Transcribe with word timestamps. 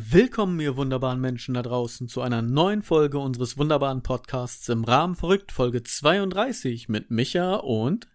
Willkommen, 0.00 0.60
ihr 0.60 0.76
wunderbaren 0.76 1.20
Menschen 1.20 1.54
da 1.54 1.62
draußen, 1.62 2.06
zu 2.06 2.20
einer 2.20 2.40
neuen 2.40 2.82
Folge 2.82 3.18
unseres 3.18 3.58
wunderbaren 3.58 4.04
Podcasts 4.04 4.68
im 4.68 4.84
Rahmen 4.84 5.16
verrückt, 5.16 5.50
Folge 5.50 5.82
32 5.82 6.88
mit 6.88 7.10
Micha 7.10 7.56
und 7.56 8.06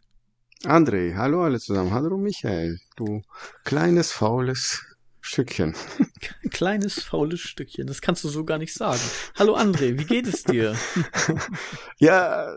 André. 0.64 1.15
Hallo 1.15 1.43
alle 1.43 1.59
zusammen. 1.59 1.91
Hallo 1.91 2.18
Michael. 2.18 2.79
Du 2.96 3.21
kleines, 3.65 4.14
faules 4.14 4.82
Stückchen. 5.19 5.75
Kleines, 6.51 7.04
faules 7.04 7.41
Stückchen. 7.41 7.86
Das 7.86 8.00
kannst 8.00 8.23
du 8.23 8.29
so 8.29 8.45
gar 8.45 8.59
nicht 8.59 8.73
sagen. 8.73 9.02
Hallo 9.38 9.57
André, 9.57 10.00
wie 10.00 10.05
geht 10.05 10.25
es 10.25 10.43
dir? 10.43 10.77
ja, 11.97 12.55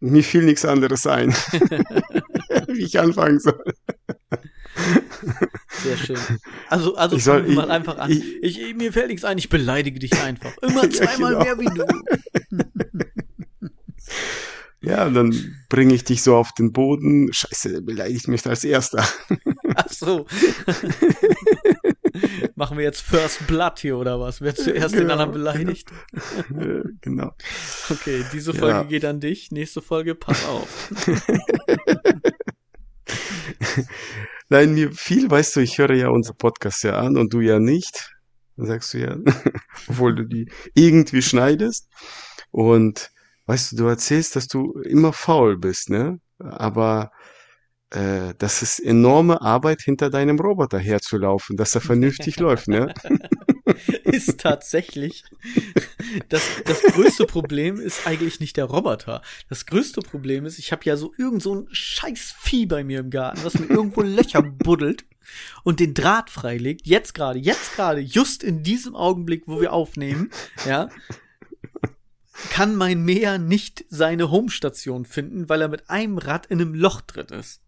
mir 0.00 0.24
fiel 0.24 0.42
nichts 0.42 0.64
anderes 0.64 1.06
ein, 1.06 1.32
wie 2.66 2.82
ich 2.82 2.98
anfangen 2.98 3.38
soll. 3.38 3.62
Sehr 5.82 5.96
schön. 5.96 6.18
Also, 6.70 6.96
also 6.96 7.16
ich 7.16 7.24
soll, 7.24 7.44
mal 7.48 7.70
einfach 7.70 7.96
an. 7.96 8.10
Ich, 8.10 8.60
ich, 8.60 8.74
mir 8.74 8.92
fällt 8.92 9.08
nichts 9.08 9.24
ein, 9.24 9.38
ich 9.38 9.48
beleidige 9.48 9.98
dich 9.98 10.12
einfach. 10.20 10.54
Immer 10.58 10.90
zweimal 10.90 11.32
ja, 11.32 11.54
genau. 11.54 11.56
mehr 11.56 11.58
wie 11.58 11.74
du. 11.74 11.86
ja, 14.88 15.06
und 15.06 15.14
dann 15.14 15.56
bringe 15.70 15.94
ich 15.94 16.04
dich 16.04 16.22
so 16.22 16.36
auf 16.36 16.52
den 16.52 16.74
Boden. 16.74 17.32
Scheiße, 17.32 17.80
beleidigt 17.80 18.28
mich 18.28 18.44
als 18.46 18.64
erster. 18.64 19.08
Ach 19.76 19.88
so. 19.88 20.26
Machen 22.54 22.76
wir 22.76 22.84
jetzt 22.84 23.00
First 23.00 23.46
Blood 23.46 23.78
hier 23.78 23.96
oder 23.96 24.20
was? 24.20 24.42
Wer 24.42 24.54
zuerst 24.54 24.92
genau, 24.92 25.04
den 25.04 25.10
anderen 25.12 25.32
beleidigt? 25.32 25.90
genau. 27.00 27.32
Okay, 27.88 28.24
diese 28.34 28.52
Folge 28.52 28.76
ja. 28.76 28.82
geht 28.82 29.06
an 29.06 29.20
dich. 29.20 29.52
Nächste 29.52 29.80
Folge, 29.80 30.14
pass 30.14 30.44
auf. 30.44 30.90
Nein, 34.50 34.74
mir 34.74 34.92
viel, 34.92 35.30
weißt 35.30 35.56
du, 35.56 35.60
ich 35.60 35.78
höre 35.78 35.92
ja 35.94 36.08
unser 36.08 36.32
Podcast 36.32 36.82
ja 36.82 36.98
an 36.98 37.16
und 37.18 37.32
du 37.32 37.40
ja 37.40 37.58
nicht. 37.58 38.14
Dann 38.56 38.66
sagst 38.66 38.94
du 38.94 38.98
ja, 38.98 39.16
obwohl 39.88 40.14
du 40.14 40.24
die 40.24 40.50
irgendwie 40.74 41.22
schneidest. 41.22 41.88
Und 42.50 43.10
weißt 43.46 43.72
du, 43.72 43.76
du 43.76 43.86
erzählst, 43.86 44.36
dass 44.36 44.48
du 44.48 44.72
immer 44.82 45.12
faul 45.12 45.58
bist, 45.58 45.90
ne? 45.90 46.18
Aber 46.38 47.10
äh, 47.90 48.34
das 48.38 48.62
ist 48.62 48.80
enorme 48.80 49.42
Arbeit, 49.42 49.82
hinter 49.82 50.10
deinem 50.10 50.38
Roboter 50.38 50.78
herzulaufen, 50.78 51.56
dass 51.56 51.74
er 51.74 51.82
vernünftig 51.82 52.38
läuft, 52.40 52.68
ne? 52.68 52.92
ist 54.04 54.40
tatsächlich. 54.40 55.24
Das, 56.28 56.42
das 56.64 56.82
größte 56.82 57.26
Problem 57.26 57.80
ist 57.80 58.06
eigentlich 58.06 58.40
nicht 58.40 58.56
der 58.56 58.66
Roboter. 58.66 59.22
Das 59.48 59.66
größte 59.66 60.00
Problem 60.00 60.46
ist, 60.46 60.58
ich 60.58 60.72
habe 60.72 60.84
ja 60.84 60.96
so 60.96 61.12
irgend 61.16 61.42
so 61.42 61.54
ein 61.54 61.68
scheiß 61.70 62.34
Vieh 62.40 62.66
bei 62.66 62.84
mir 62.84 63.00
im 63.00 63.10
Garten, 63.10 63.44
was 63.44 63.58
mir 63.58 63.66
irgendwo 63.66 64.02
Löcher 64.02 64.42
buddelt 64.42 65.04
und 65.64 65.80
den 65.80 65.94
Draht 65.94 66.30
freilegt. 66.30 66.86
Jetzt 66.86 67.14
gerade, 67.14 67.38
jetzt 67.38 67.74
gerade, 67.74 68.00
just 68.00 68.42
in 68.42 68.62
diesem 68.62 68.96
Augenblick, 68.96 69.44
wo 69.46 69.60
wir 69.60 69.72
aufnehmen, 69.72 70.30
ja, 70.66 70.88
kann 72.50 72.76
mein 72.76 73.02
Mäher 73.02 73.38
nicht 73.38 73.84
seine 73.88 74.30
Homestation 74.30 75.04
finden, 75.04 75.48
weil 75.48 75.60
er 75.60 75.68
mit 75.68 75.90
einem 75.90 76.18
Rad 76.18 76.46
in 76.46 76.60
einem 76.60 76.74
Loch 76.74 77.00
drin 77.00 77.26
ist. 77.28 77.60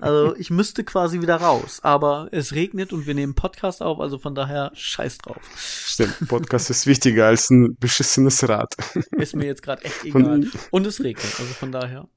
Also 0.00 0.34
ich 0.36 0.50
müsste 0.50 0.84
quasi 0.84 1.20
wieder 1.20 1.36
raus, 1.36 1.80
aber 1.82 2.28
es 2.32 2.52
regnet 2.52 2.92
und 2.92 3.06
wir 3.06 3.14
nehmen 3.14 3.34
Podcast 3.34 3.82
auf, 3.82 4.00
also 4.00 4.18
von 4.18 4.34
daher 4.34 4.70
scheiß 4.74 5.18
drauf. 5.18 5.42
Stimmt, 5.56 6.28
Podcast 6.28 6.70
ist 6.70 6.86
wichtiger 6.86 7.26
als 7.26 7.50
ein 7.50 7.76
beschissenes 7.78 8.48
Rad. 8.48 8.74
Ist 9.16 9.34
mir 9.34 9.46
jetzt 9.46 9.62
gerade 9.62 9.84
echt 9.84 10.04
egal. 10.04 10.46
Und 10.70 10.86
es 10.86 11.02
regnet, 11.02 11.32
also 11.38 11.52
von 11.54 11.72
daher. 11.72 12.08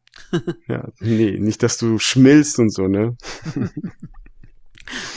Ja, 0.68 0.90
nee, 1.00 1.38
nicht, 1.40 1.64
dass 1.64 1.78
du 1.78 2.00
schmilzt 2.00 2.60
und 2.60 2.72
so, 2.72 2.88
ne? 2.88 3.16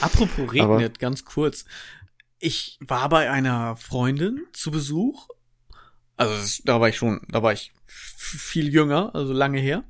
Apropos 0.01 0.51
regnet, 0.53 0.63
aber, 0.63 0.89
ganz 0.89 1.25
kurz. 1.25 1.65
Ich 2.39 2.77
war 2.81 3.09
bei 3.09 3.29
einer 3.29 3.75
Freundin 3.75 4.45
zu 4.53 4.71
Besuch. 4.71 5.27
Also 6.17 6.61
da 6.63 6.79
war 6.79 6.89
ich 6.89 6.97
schon, 6.97 7.21
da 7.29 7.43
war 7.43 7.53
ich 7.53 7.73
viel 7.87 8.73
jünger, 8.73 9.13
also 9.13 9.33
lange 9.33 9.59
her. 9.59 9.83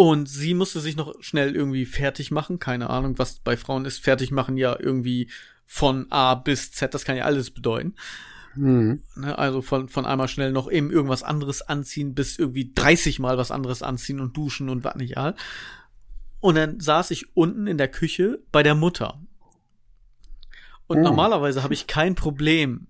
Und 0.00 0.30
sie 0.30 0.54
musste 0.54 0.80
sich 0.80 0.96
noch 0.96 1.12
schnell 1.20 1.54
irgendwie 1.54 1.84
fertig 1.84 2.30
machen. 2.30 2.58
Keine 2.58 2.88
Ahnung, 2.88 3.18
was 3.18 3.40
bei 3.40 3.58
Frauen 3.58 3.84
ist. 3.84 4.02
Fertig 4.02 4.30
machen 4.30 4.56
ja 4.56 4.74
irgendwie 4.80 5.28
von 5.66 6.06
A 6.08 6.36
bis 6.36 6.72
Z. 6.72 6.94
Das 6.94 7.04
kann 7.04 7.18
ja 7.18 7.26
alles 7.26 7.50
bedeuten. 7.50 7.96
Mhm. 8.54 9.02
Ne, 9.14 9.36
also 9.36 9.60
von, 9.60 9.90
von 9.90 10.06
einmal 10.06 10.28
schnell 10.28 10.52
noch 10.52 10.70
eben 10.70 10.90
irgendwas 10.90 11.22
anderes 11.22 11.60
anziehen, 11.60 12.14
bis 12.14 12.38
irgendwie 12.38 12.72
30 12.74 13.18
Mal 13.18 13.36
was 13.36 13.50
anderes 13.50 13.82
anziehen 13.82 14.20
und 14.20 14.34
duschen 14.34 14.70
und 14.70 14.84
was 14.84 14.94
nicht 14.94 15.18
all. 15.18 15.34
Und 16.40 16.54
dann 16.54 16.80
saß 16.80 17.10
ich 17.10 17.36
unten 17.36 17.66
in 17.66 17.76
der 17.76 17.88
Küche 17.88 18.42
bei 18.52 18.62
der 18.62 18.74
Mutter. 18.74 19.20
Und 20.86 21.00
oh. 21.00 21.02
normalerweise 21.02 21.62
habe 21.62 21.74
ich 21.74 21.88
kein 21.88 22.14
Problem 22.14 22.86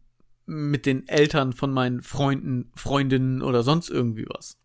mit 0.47 0.87
den 0.87 1.09
Eltern 1.09 1.55
von 1.55 1.73
meinen 1.73 2.03
Freunden, 2.03 2.71
Freundinnen 2.77 3.43
oder 3.43 3.65
sonst 3.65 3.91
irgendwie 3.91 4.27
was. 4.29 4.61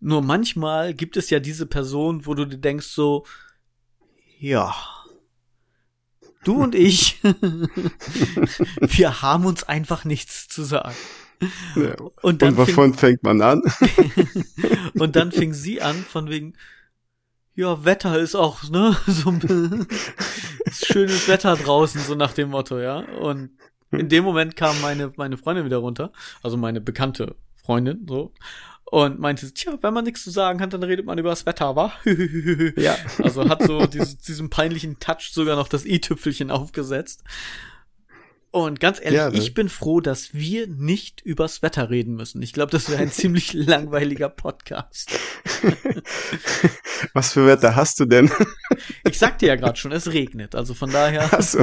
Nur 0.00 0.22
manchmal 0.22 0.94
gibt 0.94 1.16
es 1.16 1.30
ja 1.30 1.40
diese 1.40 1.66
Person, 1.66 2.26
wo 2.26 2.34
du 2.34 2.44
dir 2.44 2.58
denkst 2.58 2.86
so, 2.86 3.24
ja, 4.38 4.74
du 6.44 6.62
und 6.62 6.74
ich, 6.74 7.20
wir 8.80 9.22
haben 9.22 9.46
uns 9.46 9.64
einfach 9.64 10.04
nichts 10.04 10.48
zu 10.48 10.62
sagen. 10.62 10.94
Ja. 11.74 11.94
Und, 12.22 12.42
dann 12.42 12.50
und 12.50 12.58
wovon 12.58 12.92
fing, 12.92 12.94
fängt 12.94 13.22
man 13.22 13.42
an? 13.42 13.62
und 14.98 15.16
dann 15.16 15.32
fing 15.32 15.52
sie 15.52 15.82
an 15.82 15.96
von 15.96 16.30
wegen, 16.30 16.54
ja, 17.54 17.84
Wetter 17.84 18.18
ist 18.18 18.34
auch, 18.34 18.62
ne, 18.68 18.96
so 19.06 19.32
schönes 20.70 21.26
Wetter 21.28 21.56
draußen, 21.56 22.00
so 22.02 22.14
nach 22.14 22.32
dem 22.32 22.50
Motto, 22.50 22.78
ja. 22.78 22.98
Und 22.98 23.50
in 23.90 24.08
dem 24.08 24.24
Moment 24.24 24.56
kam 24.56 24.80
meine, 24.82 25.12
meine 25.16 25.38
Freundin 25.38 25.64
wieder 25.64 25.78
runter, 25.78 26.12
also 26.42 26.56
meine 26.56 26.80
bekannte 26.80 27.34
Freundin, 27.54 28.06
so 28.08 28.32
und 28.90 29.18
meinte, 29.18 29.52
tja, 29.52 29.78
wenn 29.80 29.94
man 29.94 30.04
nichts 30.04 30.22
zu 30.22 30.30
sagen 30.30 30.60
hat, 30.60 30.72
dann 30.72 30.82
redet 30.82 31.06
man 31.06 31.18
über 31.18 31.30
das 31.30 31.44
Wetter, 31.44 31.74
wa? 31.74 31.92
ja. 32.76 32.96
Also 33.22 33.48
hat 33.48 33.62
so 33.62 33.86
dieses, 33.86 34.18
diesen 34.18 34.48
peinlichen 34.48 34.98
Touch 35.00 35.30
sogar 35.32 35.56
noch 35.56 35.68
das 35.68 35.84
i-Tüpfelchen 35.84 36.50
aufgesetzt. 36.50 37.24
Und 38.56 38.80
ganz 38.80 39.00
ehrlich, 39.02 39.18
ja, 39.18 39.30
ich 39.34 39.52
bin 39.52 39.68
froh, 39.68 40.00
dass 40.00 40.32
wir 40.32 40.66
nicht 40.66 41.20
übers 41.20 41.60
Wetter 41.60 41.90
reden 41.90 42.14
müssen. 42.14 42.40
Ich 42.40 42.54
glaube, 42.54 42.72
das 42.72 42.88
wäre 42.88 43.02
ein 43.02 43.10
ziemlich 43.12 43.52
langweiliger 43.52 44.30
Podcast. 44.30 45.10
Was 47.12 47.34
für 47.34 47.46
Wetter 47.46 47.76
hast 47.76 48.00
du 48.00 48.06
denn? 48.06 48.30
Ich 49.04 49.18
sagte 49.18 49.46
ja 49.46 49.56
gerade 49.56 49.78
schon, 49.78 49.92
es 49.92 50.12
regnet. 50.12 50.54
Also 50.54 50.74
von 50.74 50.90
daher. 50.90 51.32
Also, 51.32 51.62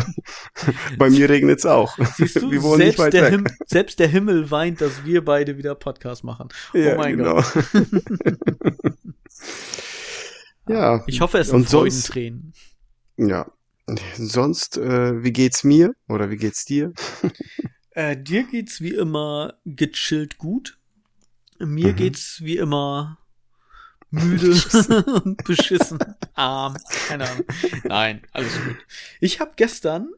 bei 0.98 1.09
mir 1.09 1.30
regnet 1.30 1.59
es 1.59 1.66
auch. 1.66 1.98
Siehst 2.16 2.38
du, 2.38 2.50
wir 2.50 2.64
wohnen 2.64 2.78
selbst, 2.78 3.00
nicht 3.00 3.06
weit 3.06 3.14
der 3.14 3.31
weg. 3.31 3.52
selbst 3.66 4.00
der 4.00 4.08
Himmel 4.08 4.50
weint, 4.50 4.81
dass 4.81 5.04
wir 5.04 5.24
beide 5.25 5.58
wieder 5.58 5.75
Podcast 5.75 6.24
machen. 6.24 6.50
Oh 6.74 6.78
ja, 6.78 6.96
mein 6.96 7.18
genau. 7.18 7.36
Gott. 7.36 7.54
ja. 10.70 11.04
Ich 11.08 11.22
hoffe, 11.22 11.40
es 11.40 11.50
sind 11.50 11.70
Freudentränen. 11.70 12.54
Ja, 13.18 13.52
Sonst, 14.16 14.78
äh, 14.78 15.24
wie 15.24 15.34
geht's 15.34 15.64
mir 15.64 15.94
oder 16.08 16.30
wie 16.30 16.38
geht's 16.38 16.66
dir? 16.66 16.94
äh, 17.92 18.16
dir 18.16 18.44
geht's 18.44 18.82
wie 18.82 18.94
immer 18.94 19.56
gechillt 19.66 20.38
gut. 20.38 20.78
Mir 21.60 21.92
mhm. 21.92 21.96
geht's 21.96 22.42
wie 22.42 22.58
immer 22.58 23.18
müde 24.10 24.52
und 25.24 25.44
beschissen, 25.44 26.00
arm, 26.34 26.78
keine 27.08 27.30
Ahnung. 27.30 27.46
Nein, 27.84 28.22
alles 28.32 28.54
gut. 28.54 28.78
Ich 29.20 29.40
habe 29.40 29.54
gestern 29.56 30.10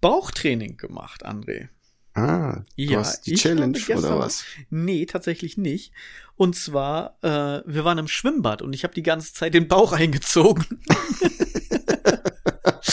Bauchtraining 0.00 0.76
gemacht, 0.76 1.26
André. 1.26 1.68
Ah, 2.14 2.62
ja, 2.76 3.10
die 3.26 3.34
Challenge 3.34 3.78
oder 3.88 4.18
was? 4.18 4.44
Nee, 4.70 5.04
tatsächlich 5.06 5.58
nicht. 5.58 5.92
Und 6.34 6.56
zwar, 6.56 7.18
äh, 7.22 7.62
wir 7.66 7.84
waren 7.84 7.98
im 7.98 8.08
Schwimmbad 8.08 8.62
und 8.62 8.74
ich 8.74 8.84
habe 8.84 8.94
die 8.94 9.02
ganze 9.02 9.34
Zeit 9.34 9.54
den 9.54 9.68
Bauch 9.68 9.92
eingezogen. 9.92 10.64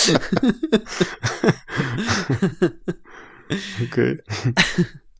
okay. 3.83 4.19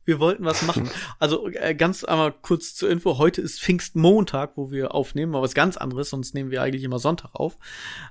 Wir 0.04 0.20
wollten 0.20 0.44
was 0.44 0.62
machen. 0.62 0.90
Also 1.18 1.48
äh, 1.48 1.74
ganz 1.74 2.04
einmal 2.04 2.32
kurz 2.32 2.74
zur 2.74 2.90
Info. 2.90 3.16
Heute 3.16 3.40
ist 3.40 3.60
Pfingstmontag, 3.60 4.52
wo 4.56 4.70
wir 4.70 4.94
aufnehmen, 4.94 5.34
aber 5.34 5.44
was 5.44 5.54
ganz 5.54 5.78
anderes, 5.78 6.10
sonst 6.10 6.34
nehmen 6.34 6.50
wir 6.50 6.60
eigentlich 6.60 6.84
immer 6.84 6.98
Sonntag 6.98 7.34
auf. 7.34 7.56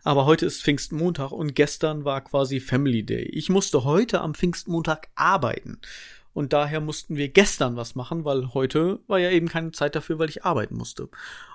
Aber 0.04 0.25
heute 0.25 0.48
ist 0.48 0.64
Pfingstmontag 0.64 1.31
und 1.31 1.56
gestern 1.56 2.04
war 2.04 2.22
quasi 2.22 2.60
Family 2.60 3.06
Day. 3.06 3.30
Ich 3.31 3.50
musste 3.50 3.84
heute 3.84 4.22
am 4.22 4.34
Pfingstmontag 4.34 5.10
arbeiten. 5.16 5.78
Und 6.34 6.52
daher 6.52 6.81
mussten 6.81 7.16
wir 7.16 7.30
gestern 7.30 7.75
was 7.75 7.94
machen, 7.94 8.25
weil 8.25 8.56
heute 8.56 9.00
war 9.06 9.20
ja 9.20 9.30
eben 9.30 9.48
keine 9.48 9.72
Zeit 9.72 9.96
dafür, 9.96 10.18
weil 10.18 10.30
ich 10.30 10.44
arbeiten 10.44 10.75
musste. 10.75 11.10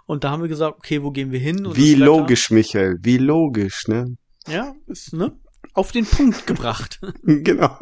Und 0.06 0.22
da 0.22 0.30
haben 0.30 0.42
wir 0.42 0.48
gesagt, 0.48 0.78
okay, 0.78 1.02
wo 1.02 1.10
gehen 1.10 1.32
wir 1.32 1.40
hin? 1.40 1.66
Und 1.66 1.76
wie 1.76 1.96
logisch, 1.96 2.52
Michael, 2.52 2.98
wie 3.02 3.18
logisch, 3.18 3.88
ne? 3.88 4.16
Ja, 4.48 4.74
ist, 4.86 5.12
ne? 5.12 5.36
Auf 5.74 5.92
den 5.92 6.06
Punkt 6.06 6.46
gebracht. 6.46 7.00
genau. 7.22 7.78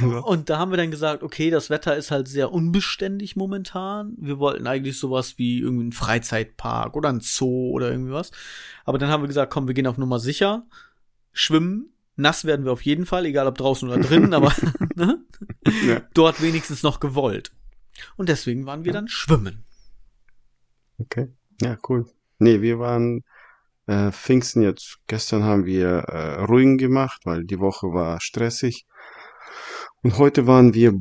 Und 0.24 0.48
da 0.48 0.58
haben 0.58 0.70
wir 0.70 0.78
dann 0.78 0.90
gesagt, 0.90 1.22
okay, 1.22 1.50
das 1.50 1.68
Wetter 1.68 1.96
ist 1.96 2.10
halt 2.10 2.26
sehr 2.26 2.50
unbeständig 2.50 3.36
momentan. 3.36 4.14
Wir 4.18 4.38
wollten 4.38 4.66
eigentlich 4.66 4.98
sowas 4.98 5.38
wie 5.38 5.60
irgendwie 5.60 5.84
einen 5.84 5.92
Freizeitpark 5.92 6.96
oder 6.96 7.10
ein 7.10 7.20
Zoo 7.20 7.70
oder 7.70 7.90
irgendwie 7.90 8.12
was. 8.12 8.30
Aber 8.84 8.98
dann 8.98 9.10
haben 9.10 9.22
wir 9.22 9.28
gesagt, 9.28 9.52
komm, 9.52 9.66
wir 9.66 9.74
gehen 9.74 9.86
auf 9.86 9.98
Nummer 9.98 10.18
sicher, 10.18 10.66
schwimmen 11.32 11.92
nass 12.16 12.44
werden 12.44 12.64
wir 12.64 12.72
auf 12.72 12.82
jeden 12.82 13.06
Fall, 13.06 13.26
egal 13.26 13.46
ob 13.46 13.58
draußen 13.58 13.88
oder 13.88 14.00
drinnen, 14.00 14.34
aber 14.34 14.52
ne? 14.94 15.24
Ja. 15.86 16.02
dort 16.14 16.42
wenigstens 16.42 16.82
noch 16.82 17.00
gewollt. 17.00 17.52
Und 18.16 18.28
deswegen 18.28 18.66
waren 18.66 18.84
wir 18.84 18.92
dann 18.92 19.08
schwimmen. 19.08 19.64
Okay. 20.98 21.28
Ja, 21.60 21.76
cool. 21.88 22.06
Nee, 22.38 22.60
wir 22.60 22.78
waren 22.78 23.24
äh, 23.86 24.12
Pfingsten 24.12 24.62
jetzt. 24.62 24.98
Gestern 25.06 25.44
haben 25.44 25.66
wir 25.66 25.88
äh, 25.88 26.44
Ruhen 26.44 26.78
gemacht, 26.78 27.22
weil 27.24 27.44
die 27.44 27.58
Woche 27.58 27.88
war 27.88 28.20
stressig. 28.20 28.86
Und 30.02 30.18
heute 30.18 30.46
waren 30.46 30.74
wir, 30.74 30.94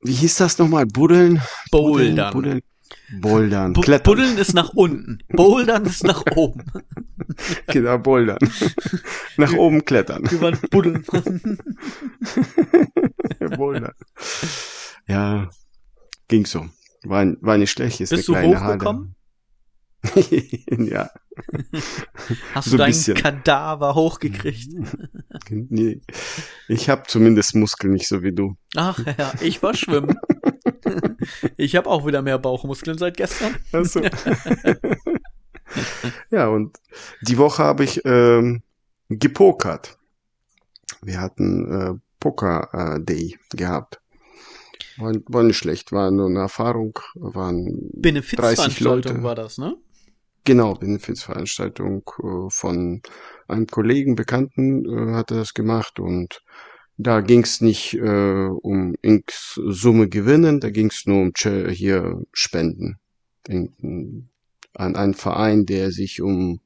wie 0.00 0.12
hieß 0.12 0.36
das 0.36 0.58
nochmal? 0.58 0.86
Buddeln? 0.86 1.42
Bouldern. 1.70 2.32
Buddeln. 2.32 2.60
Bouldern. 3.20 3.72
Bu 3.72 3.80
Klettern. 3.80 4.04
Buddeln 4.04 4.38
ist 4.38 4.54
nach 4.54 4.70
unten. 4.74 5.18
Bouldern 5.28 5.84
ist 5.86 6.04
nach 6.04 6.24
oben. 6.34 6.64
Genau, 7.66 7.98
Bouldern. 7.98 8.38
Nach 9.36 9.52
oben 9.52 9.84
klettern. 9.84 10.24
Wir 10.30 10.40
waren 10.40 10.58
buddeln. 10.70 11.04
Bouldern. 13.56 13.92
Ja, 15.06 15.50
ging 16.26 16.46
so. 16.46 16.66
War, 17.04 17.26
war 17.40 17.58
nicht 17.58 17.70
schlecht. 17.70 18.00
Ist 18.00 18.10
Bist 18.10 18.28
du 18.28 18.36
hochgekommen? 18.36 19.14
Ja. 20.70 21.10
Hast 22.54 22.70
So 22.70 22.76
du 22.76 22.76
ein 22.76 22.78
deinen 22.78 22.90
bisschen. 22.90 23.16
Kadaver 23.16 23.94
hochgekriegt? 23.94 24.68
Nee. 25.50 26.00
Ich 26.68 26.90
habe 26.90 27.04
zumindest 27.06 27.54
Muskeln 27.54 27.92
nicht 27.92 28.06
so 28.08 28.22
wie 28.22 28.32
du. 28.32 28.56
Ach 28.76 28.98
ja, 29.18 29.32
ich 29.40 29.62
war 29.62 29.74
schwimmen. 29.74 30.18
Ich 31.56 31.76
habe 31.76 31.88
auch 31.88 32.06
wieder 32.06 32.22
mehr 32.22 32.38
Bauchmuskeln 32.38 32.98
seit 32.98 33.16
gestern. 33.16 33.56
Also. 33.72 34.00
ja, 36.30 36.48
und 36.48 36.78
die 37.22 37.38
Woche 37.38 37.62
habe 37.62 37.84
ich 37.84 38.02
ähm, 38.04 38.62
gepokert. 39.08 39.98
Wir 41.02 41.20
hatten 41.20 41.70
äh, 41.70 41.94
Poker 42.20 42.68
äh, 42.96 43.00
Day 43.02 43.38
gehabt. 43.50 44.00
War, 44.98 45.12
war 45.26 45.42
nicht 45.42 45.58
schlecht, 45.58 45.92
war 45.92 46.10
nur 46.10 46.26
eine 46.26 46.40
Erfahrung. 46.40 46.98
Waren 47.14 47.66
30 47.66 48.02
Benefizveranstaltung 48.02 49.12
Leute. 49.16 49.22
war 49.22 49.34
das, 49.34 49.58
ne? 49.58 49.76
Genau, 50.48 50.72
Benefizveranstaltung 50.72 52.10
äh, 52.22 52.48
von 52.48 53.02
einem 53.48 53.66
Kollegen, 53.66 54.14
Bekannten 54.14 54.86
äh, 54.86 55.12
hatte 55.12 55.34
das 55.34 55.52
gemacht 55.52 56.00
und 56.00 56.42
da 56.96 57.20
ging 57.20 57.42
es 57.42 57.60
nicht 57.60 57.92
äh, 57.92 58.46
um 58.46 58.94
X 59.02 59.60
Summe 59.62 60.08
gewinnen, 60.08 60.60
da 60.60 60.70
ging 60.70 60.86
es 60.86 61.04
nur 61.04 61.20
um 61.20 61.32
hier 61.36 62.22
Spenden 62.32 62.96
In- 63.46 64.30
an 64.72 64.96
einen 64.96 65.12
Verein, 65.12 65.66
der 65.66 65.90
sich 65.90 66.22
um 66.22 66.60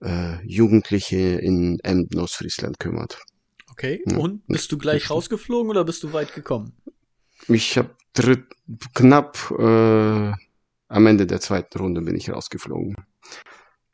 äh, 0.00 0.44
Jugendliche 0.44 1.38
in 1.38 1.78
Emden, 1.84 2.18
Ostfriesland 2.18 2.80
kümmert. 2.80 3.22
Okay. 3.70 4.02
Ja, 4.06 4.16
Und 4.16 4.44
bist 4.48 4.72
du 4.72 4.76
gleich 4.76 5.08
rausgeflogen 5.08 5.70
oder 5.70 5.84
bist 5.84 6.02
du 6.02 6.12
weit 6.12 6.34
gekommen? 6.34 6.72
Ich 7.46 7.78
habe 7.78 7.90
knapp 8.92 9.54
äh, 9.56 10.32
am 10.88 11.06
Ende 11.06 11.26
der 11.26 11.40
zweiten 11.40 11.78
Runde 11.78 12.02
bin 12.02 12.16
ich 12.16 12.30
rausgeflogen. 12.30 12.96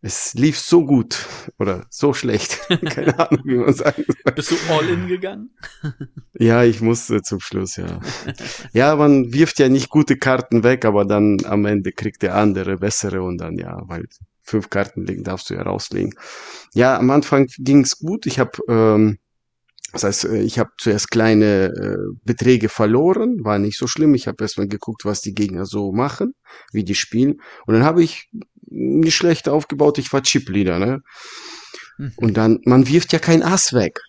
Es 0.03 0.33
lief 0.33 0.59
so 0.59 0.87
gut 0.87 1.27
oder 1.59 1.85
so 1.91 2.15
schlecht. 2.15 2.59
Keine 2.89 3.19
Ahnung, 3.19 3.43
wie 3.45 3.57
man 3.57 3.75
sagen 3.75 4.05
soll. 4.07 4.33
Bist 4.33 4.51
du 4.51 4.57
all 4.71 4.89
in 4.89 5.09
gegangen? 5.09 5.51
Ja, 6.39 6.65
ich 6.65 6.81
musste 6.81 7.21
zum 7.21 7.39
Schluss, 7.39 7.77
ja. 7.77 8.01
Ja, 8.73 8.97
man 8.97 9.35
wirft 9.35 9.59
ja 9.59 9.69
nicht 9.69 9.91
gute 9.91 10.17
Karten 10.17 10.63
weg, 10.63 10.87
aber 10.87 11.05
dann 11.05 11.37
am 11.45 11.67
Ende 11.67 11.93
kriegt 11.93 12.23
der 12.23 12.35
andere 12.35 12.79
bessere 12.79 13.21
und 13.23 13.37
dann 13.37 13.59
ja, 13.59 13.83
weil 13.89 14.07
fünf 14.43 14.71
Karten 14.71 15.05
liegen, 15.05 15.23
darfst 15.23 15.51
du 15.51 15.55
ja 15.55 15.63
rauslegen. 15.63 16.15
Ja, 16.73 16.97
am 16.97 17.11
Anfang 17.11 17.47
ging's 17.59 17.99
gut. 17.99 18.25
Ich 18.25 18.39
habe, 18.39 18.53
ähm, 18.69 19.19
das 19.93 20.05
heißt, 20.05 20.25
äh, 20.27 20.43
ich 20.43 20.59
habe 20.59 20.71
zuerst 20.79 21.11
kleine 21.11 21.67
äh, 21.67 21.97
Beträge 22.25 22.69
verloren, 22.69 23.45
war 23.45 23.59
nicht 23.59 23.79
so 23.79 23.87
schlimm. 23.87 24.15
Ich 24.15 24.27
habe 24.29 24.43
erstmal 24.43 24.69
geguckt, 24.69 25.05
was 25.05 25.21
die 25.21 25.35
Gegner 25.35 25.67
so 25.67 25.93
machen, 25.93 26.35
wie 26.73 26.85
die 26.85 26.95
spielen. 26.95 27.41
Und 27.67 27.75
dann 27.75 27.85
habe 27.85 28.03
ich 28.03 28.29
nicht 28.67 29.17
schlecht 29.17 29.49
aufgebaut. 29.49 29.99
Ich 29.99 30.13
war 30.13 30.23
Chip-Leader, 30.23 30.79
ne? 30.79 31.01
Mhm. 31.99 32.13
Und 32.17 32.37
dann, 32.37 32.61
man 32.65 32.87
wirft 32.87 33.13
ja 33.13 33.19
kein 33.19 33.43
Ass 33.43 33.73
weg. 33.73 34.01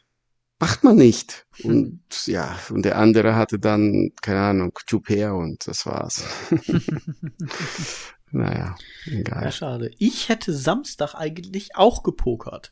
Macht 0.59 0.83
man 0.83 0.95
nicht. 0.95 1.47
Und 1.63 2.01
ja, 2.27 2.55
und 2.69 2.83
der 2.85 2.97
andere 2.97 3.35
hatte 3.35 3.57
dann, 3.57 4.11
keine 4.21 4.41
Ahnung, 4.41 4.73
Two 4.85 4.99
Pair 4.99 5.33
und 5.35 5.67
das 5.67 5.85
war's. 5.85 6.23
naja, 8.31 8.75
Ja, 9.05 9.19
egal. 9.19 9.51
schade. 9.51 9.91
Ich 9.97 10.29
hätte 10.29 10.53
Samstag 10.53 11.15
eigentlich 11.15 11.75
auch 11.75 12.03
gepokert. 12.03 12.71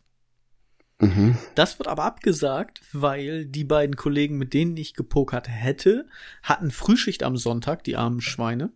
Mhm. 0.99 1.37
Das 1.55 1.79
wird 1.79 1.87
aber 1.87 2.03
abgesagt, 2.03 2.81
weil 2.91 3.45
die 3.45 3.63
beiden 3.63 3.95
Kollegen, 3.95 4.37
mit 4.37 4.53
denen 4.53 4.75
ich 4.77 4.93
gepokert 4.93 5.47
hätte, 5.47 6.07
hatten 6.43 6.71
Frühschicht 6.71 7.23
am 7.23 7.37
Sonntag, 7.37 7.83
die 7.85 7.95
armen 7.95 8.21
Schweine. 8.21 8.71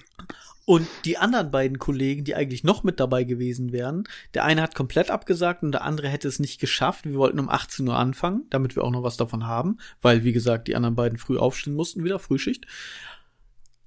und 0.67 0.89
die 1.05 1.17
anderen 1.17 1.53
beiden 1.53 1.79
Kollegen, 1.79 2.25
die 2.25 2.35
eigentlich 2.35 2.65
noch 2.65 2.83
mit 2.83 2.99
dabei 2.99 3.23
gewesen 3.23 3.71
wären, 3.71 4.05
der 4.35 4.45
eine 4.45 4.63
hat 4.63 4.75
komplett 4.75 5.11
abgesagt 5.11 5.63
und 5.63 5.73
der 5.73 5.85
andere 5.85 6.09
hätte 6.09 6.27
es 6.27 6.41
nicht 6.41 6.61
geschafft. 6.61 7.05
Wir 7.05 7.15
wollten 7.15 7.39
um 7.39 7.49
18 7.49 7.87
Uhr 7.87 7.97
anfangen, 7.97 8.47
damit 8.51 8.75
wir 8.75 8.83
auch 8.83 8.91
noch 8.91 9.05
was 9.05 9.17
davon 9.17 9.47
haben, 9.47 9.79
weil, 10.03 10.25
wie 10.25 10.33
gesagt, 10.33 10.67
die 10.67 10.75
anderen 10.75 10.97
beiden 10.97 11.19
früh 11.19 11.39
aufstehen 11.39 11.75
mussten, 11.75 12.03
wieder 12.03 12.19
Frühschicht. 12.19 12.67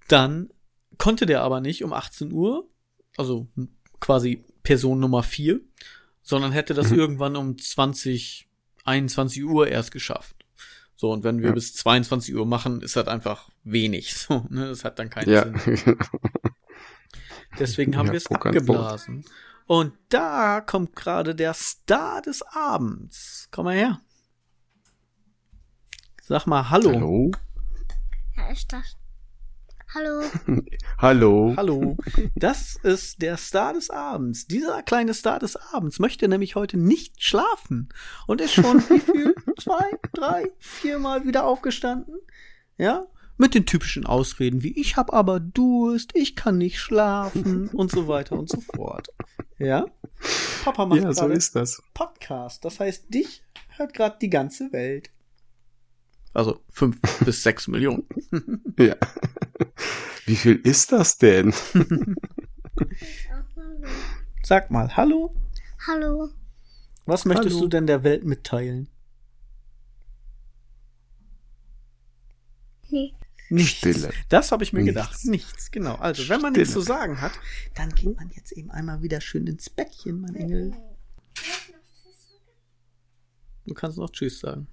Dann 0.07 0.50
konnte 0.98 1.25
der 1.25 1.42
aber 1.42 1.60
nicht 1.60 1.83
um 1.83 1.92
18 1.92 2.31
Uhr, 2.31 2.65
also 3.18 3.48
quasi 4.00 4.45
Person 4.63 5.01
Nummer 5.01 5.22
4, 5.22 5.60
sondern 6.21 6.51
hätte 6.51 6.74
das 6.74 6.92
Mhm. 6.92 7.00
irgendwann 7.00 7.36
um 7.36 7.57
20, 7.57 8.48
21 8.86 9.44
Uhr 9.45 9.68
erst 9.68 9.92
geschafft. 9.92 10.36
So, 10.95 11.12
und 11.12 11.24
wenn 11.24 11.39
wir 11.39 11.48
Ja. 11.50 11.54
bis 11.54 11.74
22 11.75 12.36
Uhr 12.36 12.45
machen, 12.45 12.81
ist 12.81 12.95
das 12.95 13.07
einfach 13.07 13.50
wenig. 13.63 14.13
So, 14.27 14.45
ne? 14.50 14.68
Das 14.68 14.83
hat 14.83 15.00
dann 15.00 15.10
keinen 15.10 15.30
Ja. 15.30 15.44
Sinn. 15.60 15.98
Deswegen 17.60 17.95
haben 17.98 18.07
Ja, 18.07 18.13
wir 18.13 18.18
es 18.18 18.27
abgeblasen. 18.31 19.25
Und 19.66 19.94
da 20.10 20.62
kommt 20.62 20.95
gerade 20.95 21.36
der 21.36 21.54
Star 21.54 22.22
des 22.22 22.42
Abends. 22.42 23.48
Komm 23.51 23.65
mal 23.65 23.75
her. 23.75 24.01
Sag 26.24 26.45
mal 26.48 26.69
Hallo. 26.69 26.92
Hallo? 26.94 27.31
Wer 28.36 28.51
ist 28.51 28.72
das? 28.72 28.95
Hallo. 29.91 30.21
Hallo? 31.00 31.53
Hallo. 31.57 31.97
Das 32.36 32.75
ist 32.75 33.24
der 33.24 33.38
Star 33.38 33.74
des 33.74 33.89
Abends. 33.89 34.46
Dieser 34.46 34.84
kleine 34.84 35.15
Star 35.15 35.39
des 35.39 35.55
Abends 35.55 35.98
möchte 35.98 36.27
nämlich 36.27 36.55
heute 36.55 36.77
nicht 36.77 37.24
schlafen 37.24 37.89
und 38.27 38.39
ist 38.39 38.53
schon 38.53 38.81
wie 38.89 39.00
viel? 39.00 39.34
Zwei, 39.58 39.98
drei, 40.13 40.51
viermal 40.60 41.25
wieder 41.25 41.43
aufgestanden. 41.46 42.13
Ja? 42.77 43.08
Mit 43.38 43.55
den 43.55 43.65
typischen 43.65 44.05
Ausreden 44.05 44.62
wie 44.62 44.79
ich 44.79 44.96
hab 44.96 45.12
aber 45.12 45.39
Durst, 45.39 46.12
ich 46.13 46.36
kann 46.36 46.60
nicht 46.60 46.79
schlafen 46.79 47.69
und 47.74 47.89
so 47.89 48.08
weiter 48.08 48.38
und 48.38 48.48
so 48.48 48.62
fort. 48.62 49.08
Ja? 49.58 49.88
Papa 50.63 50.86
macht 50.86 51.01
Ja, 51.01 51.13
so 51.13 51.27
ist 51.29 51.55
das. 51.55 51.81
Podcast. 51.96 52.63
Das 52.63 52.79
heißt, 52.79 53.12
dich 53.12 53.43
hört 53.69 53.96
gerade 53.96 54.17
die 54.22 54.29
ganze 54.29 54.72
Welt. 54.72 55.10
Also 56.33 56.63
fünf 56.69 57.00
bis 57.25 57.43
sechs 57.43 57.67
Millionen. 57.67 58.07
Ja. 58.77 58.95
Wie 60.25 60.36
viel 60.36 60.55
ist 60.55 60.91
das 60.91 61.17
denn? 61.17 61.53
Sag 64.43 64.71
mal, 64.71 64.95
hallo. 64.95 65.36
Hallo. 65.88 66.29
Was 67.05 67.25
möchtest 67.25 67.55
Hallo. 67.55 67.62
du 67.62 67.67
denn 67.69 67.88
der 67.88 68.03
Welt 68.03 68.24
mitteilen? 68.24 68.89
Nee. 72.89 73.13
Nichts. 73.50 73.77
Stille. 73.79 74.12
Das 74.29 74.51
habe 74.51 74.63
ich 74.63 74.74
mir 74.74 74.81
Nichts. 74.83 74.95
gedacht. 74.95 75.25
Nichts, 75.25 75.71
genau. 75.71 75.95
Also, 75.95 76.29
wenn 76.29 76.41
man 76.41 76.53
nichts 76.53 76.74
zu 76.74 76.81
sagen 76.81 77.19
hat, 77.19 77.31
dann 77.74 77.89
geht 77.95 78.15
man 78.15 78.29
jetzt 78.29 78.51
eben 78.51 78.69
einmal 78.69 79.01
wieder 79.01 79.21
schön 79.21 79.48
ins 79.48 79.69
Bettchen, 79.69 80.21
mein 80.21 80.36
Engel. 80.36 80.74
Du 83.65 83.74
kannst 83.74 83.98
noch 83.98 84.12
Tschüss 84.12 84.39
sagen. 84.39 84.67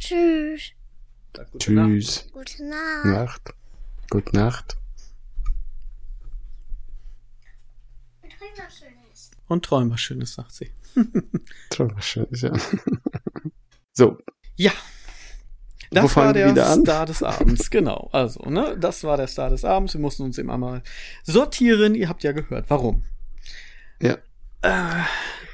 Tschüss. 0.00 0.72
Gute 1.52 1.72
Nacht. 1.72 1.88
Tschüss. 1.90 2.26
Gute 2.32 2.64
Nacht. 2.64 3.04
Nacht. 3.04 3.54
Gute 4.10 4.36
Nacht. 4.36 4.76
Und 9.48 9.64
träum 9.64 9.90
was 9.90 10.00
Schönes, 10.00 10.34
sagt 10.34 10.52
sie. 10.52 10.70
Träum 11.70 11.92
was 11.96 12.04
Schönes, 12.06 12.40
ja. 12.42 12.52
So, 13.92 14.18
Ja. 14.56 14.70
Wo 15.90 15.94
Das 15.96 16.02
war 16.04 16.08
fangen 16.10 16.34
wir 16.36 16.52
der? 16.54 16.76
Star 16.80 17.04
des 17.06 17.22
Abends, 17.22 17.68
genau. 17.70 18.08
Also, 18.12 18.48
ne, 18.48 18.76
das 18.78 19.02
war 19.02 19.16
der 19.16 19.26
Star 19.26 19.50
des 19.50 19.64
Abends. 19.64 19.92
Wir 19.94 20.00
mussten 20.00 20.22
uns 20.22 20.38
eben 20.38 20.50
einmal 20.50 20.82
sortieren. 21.24 21.96
Ihr 21.96 22.08
habt 22.08 22.22
ja 22.22 22.30
gehört, 22.32 22.70
warum. 22.70 23.02
Ja. 24.00 24.16
Äh, 24.62 25.02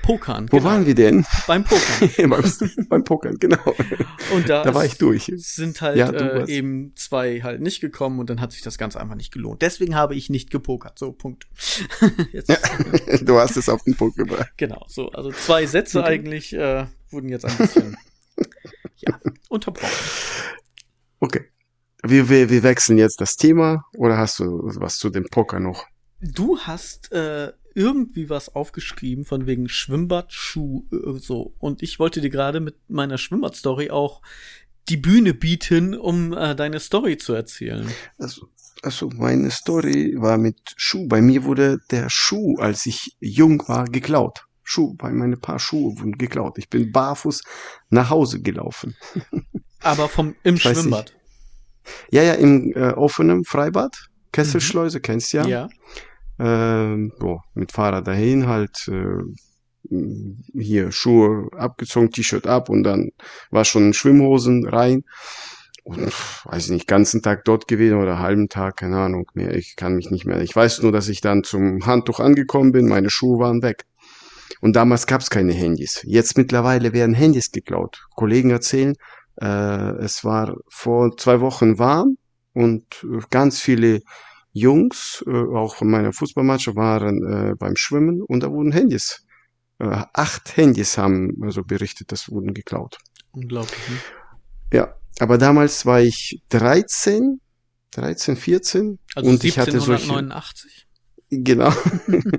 Pokern. 0.07 0.47
Wo 0.53 0.59
genau. 0.59 0.71
waren 0.71 0.87
wir 0.87 0.95
denn? 0.95 1.27
Beim 1.49 1.65
Pokern. 1.65 2.11
beim, 2.31 2.89
beim 2.89 3.05
Pokern, 3.05 3.37
genau. 3.41 3.75
Und 4.33 4.49
da, 4.49 4.63
Da 4.63 4.73
war 4.73 4.85
ich 4.85 4.99
durch. 4.99 5.33
sind 5.35 5.81
halt 5.81 5.97
Ja, 5.97 6.11
äh, 6.11 6.49
eben 6.49 6.93
zwei 6.95 7.41
halt 7.43 7.61
nicht 7.61 7.81
gekommen 7.81 8.21
und 8.21 8.31
dann 8.31 8.41
hat 8.41 8.53
sich 8.53 8.63
das 8.63 8.79
Ganze 8.79 9.01
einfach 9.01 9.17
nicht 9.17 9.33
gelohnt. 9.33 9.63
Deswegen 9.63 9.97
habe 9.97 10.15
ich 10.15 10.31
nicht 10.31 10.51
gepokert. 10.51 10.99
So, 10.99 11.11
Punkt. 11.13 11.49
Jetzt, 12.33 12.51
Du 13.23 13.39
hast 13.39 13.57
es 13.57 13.69
auf 13.69 13.83
den 13.83 13.97
Punkt 13.97 14.17
gebracht. 14.17 14.53
Genau, 14.57 14.85
so. 14.89 15.11
Also 15.11 15.33
zwei 15.33 15.67
Sätze 15.67 15.99
Okay. 15.99 16.09
eigentlich 16.09 16.53
äh, 16.53 16.87
wurden 17.11 17.29
jetzt 17.29 17.45
ein 17.45 17.57
bisschen 17.57 17.97
ja, 18.99 19.19
unterbrochen. 19.49 19.93
Okay. 21.19 21.47
Wir, 22.05 22.29
wir, 22.29 22.51
wir 22.51 22.63
wechseln 22.63 22.99
jetzt 22.99 23.21
das 23.21 23.37
Thema 23.37 23.85
oder 23.97 24.19
hast 24.19 24.39
du 24.39 24.71
was 24.77 24.99
zu 24.99 25.11
dem 25.11 25.25
Poker 25.25 25.59
noch? 25.59 25.87
Du 26.21 26.59
hast 26.59 27.11
äh, 27.13 27.53
irgendwie 27.77 28.31
was 28.31 28.55
aufgeschrieben 28.55 29.25
von 29.25 29.47
wegen 29.47 29.69
Schwimmbadschuh 29.69 30.85
äh, 30.91 31.19
so 31.19 31.55
und 31.59 31.83
ich 31.83 31.99
wollte 31.99 32.21
dir 32.21 32.31
gerade 32.31 32.61
mit 32.61 32.77
meiner 32.89 33.19
Schwimmbad-Story 33.19 33.91
auch 33.91 34.23
die 34.89 34.97
Bühne 34.97 35.35
bieten, 35.35 35.95
um 35.95 36.33
äh, 36.33 36.55
deine 36.55 36.81
Story 36.81 37.19
zu 37.19 37.35
erzählen. 37.35 37.89
Also, 38.19 38.49
also 38.83 39.11
meine 39.15 39.51
Story 39.51 40.15
war 40.17 40.39
mit 40.39 40.59
Schuh. 40.77 41.07
Bei 41.09 41.21
mir 41.21 41.45
wurde 41.45 41.81
der 41.91 42.09
Schuh, 42.09 42.57
als 42.59 42.87
ich 42.87 43.17
jung 43.21 43.63
war, 43.69 43.85
geklaut. 43.85 44.47
Schuh, 44.63 44.95
bei 44.95 45.11
meine 45.11 45.37
paar 45.37 45.59
Schuhe 45.59 45.99
wurden 45.99 46.19
geklaut. 46.19 46.59
Ich 46.59 46.69
bin 46.69 46.93
barfuß 46.93 47.43
nach 47.91 48.11
Hause 48.11 48.41
gelaufen. 48.43 48.97
Aber 49.83 50.09
vom 50.09 50.35
im 50.43 50.57
weiß 50.57 50.79
Schwimmbad. 50.79 51.15
Ja, 52.11 52.23
ja, 52.23 52.35
im 52.35 52.73
äh, 52.73 52.93
offenen 52.93 53.45
Freibad. 53.45 54.09
Kesselschleuse, 54.33 55.01
kennst 55.01 55.33
ja. 55.33 55.47
ja. 55.47 55.69
Ähm, 56.39 57.13
boah, 57.19 57.43
mit 57.55 57.73
Fahrrad 57.73 58.07
dahin 58.07 58.47
halt 58.47 58.89
äh, 58.89 59.23
hier 60.53 60.93
Schuhe 60.93 61.49
abgezogen, 61.57 62.11
T-Shirt 62.11 62.47
ab 62.47 62.69
und 62.69 62.83
dann 62.83 63.11
war 63.51 63.65
schon 63.65 63.93
Schwimmhosen 63.93 64.67
rein 64.69 65.05
und 65.85 66.13
weiß 66.45 66.65
ich 66.65 66.71
nicht, 66.71 66.89
ganzen 66.89 67.23
Tag 67.23 67.45
dort 67.45 67.69
gewesen 67.69 67.99
oder 67.99 68.19
halben 68.19 68.49
Tag, 68.49 68.79
keine 68.79 68.99
Ahnung 68.99 69.31
mehr, 69.35 69.55
ich 69.55 69.77
kann 69.77 69.95
mich 69.95 70.11
nicht 70.11 70.27
mehr. 70.27 70.41
Ich 70.41 70.55
weiß 70.55 70.83
nur, 70.83 70.91
dass 70.91 71.09
ich 71.09 71.21
dann 71.21 71.45
zum 71.45 71.87
Handtuch 71.87 72.19
angekommen 72.19 72.73
bin, 72.73 72.89
meine 72.89 73.09
Schuhe 73.09 73.39
waren 73.39 73.63
weg. 73.63 73.85
Und 74.61 74.75
damals 74.75 75.07
gab 75.07 75.21
es 75.21 75.31
keine 75.31 75.53
Handys. 75.53 76.03
Jetzt 76.05 76.37
mittlerweile 76.37 76.93
werden 76.93 77.15
Handys 77.15 77.53
geklaut. 77.53 78.05
Kollegen 78.17 78.51
erzählen, 78.51 78.95
äh, 79.41 79.97
es 79.99 80.25
war 80.25 80.57
vor 80.69 81.17
zwei 81.17 81.41
Wochen 81.41 81.79
warm 81.79 82.17
und 82.53 82.85
äh, 83.05 83.21
ganz 83.31 83.61
viele 83.61 84.01
Jungs, 84.57 85.23
äh, 85.27 85.31
auch 85.31 85.77
von 85.77 85.91
meiner 85.91 86.15
Fußballmannschaft, 86.15 86.77
waren 86.77 87.23
äh, 87.27 87.55
beim 87.57 87.77
Schwimmen 87.77 88.23
und 88.23 88.43
da 88.43 88.51
wurden 88.51 88.73
Handys. 88.73 89.27
Äh, 89.79 90.05
acht 90.15 90.57
Handys 90.57 90.97
haben 90.97 91.37
also 91.43 91.63
berichtet, 91.63 92.11
das 92.11 92.31
wurden 92.31 92.55
geklaut. 92.55 92.97
Unglaublich. 93.33 93.79
Ne? 93.91 93.97
Ja, 94.73 94.95
aber 95.19 95.37
damals 95.37 95.85
war 95.85 96.01
ich 96.01 96.41
13, 96.49 97.39
13, 97.91 98.37
14 98.37 98.99
Also 99.15 99.29
und 99.29 99.45
ich 99.45 99.59
hatte 99.59 99.79
solche 99.79 100.11
1789. 100.11 100.87
Genau. 101.29 101.73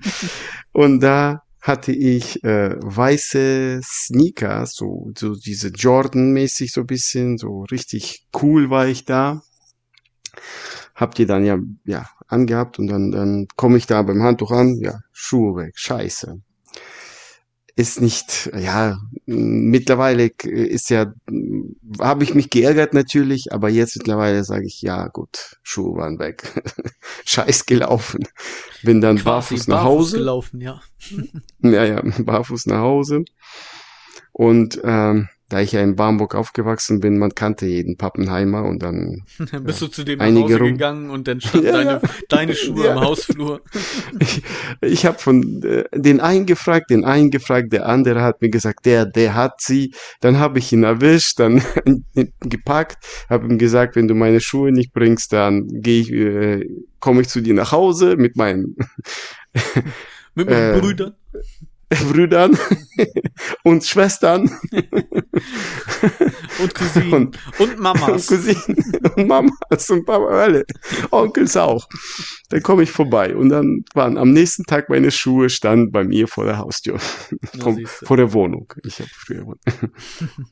und 0.71 1.01
da 1.01 1.43
hatte 1.61 1.91
ich 1.91 2.43
äh, 2.43 2.75
weiße 2.79 3.81
Sneakers, 3.83 4.73
so, 4.73 5.11
so 5.15 5.35
diese 5.35 5.67
Jordan-mäßig 5.67 6.71
so 6.71 6.81
ein 6.81 6.87
bisschen, 6.87 7.37
so 7.37 7.63
richtig 7.69 8.25
cool 8.41 8.71
war 8.71 8.87
ich 8.87 9.05
da. 9.05 9.43
Hab 10.97 11.13
die 11.13 11.27
dann 11.27 11.45
ja, 11.45 11.59
ja, 11.85 12.09
angehabt 12.27 12.79
und 12.79 12.87
dann, 12.87 13.11
dann 13.11 13.47
komme 13.55 13.77
ich 13.77 13.85
da 13.85 14.01
beim 14.01 14.23
Handtuch 14.23 14.49
an, 14.51 14.79
ja, 14.81 14.99
Schuhe 15.13 15.55
weg, 15.55 15.73
scheiße. 15.75 16.41
Ist 17.75 18.01
nicht, 18.01 18.49
ja, 18.57 18.97
mittlerweile 19.27 20.31
ist 20.43 20.89
ja, 20.89 21.13
habe 22.01 22.23
ich 22.23 22.33
mich 22.33 22.49
geärgert 22.49 22.95
natürlich, 22.95 23.53
aber 23.53 23.69
jetzt 23.69 23.95
mittlerweile 23.97 24.43
sage 24.43 24.65
ich, 24.65 24.81
ja 24.81 25.07
gut, 25.09 25.57
Schuhe 25.61 25.95
waren 25.95 26.17
weg. 26.17 26.41
Scheiß 27.25 27.67
gelaufen. 27.67 28.23
Bin 28.81 28.99
dann 28.99 29.17
Quasi 29.17 29.25
barfuß 29.25 29.67
nach 29.67 29.83
Hause. 29.83 30.17
gelaufen, 30.17 30.61
ja. 30.61 30.81
Ja, 31.61 31.85
ja, 31.85 32.01
barfuß 32.23 32.65
nach 32.65 32.79
Hause. 32.79 33.23
Und 34.31 34.81
ähm, 34.83 35.29
da 35.49 35.61
ich 35.61 35.71
ja 35.71 35.81
in 35.81 35.95
Bamberg 35.95 36.35
aufgewachsen 36.35 36.99
bin, 36.99 37.17
man 37.17 37.33
kannte 37.33 37.65
jeden 37.65 37.95
Pappenheimer 37.95 38.63
und 38.65 38.83
dann 38.83 39.23
Dann 39.51 39.63
bist 39.63 39.81
du 39.81 39.87
zu 39.87 40.03
dem 40.03 40.19
nach 40.19 40.25
Hause 40.25 40.57
rum- 40.59 40.73
gegangen 40.73 41.09
und 41.09 41.27
dann 41.27 41.39
standen 41.41 41.67
Ja, 41.67 41.71
deine, 41.73 41.91
ja. 41.91 42.01
deine 42.29 42.55
Schuhe 42.55 42.85
Ja. 42.85 42.93
im 42.93 42.99
Hausflur. 43.01 43.61
ich, 44.19 44.43
ich 44.81 45.05
habe 45.05 45.17
von 45.19 45.63
äh, 45.63 45.85
den 45.93 46.19
einen 46.19 46.45
gefragt, 46.45 46.89
den 46.89 47.05
einen 47.05 47.31
gefragt, 47.31 47.71
der 47.71 47.87
andere 47.87 48.21
hat 48.23 48.41
mir 48.41 48.49
gesagt, 48.49 48.85
der, 48.85 49.05
der 49.05 49.35
hat 49.35 49.61
sie. 49.61 49.93
Dann 50.19 50.37
habe 50.39 50.59
ich 50.59 50.73
ihn 50.73 50.83
erwischt, 50.83 51.39
dann 51.39 51.61
gepackt, 52.41 52.97
habe 53.29 53.47
ihm 53.47 53.57
gesagt, 53.57 53.95
wenn 53.95 54.07
du 54.07 54.15
meine 54.15 54.41
Schuhe 54.41 54.71
nicht 54.71 54.91
bringst, 54.93 55.31
dann 55.33 55.67
gehe 55.67 56.01
ich, 56.01 56.11
äh, 56.11 56.67
komme 56.99 57.21
ich 57.21 57.29
zu 57.29 57.41
dir 57.41 57.53
nach 57.53 57.71
Hause 57.71 58.15
mit 58.17 58.35
meinen 58.35 58.75
Mit 60.35 60.49
meinen 60.49 60.75
Äh, 60.75 60.79
Brüdern. 60.79 61.15
Brüdern 62.11 62.57
und 63.63 63.83
Schwestern 63.85 64.49
Und 66.59 66.73
Cousinen. 66.73 67.13
Und, 67.13 67.37
und 67.59 67.79
Mamas. 67.79 68.27
Cousinen 68.27 68.77
und 69.15 69.27
Mamas 69.27 69.89
und 69.89 70.05
Papa, 70.05 70.25
alle, 70.27 70.65
Onkels 71.11 71.55
auch. 71.55 71.87
Dann 72.49 72.61
komme 72.63 72.83
ich 72.83 72.91
vorbei 72.91 73.35
und 73.35 73.49
dann 73.49 73.85
waren 73.93 74.17
am 74.17 74.31
nächsten 74.31 74.63
Tag 74.63 74.89
meine 74.89 75.11
Schuhe 75.11 75.49
standen 75.49 75.91
bei 75.91 76.03
mir 76.03 76.27
vor 76.27 76.45
der 76.45 76.57
Haustür, 76.57 76.99
vom, 77.59 77.85
vor 77.85 78.17
der 78.17 78.33
Wohnung. 78.33 78.73
Ich 78.83 78.99
habe 78.99 79.09
früher 79.13 79.55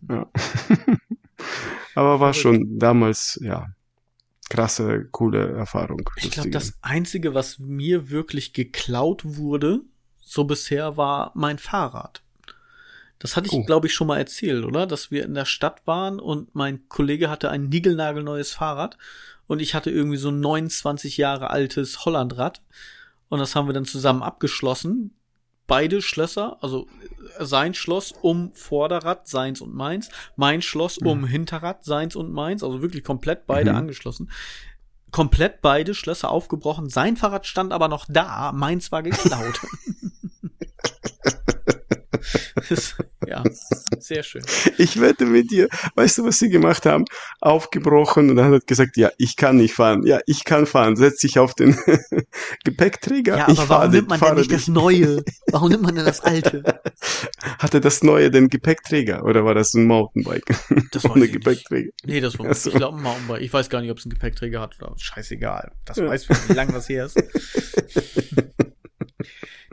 ja. 0.09 0.29
Aber 1.95 2.19
war 2.19 2.33
schon 2.33 2.77
damals, 2.77 3.39
ja, 3.41 3.67
krasse, 4.49 5.07
coole 5.11 5.53
Erfahrung. 5.53 6.07
Ich 6.17 6.31
glaube, 6.31 6.49
das 6.49 6.77
Einzige, 6.81 7.33
was 7.33 7.59
mir 7.59 8.09
wirklich 8.09 8.53
geklaut 8.53 9.23
wurde, 9.25 9.81
so 10.35 10.43
bisher, 10.43 10.97
war 10.97 11.31
mein 11.33 11.57
Fahrrad. 11.57 12.21
Das 13.19 13.35
hatte 13.35 13.47
ich, 13.47 13.53
Oh. 13.53 13.63
glaube 13.63 13.87
ich, 13.87 13.93
schon 13.93 14.07
mal 14.07 14.17
erzählt, 14.19 14.65
oder? 14.65 14.85
Dass 14.85 15.09
wir 15.09 15.23
in 15.25 15.33
der 15.33 15.45
Stadt 15.45 15.87
waren 15.87 16.19
und 16.19 16.53
mein 16.53 16.87
Kollege 16.89 17.29
hatte 17.29 17.49
ein 17.49 17.69
niegelnagelneues 17.69 18.51
Fahrrad 18.53 18.97
und 19.47 19.61
ich 19.61 19.73
hatte 19.73 19.89
irgendwie 19.89 20.17
so 20.17 20.29
ein 20.29 20.39
29 20.41 21.17
Jahre 21.17 21.49
altes 21.49 22.05
Hollandrad 22.05 22.61
und 23.29 23.39
das 23.39 23.55
haben 23.55 23.67
wir 23.67 23.73
dann 23.73 23.85
zusammen 23.85 24.21
abgeschlossen. 24.21 25.15
Beide 25.67 26.03
Schlösser, 26.03 26.57
also 26.61 26.87
äh, 27.39 27.45
sein 27.45 27.73
Schloss 27.73 28.11
um 28.21 28.53
Vorderrad, 28.53 29.27
seins 29.27 29.61
und 29.61 29.73
meins, 29.73 30.09
mein 30.35 30.61
Schloss 30.61 30.99
um 30.99 31.25
Hinterrad, 31.25 31.83
seins 31.83 32.15
und 32.15 32.31
meins, 32.31 32.63
also 32.63 32.83
wirklich 32.83 33.03
komplett 33.03 33.47
beide 33.47 33.71
Mhm. 33.71 33.77
angeschlossen 33.77 34.29
komplett 35.11 35.61
beide 35.61 35.93
Schlösser 35.93 36.29
aufgebrochen. 36.29 36.89
Sein 36.89 37.17
Fahrrad 37.17 37.45
stand 37.45 37.73
aber 37.73 37.87
noch 37.87 38.05
da, 38.07 38.51
meins 38.51 38.91
war 38.91 39.03
geklaut. 39.03 39.61
Das- 42.69 42.95
ja, 43.27 43.43
sehr 43.99 44.23
schön. 44.23 44.43
Ich 44.77 44.99
wette 45.01 45.25
mit 45.25 45.51
dir, 45.51 45.67
weißt 45.95 46.19
du, 46.19 46.23
was 46.25 46.39
sie 46.39 46.49
gemacht 46.49 46.85
haben? 46.85 47.05
Aufgebrochen 47.41 48.29
und 48.29 48.35
dann 48.37 48.45
hat 48.45 48.53
er 48.53 48.59
gesagt, 48.65 48.97
ja, 48.97 49.11
ich 49.17 49.35
kann 49.35 49.57
nicht 49.57 49.73
fahren. 49.73 50.05
Ja, 50.05 50.19
ich 50.25 50.43
kann 50.45 50.65
fahren. 50.65 50.95
Setz 50.95 51.19
dich 51.19 51.37
auf 51.39 51.53
den 51.53 51.77
Gepäckträger. 52.63 53.37
Ja, 53.37 53.47
ich 53.49 53.57
aber 53.59 53.67
fahr 53.67 53.79
warum 53.81 53.91
nimmt 53.91 54.09
man 54.09 54.19
fahre 54.19 54.35
denn 54.35 54.41
nicht 54.41 54.51
das 54.53 54.67
Neue? 54.67 55.23
Warum 55.51 55.69
nimmt 55.69 55.83
man 55.83 55.95
denn 55.95 56.05
das 56.05 56.21
Alte? 56.21 56.63
Hatte 57.59 57.81
das 57.81 58.03
Neue 58.03 58.31
den 58.31 58.49
Gepäckträger 58.49 59.23
oder 59.25 59.43
war 59.45 59.53
das 59.53 59.73
ein 59.73 59.85
Mountainbike 59.85 60.45
Das 60.91 61.03
weiß 61.03 61.11
ohne 61.11 61.25
ich 61.25 61.33
nicht. 61.33 61.43
Gepäckträger? 61.43 61.91
Nee, 62.05 62.21
das 62.21 62.39
war, 62.39 62.47
Ach 62.49 62.55
so. 62.55 62.69
ich 62.69 62.75
glaube, 62.75 62.97
ein 62.97 63.03
Mountainbike. 63.03 63.41
Ich 63.41 63.51
weiß 63.53 63.69
gar 63.69 63.81
nicht, 63.81 63.91
ob 63.91 63.97
es 63.97 64.05
einen 64.05 64.11
Gepäckträger 64.13 64.61
hat 64.61 64.75
oder 64.81 64.93
scheißegal. 64.97 65.71
Das 65.85 65.97
Ja. 65.97 66.07
weiß 66.07 66.27
ich, 66.29 66.49
wie 66.49 66.53
lange 66.53 66.73
das 66.73 66.87
her 66.89 67.05
ist. 67.05 67.17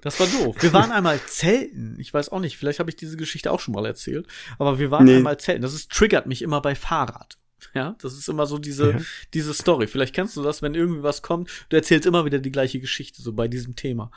Das 0.01 0.19
war 0.21 0.27
doof. 0.27 0.57
Wir 0.61 0.73
waren 0.73 0.91
einmal 0.93 1.21
zelten. 1.27 1.97
Ich 1.99 2.13
weiß 2.13 2.31
auch 2.31 2.41
nicht, 2.41 2.57
vielleicht 2.57 2.79
habe 2.81 2.91
ich 2.91 2.97
diese 2.97 3.17
Geschichte 3.17 3.53
auch 3.53 3.61
schon 3.61 3.75
mal 3.75 3.87
erzählt. 3.87 4.27
Aber 4.59 4.79
wir 4.79 4.91
waren 4.91 5.05
Nee. 5.05 5.17
einmal 5.17 5.39
zelten. 5.39 5.63
Das 5.63 5.75
ist, 5.75 5.91
triggert 5.93 6.27
mich 6.27 6.43
immer 6.43 6.61
bei 6.61 6.75
Fahrrad. 6.75 7.39
Ja, 7.75 7.95
das 8.01 8.15
ist 8.15 8.29
immer 8.29 8.47
so 8.47 8.59
diese, 8.59 8.91
Ja. 8.93 9.01
diese 9.35 9.55
Story. 9.55 9.87
Vielleicht 9.87 10.15
kennst 10.15 10.37
du 10.37 10.43
das, 10.43 10.63
wenn 10.63 10.75
irgendwie 10.75 11.03
was 11.05 11.23
kommt. 11.23 11.49
Du 11.69 11.77
erzählst 11.77 12.07
immer 12.07 12.25
wieder 12.25 12.39
die 12.41 12.51
gleiche 12.51 12.81
Geschichte, 12.81 13.23
so 13.23 13.33
bei 13.33 13.47
diesem 13.49 13.77
Thema. 13.77 14.11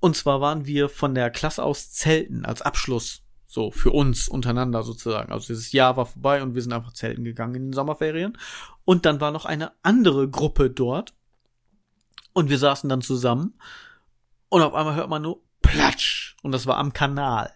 Und 0.00 0.16
zwar 0.16 0.42
waren 0.42 0.66
wir 0.66 0.90
von 0.90 1.14
der 1.14 1.30
Klasse 1.30 1.62
aus 1.62 1.90
zelten 1.92 2.44
als 2.44 2.60
Abschluss. 2.60 3.22
So, 3.46 3.70
für 3.70 3.90
uns 3.90 4.28
untereinander 4.28 4.82
sozusagen. 4.82 5.32
Also 5.32 5.46
dieses 5.46 5.72
Jahr 5.72 5.96
war 5.96 6.06
vorbei 6.06 6.42
und 6.42 6.54
wir 6.54 6.60
sind 6.62 6.72
einfach 6.72 6.92
zelten 6.92 7.24
gegangen 7.24 7.54
in 7.54 7.62
den 7.68 7.72
Sommerferien. 7.72 8.36
Und 8.84 9.06
dann 9.06 9.20
war 9.20 9.30
noch 9.30 9.44
eine 9.46 9.72
andere 9.82 10.28
Gruppe 10.28 10.68
dort. 10.70 11.14
Und 12.32 12.50
wir 12.50 12.58
saßen 12.58 12.88
dann 12.90 13.00
zusammen. 13.00 13.54
Und 14.54 14.62
auf 14.62 14.72
einmal 14.72 14.94
hört 14.94 15.10
man 15.10 15.20
nur 15.20 15.42
Platsch. 15.62 16.36
Und 16.44 16.52
das 16.52 16.68
war 16.68 16.76
am 16.76 16.92
Kanal. 16.92 17.50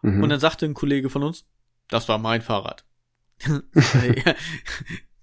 Mhm. 0.00 0.22
Und 0.22 0.28
dann 0.28 0.38
sagte 0.38 0.64
ein 0.64 0.72
Kollege 0.72 1.10
von 1.10 1.24
uns, 1.24 1.44
das 1.88 2.08
war 2.08 2.18
mein 2.18 2.40
Fahrrad. 2.40 2.84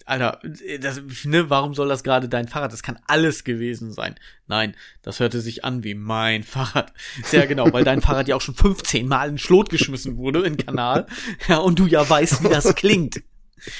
Alter, 0.05 0.41
das, 0.81 1.01
ne, 1.23 1.49
warum 1.49 1.75
soll 1.75 1.87
das 1.87 2.03
gerade 2.03 2.27
dein 2.27 2.49
Fahrrad? 2.49 2.73
Das 2.73 2.83
kann 2.83 2.99
alles 3.07 3.45
gewesen 3.45 3.93
sein. 3.93 4.15
Nein, 4.47 4.75
das 5.01 5.21
hörte 5.21 5.39
sich 5.39 5.63
an 5.63 5.85
wie 5.85 5.93
mein 5.93 6.43
Fahrrad. 6.43 6.91
Sehr 7.23 7.47
genau, 7.47 7.71
weil 7.71 7.85
dein 7.85 8.01
Fahrrad 8.01 8.27
ja 8.27 8.35
auch 8.35 8.41
schon 8.41 8.55
15 8.55 9.07
Mal 9.07 9.29
in 9.29 9.37
Schlot 9.37 9.69
geschmissen 9.69 10.17
wurde, 10.17 10.41
in 10.41 10.57
Kanal. 10.57 11.05
Ja, 11.47 11.59
und 11.59 11.79
du 11.79 11.87
ja 11.87 12.09
weißt, 12.09 12.43
wie 12.43 12.49
das 12.49 12.75
klingt. 12.75 13.23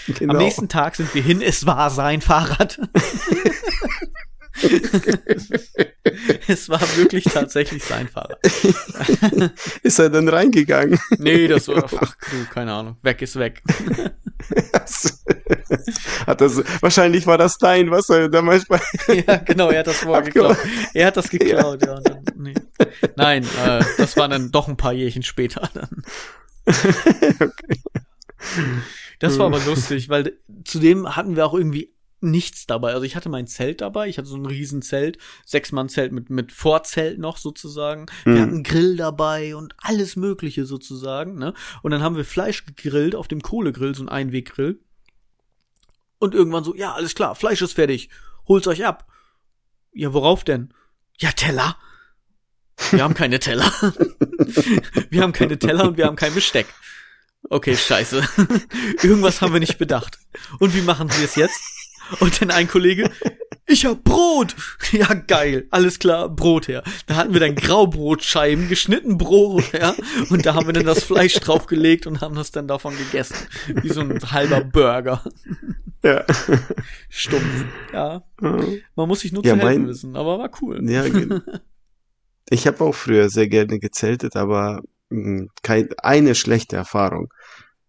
Genau. 0.08 0.36
Am 0.36 0.38
nächsten 0.38 0.70
Tag 0.70 0.96
sind 0.96 1.14
wir 1.14 1.22
hin, 1.24 1.42
es 1.42 1.66
war 1.66 1.90
sein 1.90 2.22
Fahrrad. 2.22 2.80
es 6.48 6.70
war 6.70 6.82
wirklich 6.98 7.24
tatsächlich 7.26 7.84
sein 7.84 8.08
Fahrrad. 8.08 8.40
Ist 9.84 10.00
er 10.00 10.10
dann 10.10 10.28
reingegangen? 10.28 11.00
Nee, 11.18 11.48
das 11.48 11.68
war, 11.68 11.90
ach, 12.00 12.18
keine 12.52 12.74
Ahnung. 12.74 12.98
Weg 13.02 13.22
ist 13.22 13.38
weg. 13.38 13.62
hat 16.28 16.42
das, 16.42 16.64
wahrscheinlich 16.82 17.28
war 17.28 17.38
das 17.38 17.58
dein, 17.58 17.92
was 17.92 18.10
er 18.10 18.30
damals 18.30 18.66
bei, 18.66 18.80
ja, 19.08 19.38
genau, 19.38 19.70
er 19.70 19.80
hat 19.80 19.88
das 19.88 19.98
vorher 19.98 20.24
geklaut. 20.24 20.58
Er 20.94 21.08
hat 21.08 21.18
das 21.18 21.30
geklaut, 21.30 21.86
ja. 21.86 21.96
und 21.96 22.10
dann, 22.10 22.24
nee. 22.36 22.54
Nein, 23.16 23.44
äh, 23.66 23.84
das 23.98 24.18
war 24.18 24.28
dann 24.28 24.52
doch 24.52 24.68
ein 24.68 24.78
paar 24.78 24.94
Jährchen 24.94 25.24
später 25.24 25.70
dann. 25.74 26.04
Das 29.20 29.38
war 29.38 29.46
aber 29.46 29.60
lustig, 29.60 30.10
weil 30.10 30.34
zudem 30.66 31.16
hatten 31.16 31.36
wir 31.36 31.46
auch 31.46 31.54
irgendwie 31.54 31.94
nichts 32.22 32.66
dabei. 32.68 32.94
Also 32.94 33.04
ich 33.04 33.16
hatte 33.16 33.30
mein 33.30 33.48
Zelt 33.48 33.82
dabei, 33.82 34.08
ich 34.08 34.18
hatte 34.18 34.28
so 34.28 34.36
ein 34.38 34.46
Riesenzelt, 34.46 35.18
Sechs-Mann-Zelt 35.46 36.12
mit, 36.12 36.30
mit 36.30 36.52
Vorzelt 36.52 37.20
noch 37.20 37.38
sozusagen. 37.38 38.06
Wir 38.24 38.34
Mhm. 38.34 38.40
hatten 38.42 38.52
einen 38.54 38.64
Grill 38.64 38.96
dabei 38.96 39.56
und 39.56 39.74
alles 39.80 40.16
Mögliche 40.16 40.66
sozusagen, 40.66 41.36
ne? 41.38 41.54
Und 41.82 41.92
dann 41.92 42.02
haben 42.04 42.16
wir 42.16 42.26
Fleisch 42.26 42.66
gegrillt 42.66 43.16
auf 43.16 43.28
dem 43.28 43.42
Kohlegrill, 43.42 43.96
so 43.96 44.04
ein 44.04 44.10
Einweggrill. 44.10 44.80
Und 46.20 46.36
irgendwann 46.36 46.64
so, 46.64 46.76
ja, 46.76 46.94
alles 46.94 47.16
klar, 47.16 47.34
Fleisch 47.36 47.62
ist 47.62 47.74
fertig, 47.74 48.10
holt's 48.48 48.68
euch 48.68 48.86
ab. 48.86 49.08
Ja, 49.94 50.14
worauf 50.14 50.44
denn? 50.44 50.74
Ja, 51.20 51.32
Teller. 51.32 51.76
Wir 52.92 53.04
haben 53.04 53.14
keine 53.14 53.40
Teller. 53.40 53.72
wir 55.10 55.22
haben 55.22 55.34
keine 55.34 55.58
Teller 55.60 55.86
und 55.86 55.98
wir 55.98 56.06
haben 56.06 56.16
kein 56.16 56.34
Besteck. 56.34 56.68
Okay, 57.50 57.76
scheiße. 57.76 58.24
Irgendwas 59.04 59.42
haben 59.42 59.54
wir 59.54 59.60
nicht 59.60 59.78
bedacht. 59.78 60.20
Und 60.60 60.76
wie 60.76 60.82
machen 60.82 61.10
wir 61.12 61.26
es 61.26 61.36
jetzt? 61.36 61.60
Und 62.20 62.42
dann 62.42 62.52
ein 62.52 62.68
Kollege, 62.68 63.10
ich 63.68 63.86
hab 63.86 64.04
Brot. 64.04 64.56
Ja, 64.92 65.14
geil. 65.14 65.68
Alles 65.72 66.00
klar, 66.00 66.28
Brot 66.28 66.68
her. 66.68 66.84
Da 67.06 67.16
hatten 67.16 67.32
wir 67.34 67.40
dann 67.40 67.56
Graubrotscheiben, 67.56 68.68
geschnitten 68.68 69.18
Brot, 69.18 69.72
ja. 69.74 69.96
Und 70.30 70.46
da 70.46 70.54
haben 70.56 70.66
wir 70.66 70.74
dann 70.74 70.86
das 70.86 71.04
Fleisch 71.04 71.36
draufgelegt 71.36 72.08
und 72.08 72.20
haben 72.20 72.36
das 72.36 72.52
dann 72.52 72.68
davon 72.68 72.98
gegessen. 72.98 73.36
Wie 73.82 73.88
so 73.90 74.02
ein 74.02 74.20
halber 74.32 74.62
Burger. 74.62 75.24
ja. 76.04 76.26
Stumpf. 77.10 77.66
Ja. 77.94 78.24
Man 78.42 79.08
muss 79.08 79.22
sich 79.22 79.32
nur 79.32 79.46
Ja, 79.46 79.54
zu 79.54 79.60
helfen 79.62 79.82
mein- 79.84 79.88
wissen, 79.90 80.16
aber 80.18 80.40
war 80.40 80.50
cool. 80.62 80.82
Ja, 80.90 81.06
ich 82.50 82.68
habe 82.68 82.84
auch 82.84 82.94
früher 82.96 83.30
sehr 83.30 83.48
gerne 83.48 83.80
gezeltet, 83.80 84.36
aber 84.36 84.82
mh, 85.10 85.46
kein, 85.64 85.90
eine 86.00 86.36
schlechte 86.36 86.76
Erfahrung. 86.76 87.32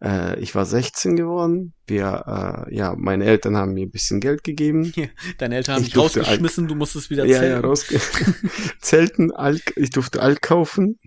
Äh, 0.02 0.40
ich 0.40 0.54
war 0.54 0.64
16 0.66 1.16
geworden. 1.16 1.74
Wir, 1.86 2.66
äh, 2.68 2.74
ja, 2.74 2.94
meine 2.96 3.24
Eltern 3.24 3.56
haben 3.56 3.72
mir 3.74 3.86
ein 3.86 3.90
bisschen 3.90 4.20
Geld 4.20 4.42
gegeben. 4.44 4.92
Deine 5.38 5.56
Eltern 5.56 5.76
haben 5.76 5.82
Ich 5.82 5.90
dich 5.90 5.98
rausgeschmissen, 5.98 6.66
du 6.68 6.74
musstest 6.74 7.10
wieder 7.10 7.24
Ja, 7.24 7.34
ja, 7.36 7.40
zelten. 7.40 7.64
rausge 7.66 8.00
Zelten, 8.80 9.32
Alt, 9.32 9.62
ich 9.76 9.90
durfte 9.90 10.20
Alt 10.22 10.42
kaufen. 10.42 10.98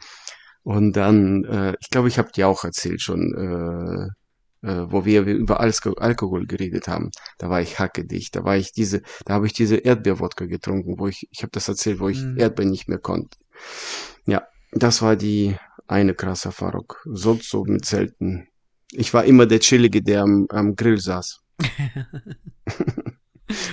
Und 0.63 0.93
dann, 0.93 1.43
äh, 1.45 1.75
ich 1.81 1.89
glaube, 1.89 2.07
ich 2.07 2.17
habe 2.17 2.31
dir 2.31 2.47
auch 2.47 2.63
erzählt 2.63 3.01
schon, 3.01 3.33
äh, 4.63 4.67
äh, 4.67 4.91
wo 4.91 5.05
wir 5.05 5.21
über 5.23 5.59
Alko 5.59 5.93
Alkohol 5.93 6.47
geredet 6.47 6.87
haben. 6.87 7.11
Da 7.37 7.49
war 7.49 7.61
ich 7.61 7.77
hackedicht. 7.79 8.35
Da 8.35 8.43
war 8.45 8.57
ich 8.57 8.71
diese, 8.71 9.01
da 9.25 9.35
habe 9.35 9.45
ich 9.45 9.53
diese 9.53 9.75
Erdbeerwodka 9.77 10.45
getrunken, 10.45 10.97
wo 10.97 11.07
ich, 11.07 11.27
ich 11.31 11.43
habe 11.43 11.51
das 11.51 11.67
erzählt, 11.67 11.99
wo 11.99 12.09
ich 12.09 12.19
Mhm. 12.21 12.39
Erdbeer 12.39 12.65
nicht 12.65 12.87
mehr 12.87 12.97
konnte. 12.97 13.37
Ja, 14.25 14.43
das 14.71 15.01
war 15.01 15.15
die 15.15 15.55
eine 15.87 16.15
krasse 16.15 16.47
Erfahrung. 16.49 16.93
Sonst 17.05 17.49
so 17.49 17.63
mit 17.65 17.85
Zelten. 17.85 18.47
Ich 18.97 19.13
war 19.13 19.25
immer 19.25 19.45
der 19.45 19.59
Chillige, 19.59 20.01
der 20.01 20.21
am, 20.21 20.47
am 20.49 20.75
Grill 20.75 20.97
saß. 20.99 21.41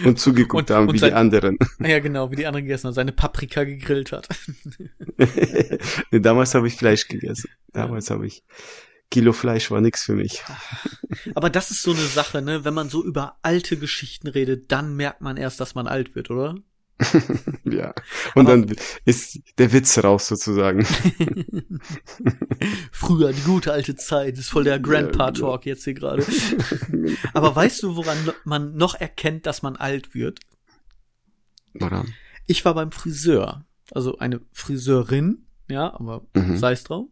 und 0.04 0.18
zugeguckt 0.18 0.70
Und- 0.70 0.76
haben, 0.76 0.88
und 0.88 0.94
wie 0.94 0.98
sein- 0.98 1.10
die 1.10 1.14
anderen. 1.16 1.58
Ja, 1.80 1.98
genau, 2.00 2.30
wie 2.30 2.36
die 2.36 2.46
anderen 2.46 2.64
gegessen 2.64 2.88
haben, 2.88 2.94
seine 2.94 3.12
Paprika 3.12 3.64
gegrillt 3.64 4.12
hat. 4.12 4.28
nee, 6.10 6.20
damals 6.20 6.54
habe 6.54 6.68
ich 6.68 6.76
Fleisch 6.76 7.08
gegessen. 7.08 7.50
Damals 7.72 8.10
habe 8.10 8.26
ich 8.26 8.42
Kilo 9.10 9.32
Fleisch 9.32 9.70
war 9.70 9.80
nix 9.80 10.04
für 10.04 10.14
mich. 10.14 10.42
Aber 11.34 11.50
das 11.50 11.70
ist 11.70 11.82
so 11.82 11.92
eine 11.92 12.00
Sache, 12.00 12.40
ne? 12.40 12.64
Wenn 12.64 12.72
man 12.72 12.88
so 12.88 13.04
über 13.04 13.36
alte 13.42 13.76
Geschichten 13.76 14.26
redet, 14.28 14.72
dann 14.72 14.96
merkt 14.96 15.20
man 15.20 15.36
erst, 15.36 15.60
dass 15.60 15.74
man 15.74 15.86
alt 15.86 16.14
wird, 16.14 16.30
oder? 16.30 16.54
Ja. 17.64 17.94
Und 18.34 18.48
Aber- 18.48 18.56
dann 18.66 18.76
ist 19.04 19.38
der 19.58 19.72
Witz 19.72 19.98
raus 20.02 20.28
sozusagen. 20.28 20.84
Früher, 22.92 23.32
die 23.32 23.42
gute 23.42 23.72
alte 23.72 23.96
Zeit, 23.96 24.38
ist 24.38 24.50
voll 24.50 24.64
der 24.64 24.78
Grandpa-Talk 24.78 25.66
jetzt 25.66 25.84
hier 25.84 25.94
gerade. 25.94 26.24
Aber 27.34 27.54
weißt 27.54 27.82
du, 27.82 27.96
woran 27.96 28.16
man 28.44 28.76
noch 28.76 28.94
erkennt, 28.94 29.46
dass 29.46 29.62
man 29.62 29.76
alt 29.76 30.14
wird? 30.14 30.40
Woran? 31.74 32.12
Ich 32.46 32.64
war 32.64 32.74
beim 32.74 32.92
Friseur, 32.92 33.64
also 33.92 34.18
eine 34.18 34.40
Friseurin, 34.52 35.46
ja, 35.70 35.92
aber 35.94 36.22
Mhm. 36.34 36.56
sei 36.58 36.72
es 36.72 36.84
drauf. 36.84 37.06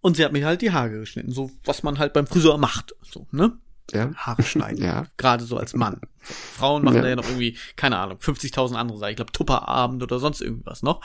Und 0.00 0.16
sie 0.16 0.24
hat 0.24 0.32
mir 0.32 0.44
halt 0.46 0.62
die 0.62 0.72
Haare 0.72 0.98
geschnitten, 1.00 1.32
so 1.32 1.50
was 1.64 1.82
man 1.82 1.98
halt 1.98 2.12
beim 2.12 2.26
Friseur 2.26 2.56
macht, 2.58 2.94
so, 3.02 3.26
ne? 3.30 3.58
Ja. 3.90 4.12
Haare 4.14 4.42
schneiden. 4.42 4.82
Ja. 4.84 5.06
Gerade 5.16 5.44
so 5.44 5.56
als 5.56 5.74
Mann. 5.74 6.00
Frauen 6.20 6.84
machen 6.84 6.96
Ja. 6.96 7.02
da 7.02 7.08
ja 7.08 7.16
noch 7.16 7.26
irgendwie, 7.26 7.58
keine 7.76 7.98
Ahnung, 7.98 8.18
50.000 8.18 8.74
andere 8.74 8.98
Sachen. 8.98 9.10
Ich 9.10 9.16
glaube, 9.16 9.32
Tupperabend 9.32 10.02
oder 10.02 10.18
sonst 10.18 10.40
irgendwas 10.40 10.82
noch. 10.82 11.02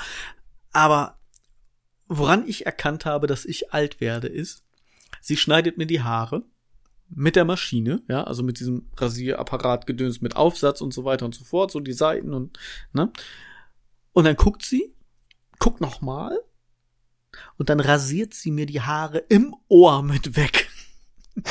Aber 0.72 1.20
woran 2.08 2.48
ich 2.48 2.66
erkannt 2.66 3.06
habe, 3.06 3.28
dass 3.28 3.46
ich 3.46 3.74
alt 3.74 4.00
werde, 4.00 4.28
ist, 4.28 4.64
sie 5.22 5.38
schneidet 5.38 5.78
mir 5.78 5.88
die 5.88 6.02
Haare 6.04 6.44
mit 7.10 7.36
der 7.36 7.46
Maschine, 7.46 8.02
ja, 8.10 8.24
also 8.26 8.44
mit 8.44 8.60
diesem 8.60 8.90
Rasierapparat 8.98 9.88
gedöns 9.88 10.22
mit 10.22 10.36
Aufsatz 10.36 10.82
und 10.82 10.94
so 10.94 11.06
weiter 11.06 11.26
und 11.26 11.34
so 11.36 11.44
fort, 11.46 11.72
so 11.72 11.80
die 11.80 11.94
Seiten 11.94 12.34
und, 12.34 12.60
ne? 12.94 13.12
Und 14.14 14.26
dann 14.26 14.36
guckt 14.36 14.66
sie, 14.66 14.94
guckt 15.60 15.80
noch 15.80 16.02
mal 16.02 16.38
und 17.58 17.70
dann 17.70 17.80
rasiert 17.80 18.34
sie 18.34 18.52
mir 18.52 18.66
die 18.66 18.82
Haare 18.82 19.20
im 19.20 19.56
Ohr 19.70 20.04
mit 20.04 20.36
weg. 20.36 20.70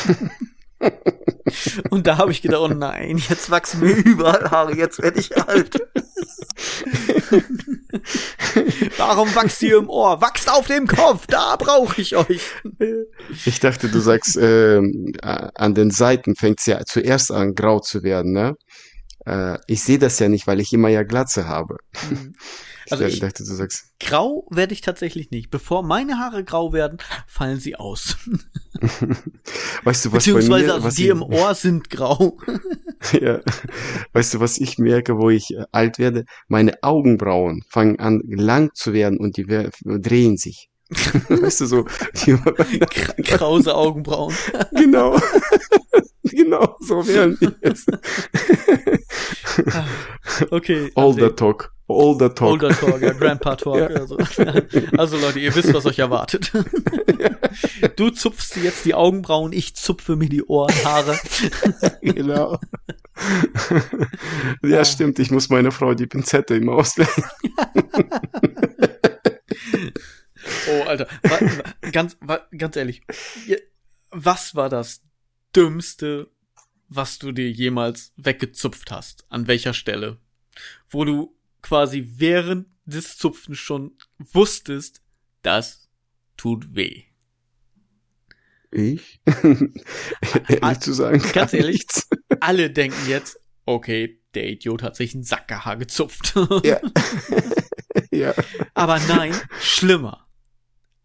Und 1.91 2.07
da 2.07 2.19
habe 2.19 2.33
ich 2.33 2.43
gedacht, 2.43 2.61
oh 2.61 2.69
nein, 2.69 3.19
jetzt 3.29 3.51
wachsen 3.51 3.81
mir 3.81 3.95
überall 3.95 4.51
Haare, 4.51 4.77
jetzt 4.77 5.01
werde 5.01 5.21
ich 5.21 5.37
alt. 5.37 5.77
Warum 8.97 9.35
wächst 9.35 9.63
ihr 9.63 9.79
im 9.79 9.89
Ohr? 9.89 10.21
Wachst 10.21 10.51
auf 10.51 10.67
dem 10.67 10.87
Kopf, 10.87 11.27
da 11.29 11.57
brauche 11.57 12.01
ich 12.01 12.17
euch. 12.17 12.41
Ich 13.45 13.61
dachte, 13.61 13.89
du 13.89 14.01
sagst, 14.01 14.37
äh, 14.37 14.81
an 15.23 15.75
den 15.75 15.91
Seiten 15.91 16.35
fängt's 16.35 16.67
ja 16.67 16.85
zuerst 16.85 17.31
an, 17.31 17.55
grau 17.55 17.81
zu 17.81 18.03
werden, 18.03 18.33
ne? 18.33 18.55
Äh, 19.25 19.59
ich 19.67 19.83
sehe 19.83 19.99
das 19.99 20.19
ja 20.19 20.29
nicht, 20.29 20.47
weil 20.47 20.61
ich 20.61 20.73
immer 20.73 20.89
ja 20.89 21.03
Glatze 21.03 21.47
habe. 21.49 21.77
Ich 21.93 22.76
Also 22.91 23.05
ich- 23.05 23.21
dachte, 23.21 23.45
du 23.45 23.55
sagst, 23.55 23.93
Grau 24.01 24.47
werde 24.51 24.73
ich 24.75 24.81
tatsächlich 24.81 25.31
nicht. 25.31 25.51
Bevor 25.51 25.83
meine 25.83 26.19
Haare 26.19 26.45
grau 26.45 26.73
werden, 26.73 26.99
fallen 27.27 27.59
sie 27.59 27.77
aus. 27.77 28.17
weißt 29.85 30.05
du, 30.05 30.13
was 30.13 30.13
bei 30.13 30.17
Beziehungsweise 30.19 30.67
mir, 30.67 30.73
also 30.75 30.85
was 30.85 30.95
die 30.95 31.05
ich, 31.05 31.11
im 31.11 31.23
Ohr 31.23 31.55
sind 31.55 31.91
grau. 31.91 32.39
ja, 33.13 33.41
weißt 34.13 34.35
du, 34.35 34.41
was 34.41 34.59
ich 34.59 34.79
merke, 34.79 35.19
wo 35.19 35.31
ich 35.31 35.55
äh, 35.55 35.65
alt 35.73 35.99
werde? 35.99 36.25
Meine 36.49 36.83
Augenbrauen 36.83 37.63
fangen 37.69 37.99
an, 37.99 38.23
lang 38.27 38.71
zu 38.75 38.93
werden 38.93 39.19
und 39.19 39.37
die 39.37 39.47
drehen 39.85 40.37
sich. 40.37 40.69
weißt 40.89 41.63
du, 41.63 41.67
so, 41.67 41.85
Krause 43.25 43.75
Augenbrauen. 43.75 44.33
genau, 44.71 45.19
genau, 46.23 46.77
so 46.81 47.07
werden 47.09 47.37
die 47.41 47.49
jetzt. 47.67 47.89
Okay. 50.51 50.93
Older 50.95 51.29
André. 51.29 51.37
Talk, 51.37 51.73
older 51.89 52.35
Talk. 52.35 52.51
Older 52.63 52.71
Talk, 52.71 53.01
ja, 53.01 53.13
Grandpa 53.13 53.57
Talk. 53.57 53.77
Ja. 53.77 53.87
Also. 53.87 54.17
also 54.97 55.17
Leute, 55.19 55.39
ihr 55.41 55.55
wisst, 55.55 55.73
was 55.75 55.87
euch 55.87 55.99
erwartet. 55.99 56.53
Du 57.97 58.11
zupfst 58.11 58.55
dir 58.55 58.65
jetzt 58.65 58.85
die 58.85 58.93
Augenbrauen, 58.95 59.53
ich 59.55 59.75
zupfe 59.77 60.15
mir 60.17 60.29
die 60.29 60.43
Ohrenhaare. 60.45 61.19
Genau. 62.03 62.59
ja, 64.63 64.85
stimmt. 64.85 65.19
Ich 65.19 65.31
muss 65.31 65.49
meiner 65.49 65.73
Frau 65.73 65.95
die 65.95 66.07
Pinzette 66.07 66.57
immer 66.57 66.73
ausleihen. 66.73 67.09
Oh, 70.69 70.83
Alter. 70.87 71.07
Wa- 71.23 71.41
wa- 71.41 71.91
ganz, 71.91 72.17
wa- 72.21 72.47
ganz 72.57 72.77
ehrlich. 72.77 73.03
Was 74.11 74.55
war 74.55 74.69
das 74.69 75.03
Dümmste, 75.55 76.29
was 76.89 77.19
du 77.19 77.33
dir 77.33 77.51
jemals 77.51 78.13
weggezupft 78.17 78.91
hast? 78.91 79.25
An 79.31 79.47
welcher 79.47 79.73
Stelle? 79.73 80.19
Wo 80.91 81.05
du 81.05 81.36
quasi 81.67 82.13
während 82.17 82.69
des 82.85 83.19
Zupfen 83.19 83.57
schon 83.57 83.99
wusstest, 84.19 85.03
das 85.43 85.89
tut 86.37 86.77
weh. 86.77 87.03
Ich? 88.71 89.21
ehrlich 90.49 90.81
zu 90.81 90.93
sagen. 90.93 91.21
Ganz 91.33 91.53
ehrlich? 91.55 91.79
nichts. 91.79 92.09
alle 92.39 92.71
denken 92.71 93.09
jetzt, 93.09 93.41
okay, 93.65 94.23
der 94.35 94.49
Idiot 94.49 94.85
hat 94.85 94.95
sich 94.95 95.13
ein 95.15 95.25
Sackerhaar 95.25 95.77
gezupft. 95.77 96.35
Ja. 96.63 96.79
ja. 98.13 98.33
Aber 98.75 99.01
nein, 99.01 99.35
schlimmer. 99.61 100.29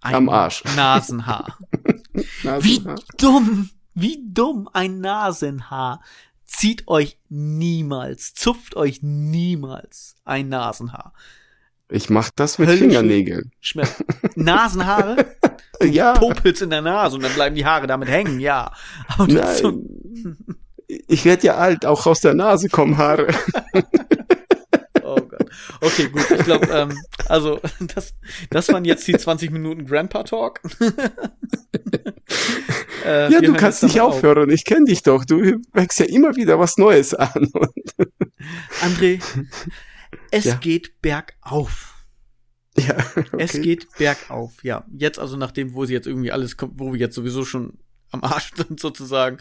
Ein 0.02 0.16
Am 0.16 0.30
Arsch. 0.30 0.64
Nasenhaar. 0.76 1.58
Wie 2.14 2.84
dumm, 3.18 3.72
wie 3.96 4.24
dumm 4.32 4.70
ein 4.74 5.00
Nasenhaar. 5.00 6.04
Zieht 6.54 6.88
euch 6.88 7.18
niemals, 7.30 8.34
zupft 8.34 8.76
euch 8.76 9.00
niemals 9.02 10.16
ein 10.26 10.50
Nasenhaar. 10.50 11.14
Ich 11.90 12.10
mach 12.10 12.30
das 12.36 12.58
mit 12.60 12.68
Höllische- 12.68 12.84
Fingernägeln. 12.90 13.52
Schmerz. 13.62 14.04
Nasenhaare, 14.36 15.26
Ja. 15.84 16.14
Popels 16.14 16.62
in 16.62 16.70
der 16.70 16.82
Nase 16.82 17.16
und 17.16 17.24
dann 17.24 17.34
bleiben 17.34 17.56
die 17.56 17.66
Haare 17.66 17.88
damit 17.88 18.10
hängen, 18.10 18.40
ja. 18.40 18.72
Aber 19.08 19.28
das 19.28 19.60
so, 19.60 19.72
Nein. 19.72 20.38
Ich 21.08 21.24
werde 21.26 21.48
ja 21.48 21.56
alt, 21.56 21.86
auch 21.86 22.06
aus 22.06 22.20
der 22.20 22.34
Nase 22.34 22.68
kommen 22.70 22.98
Haare. 22.98 23.28
Okay, 25.82 26.10
gut, 26.10 26.30
ich 26.32 26.44
glaube, 26.44 26.68
ähm, 26.68 26.98
also 27.28 27.60
das, 27.96 28.14
das 28.50 28.70
waren 28.70 28.86
jetzt 28.86 29.08
die 29.08 29.18
20 29.18 29.52
Minuten 29.52 29.86
Grandpa 29.86 30.24
Talk. 30.24 30.60
äh, 33.06 33.32
Ja, 33.32 33.42
du 33.42 33.54
kannst 33.54 33.84
nicht 33.84 33.96
damit 33.98 34.10
auf. 34.10 34.16
aufhören. 34.18 34.50
Ich 34.50 34.66
kenne 34.66 34.86
dich 34.86 35.04
doch. 35.04 35.26
Du 35.26 35.60
wächst 35.74 36.00
ja 36.00 36.06
immer 36.06 36.36
wieder 36.36 36.60
was 36.60 36.78
Neues 36.78 37.14
an. 37.14 37.30
André, 38.82 39.22
es 40.32 40.46
Ja. 40.46 40.56
geht 40.56 41.02
bergauf. 41.02 42.06
ja, 42.78 42.96
okay. 43.16 43.26
Es 43.38 43.54
geht 43.62 43.88
bergauf, 43.98 44.64
ja. 44.64 44.86
Jetzt 44.98 45.20
also 45.20 45.38
nachdem, 45.38 45.74
wo 45.74 45.86
sie 45.86 45.94
jetzt 45.94 46.08
irgendwie 46.08 46.32
alles 46.32 46.58
kommt, 46.58 46.74
wo 46.80 46.94
wir 46.94 47.00
jetzt 47.00 47.16
sowieso 47.16 47.44
schon 47.46 47.78
am 48.12 48.24
Arsch 48.24 48.52
sind 48.56 48.80
sozusagen. 48.80 49.38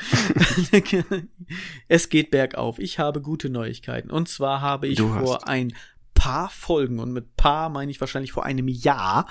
es 1.89 2.09
geht 2.09 2.31
bergauf. 2.31 2.79
Ich 2.79 2.99
habe 3.01 3.21
gute 3.21 3.51
Neuigkeiten. 3.51 4.11
Und 4.11 4.29
zwar 4.29 4.61
habe 4.61 4.87
ich 4.87 5.01
vor 5.01 5.49
ein 5.49 5.75
paar 6.21 6.51
Folgen, 6.51 6.99
und 6.99 7.13
mit 7.13 7.35
paar 7.37 7.71
meine 7.71 7.91
ich 7.91 7.99
wahrscheinlich 8.01 8.33
vor 8.33 8.45
einem 8.45 8.69
Jahr, 8.69 9.27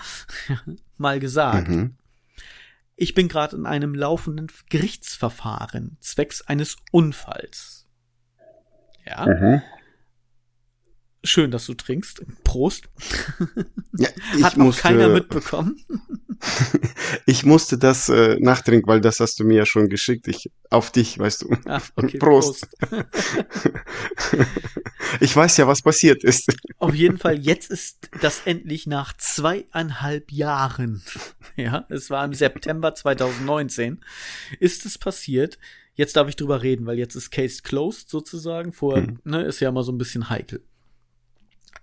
mal 0.97 1.19
gesagt, 1.19 1.67
Mhm. 1.67 1.95
ich 2.95 3.13
bin 3.13 3.27
gerade 3.27 3.55
in 3.55 3.65
einem 3.67 3.93
laufenden 3.93 4.47
Gerichtsverfahren 4.69 5.97
zwecks 5.99 6.41
eines 6.41 6.77
Unfalls. 6.91 7.85
Ja, 9.05 9.27
Mhm. 9.27 9.61
schön, 11.23 11.51
dass 11.51 11.67
du 11.67 11.75
trinkst. 11.75 12.23
Prost. 12.43 12.85
Ja, 13.97 14.09
Hat 14.43 14.57
noch 14.57 14.65
musste, 14.65 14.81
keiner 14.81 15.09
mitbekommen. 15.09 15.79
Ich 17.25 17.43
musste 17.43 17.77
das 17.77 18.07
äh, 18.07 18.37
nachtrinken, 18.39 18.87
weil 18.87 19.01
das 19.01 19.19
hast 19.19 19.41
du 19.41 19.43
mir 19.43 19.57
ja 19.57 19.65
schon 19.65 19.89
geschickt. 19.89 20.25
Ich 20.29 20.49
auf 20.69 20.89
dich, 20.89 21.19
weißt 21.19 21.41
du. 21.41 21.49
Ah, 21.65 21.81
okay, 21.97 22.17
Prost. 22.17 22.65
Ich 25.19 25.35
weiß 25.35 25.57
ja, 25.57 25.67
was 25.67 25.81
passiert 25.81 26.23
ist. 26.23 26.55
Auf 26.79 26.95
jeden 26.95 27.17
Fall, 27.17 27.37
jetzt 27.39 27.69
ist 27.69 28.09
das 28.21 28.41
endlich 28.45 28.87
nach 28.87 29.13
zweieinhalb 29.17 30.31
Jahren, 30.31 31.01
ja, 31.57 31.85
es 31.89 32.09
war 32.09 32.23
im 32.23 32.33
September 32.33 32.95
2019, 32.95 33.99
ist 34.59 34.85
es 34.85 34.97
passiert. 34.97 35.59
Jetzt 35.95 36.15
darf 36.15 36.29
ich 36.29 36.37
drüber 36.37 36.61
reden, 36.63 36.85
weil 36.85 36.97
jetzt 36.97 37.15
ist 37.15 37.29
Case 37.31 37.61
closed 37.61 38.09
sozusagen. 38.09 38.71
Vorher, 38.71 39.03
Mhm. 39.03 39.19
ne, 39.25 39.41
ist 39.43 39.59
ja 39.59 39.69
mal 39.71 39.83
so 39.83 39.91
ein 39.91 39.97
bisschen 39.97 40.29
heikel. 40.29 40.63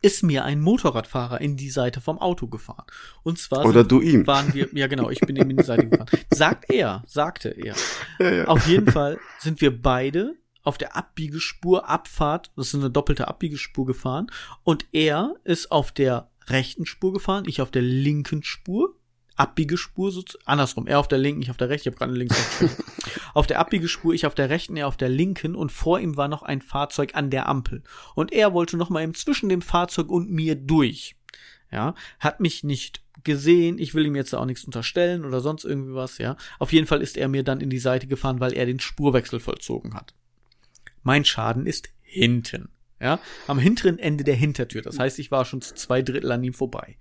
Ist 0.00 0.22
mir 0.22 0.44
ein 0.44 0.60
Motorradfahrer 0.62 1.40
in 1.42 1.56
die 1.58 1.68
Seite 1.70 2.00
vom 2.00 2.18
Auto 2.18 2.46
gefahren. 2.48 2.86
Und 3.22 3.38
zwar 3.38 3.66
Oder 3.66 3.80
sind- 3.80 3.92
du 3.92 4.00
ihm. 4.00 4.26
waren 4.26 4.54
wir, 4.54 4.68
ja 4.72 4.86
genau, 4.86 5.10
ich 5.10 5.20
bin 5.20 5.36
ihm 5.36 5.50
in 5.50 5.56
die 5.58 5.64
Seite 5.64 5.86
gefahren. 5.88 6.08
Sagt 6.32 6.70
er, 6.70 7.02
sagte 7.06 7.50
er. 7.50 7.74
Ja, 8.18 8.30
ja. 8.32 8.44
Auf 8.46 8.66
jeden 8.66 8.90
Fall 8.90 9.18
sind 9.38 9.60
wir 9.60 9.82
beide 9.82 10.34
auf 10.66 10.78
der 10.78 10.96
Abbiegespur 10.96 11.88
Abfahrt, 11.88 12.50
das 12.56 12.68
ist 12.68 12.74
eine 12.74 12.90
doppelte 12.90 13.28
Abbiegespur 13.28 13.86
gefahren 13.86 14.26
und 14.64 14.86
er 14.92 15.36
ist 15.44 15.70
auf 15.70 15.92
der 15.92 16.30
rechten 16.48 16.86
Spur 16.86 17.12
gefahren, 17.12 17.44
ich 17.46 17.60
auf 17.60 17.70
der 17.70 17.82
linken 17.82 18.42
Spur, 18.42 18.96
Abbiegespur 19.36 20.10
so 20.10 20.24
andersrum, 20.44 20.86
er 20.86 20.98
auf 20.98 21.08
der 21.08 21.18
linken, 21.18 21.42
ich 21.42 21.50
auf 21.50 21.56
der 21.56 21.68
rechten, 21.68 21.88
ich 21.88 21.92
habe 21.92 21.98
gerade 21.98 22.10
eine 22.10 22.18
links 22.18 22.36
Auf 23.34 23.46
der 23.46 23.58
Abbiegespur, 23.60 24.14
ich 24.14 24.26
auf 24.26 24.34
der 24.34 24.50
rechten, 24.50 24.76
er 24.76 24.88
auf 24.88 24.96
der 24.96 25.08
linken 25.08 25.54
und 25.54 25.70
vor 25.70 26.00
ihm 26.00 26.16
war 26.16 26.28
noch 26.28 26.42
ein 26.42 26.62
Fahrzeug 26.62 27.14
an 27.14 27.30
der 27.30 27.48
Ampel 27.48 27.82
und 28.14 28.32
er 28.32 28.52
wollte 28.52 28.76
noch 28.76 28.90
mal 28.90 29.02
eben 29.02 29.14
zwischen 29.14 29.48
dem 29.48 29.62
Fahrzeug 29.62 30.08
und 30.08 30.30
mir 30.30 30.56
durch. 30.56 31.16
Ja, 31.72 31.94
hat 32.20 32.40
mich 32.40 32.62
nicht 32.62 33.02
gesehen, 33.24 33.78
ich 33.78 33.92
will 33.92 34.06
ihm 34.06 34.14
jetzt 34.14 34.34
auch 34.34 34.44
nichts 34.44 34.64
unterstellen 34.64 35.24
oder 35.24 35.40
sonst 35.40 35.64
irgendwie 35.64 35.94
was, 35.94 36.18
ja. 36.18 36.36
Auf 36.60 36.72
jeden 36.72 36.86
Fall 36.86 37.02
ist 37.02 37.16
er 37.16 37.28
mir 37.28 37.42
dann 37.42 37.60
in 37.60 37.70
die 37.70 37.78
Seite 37.78 38.06
gefahren, 38.06 38.38
weil 38.40 38.52
er 38.54 38.66
den 38.66 38.78
Spurwechsel 38.78 39.40
vollzogen 39.40 39.94
hat. 39.94 40.14
Mein 41.06 41.24
Schaden 41.24 41.66
ist 41.66 41.88
hinten, 42.02 42.68
ja, 42.98 43.20
am 43.46 43.60
hinteren 43.60 44.00
Ende 44.00 44.24
der 44.24 44.34
Hintertür. 44.34 44.82
Das 44.82 44.98
heißt, 44.98 45.20
ich 45.20 45.30
war 45.30 45.44
schon 45.44 45.62
zu 45.62 45.76
zwei 45.76 46.02
Drittel 46.02 46.32
an 46.32 46.42
ihm 46.42 46.52
vorbei. 46.52 46.96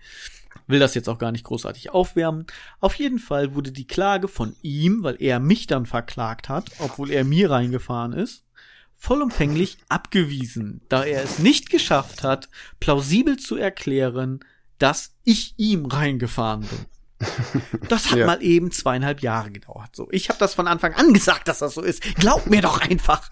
Will 0.68 0.80
das 0.80 0.94
jetzt 0.94 1.10
auch 1.10 1.18
gar 1.18 1.32
nicht 1.32 1.44
großartig 1.44 1.90
aufwärmen. 1.90 2.46
Auf 2.80 2.94
jeden 2.94 3.18
Fall 3.18 3.56
wurde 3.56 3.72
die 3.72 3.88
Klage 3.88 4.28
von 4.28 4.56
ihm, 4.62 5.02
weil 5.02 5.20
er 5.20 5.40
mich 5.40 5.66
dann 5.66 5.88
verklagt 5.88 6.50
hat, 6.50 6.70
obwohl 6.78 7.10
er 7.10 7.24
mir 7.24 7.50
reingefahren 7.50 8.14
ist, 8.14 8.46
vollumfänglich 8.94 9.80
abgewiesen, 9.90 10.82
da 10.88 11.04
er 11.04 11.24
es 11.24 11.40
nicht 11.40 11.72
geschafft 11.72 12.22
hat, 12.22 12.48
plausibel 12.80 13.38
zu 13.38 13.56
erklären, 13.56 14.40
dass 14.78 15.16
ich 15.24 15.56
ihm 15.58 15.88
reingefahren 15.88 16.62
bin. 16.62 16.86
Das 17.90 18.12
hat 18.12 18.18
Ja. 18.20 18.26
mal 18.26 18.42
eben 18.44 18.72
zweieinhalb 18.72 19.22
Jahre 19.22 19.52
gedauert. 19.52 19.96
So, 19.96 20.08
ich 20.12 20.30
habe 20.30 20.40
das 20.40 20.54
von 20.54 20.68
Anfang 20.68 20.94
an 20.96 21.14
gesagt, 21.14 21.48
dass 21.48 21.60
das 21.60 21.74
so 21.76 21.82
ist. 21.82 22.02
Glaub 22.16 22.48
mir 22.48 22.62
doch 22.62 22.82
einfach. 22.82 23.30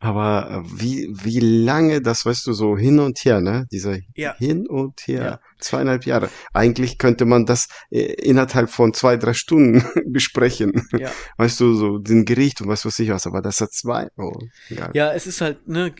Aber 0.00 0.50
äh, 0.66 0.80
wie, 0.80 1.08
wie 1.22 1.40
lange, 1.40 2.02
das 2.02 2.26
weißt 2.26 2.46
du, 2.46 2.52
so 2.52 2.76
hin 2.76 2.98
und 2.98 3.24
her, 3.24 3.40
ne? 3.40 3.66
Dieser 3.72 3.96
Ja. 4.14 4.34
hin 4.36 4.66
und 4.66 5.00
her, 5.06 5.22
Ja. 5.24 5.40
zweieinhalb 5.60 6.04
Jahre. 6.04 6.28
Eigentlich 6.52 6.98
könnte 6.98 7.24
man 7.24 7.46
das 7.46 7.68
äh, 7.90 8.00
innerhalb 8.00 8.68
von 8.68 8.92
zwei, 8.92 9.16
drei 9.16 9.32
Stunden 9.32 9.82
besprechen. 10.12 10.86
Ja. 10.92 11.10
Weißt 11.38 11.58
du, 11.60 11.74
so 11.74 11.96
den 11.98 12.26
Gericht 12.26 12.60
und 12.60 12.68
was 12.68 12.84
weiß 12.84 12.98
ich 12.98 13.08
was, 13.08 13.26
aber 13.26 13.40
das 13.40 13.62
hat 13.62 13.72
zwei. 13.72 14.08
Oh, 14.18 14.32
egal. 14.68 14.90
Ja, 14.92 15.10
es 15.14 15.26
ist 15.26 15.40
halt, 15.40 15.66
ne, 15.68 15.94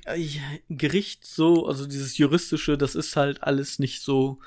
Gericht 0.68 1.24
so, 1.24 1.66
also 1.66 1.86
dieses 1.86 2.18
juristische, 2.18 2.76
das 2.76 2.94
ist 2.94 3.16
halt 3.16 3.42
alles 3.42 3.78
nicht 3.78 4.02
so, 4.02 4.38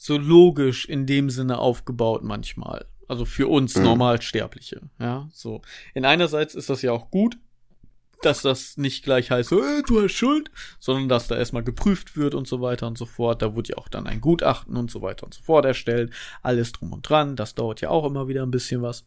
so 0.00 0.16
logisch 0.16 0.86
in 0.86 1.06
dem 1.06 1.28
Sinne 1.28 1.58
aufgebaut 1.58 2.22
manchmal. 2.22 2.86
Also 3.08 3.24
für 3.24 3.48
uns 3.48 3.76
Mhm. 3.76 3.82
Normalsterbliche, 3.82 4.88
ja, 5.00 5.28
so. 5.32 5.60
In 5.92 6.04
einerseits 6.04 6.54
ist 6.54 6.70
das 6.70 6.82
ja 6.82 6.92
auch 6.92 7.10
gut, 7.10 7.36
dass 8.22 8.42
das 8.42 8.76
nicht 8.76 9.02
gleich 9.04 9.30
heißt, 9.30 9.50
äh, 9.52 9.82
du 9.86 10.02
hast 10.02 10.12
Schuld, 10.12 10.50
sondern 10.78 11.08
dass 11.08 11.26
da 11.28 11.36
erstmal 11.36 11.64
geprüft 11.64 12.16
wird 12.16 12.34
und 12.34 12.46
so 12.46 12.60
weiter 12.60 12.86
und 12.86 12.96
so 12.96 13.06
fort. 13.06 13.42
Da 13.42 13.54
wurde 13.54 13.70
ja 13.70 13.78
auch 13.78 13.88
dann 13.88 14.06
ein 14.06 14.20
Gutachten 14.20 14.76
und 14.76 14.90
so 14.90 15.02
weiter 15.02 15.24
und 15.24 15.34
so 15.34 15.42
fort 15.42 15.64
erstellt. 15.64 16.12
Alles 16.42 16.72
drum 16.72 16.92
und 16.92 17.08
dran. 17.08 17.34
Das 17.36 17.54
dauert 17.54 17.80
ja 17.80 17.90
auch 17.90 18.04
immer 18.04 18.28
wieder 18.28 18.44
ein 18.44 18.50
bisschen 18.50 18.82
was. 18.82 19.04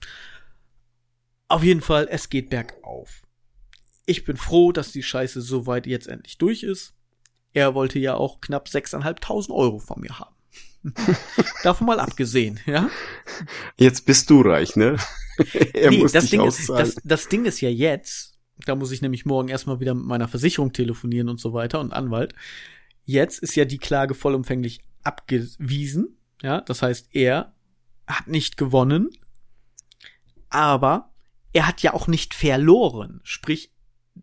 Auf 1.48 1.64
jeden 1.64 1.82
Fall, 1.82 2.08
es 2.10 2.30
geht 2.30 2.50
bergauf. 2.50 3.22
Ich 4.06 4.24
bin 4.26 4.36
froh, 4.38 4.72
dass 4.72 4.92
die 4.92 5.04
Scheiße 5.04 5.42
soweit 5.42 5.88
jetzt 5.88 6.08
endlich 6.08 6.38
durch 6.38 6.64
ist. 6.64 6.96
Er 7.54 7.76
wollte 7.76 8.00
ja 8.00 8.16
auch 8.16 8.40
knapp 8.42 8.68
6.500 8.68 9.52
Euro 9.52 9.80
von 9.80 10.00
mir 10.02 10.20
haben. 10.20 10.36
Davon 11.64 11.88
mal 11.88 12.00
abgesehen, 12.00 12.60
ja? 12.66 12.90
Jetzt 13.78 14.06
bist 14.06 14.30
du 14.30 14.42
reich, 14.42 14.76
ne? 14.76 14.98
er 15.74 15.92
muss 15.92 16.12
das 16.12 16.26
dich 16.26 16.32
Ding, 16.32 16.46
ist, 16.46 16.70
das, 16.70 16.96
das 17.04 17.28
Ding 17.28 17.46
ist 17.46 17.62
ja 17.62 17.70
jetzt, 17.70 18.40
da 18.66 18.76
muss 18.76 18.92
ich 18.92 19.02
nämlich 19.02 19.26
morgen 19.26 19.50
erstmal 19.50 19.80
wieder 19.80 19.94
mit 19.94 20.06
meiner 20.06 20.28
Versicherung 20.28 20.74
telefonieren 20.74 21.30
und 21.30 21.40
so 21.40 21.54
weiter 21.54 21.80
und 21.80 21.94
Anwalt. 21.94 22.34
Jetzt 23.06 23.40
ist 23.40 23.56
ja 23.56 23.66
die 23.66 23.78
Klage 23.78 24.14
vollumfänglich 24.14 24.82
abgewiesen, 25.04 26.18
ja? 26.42 26.62
Das 26.62 26.82
heißt, 26.82 27.10
er 27.12 27.54
hat 28.08 28.28
nicht 28.28 28.58
gewonnen, 28.58 29.10
aber 30.50 31.12
er 31.54 31.68
hat 31.68 31.82
ja 31.82 31.94
auch 31.94 32.08
nicht 32.08 32.34
verloren. 32.34 33.22
Sprich, 33.24 33.72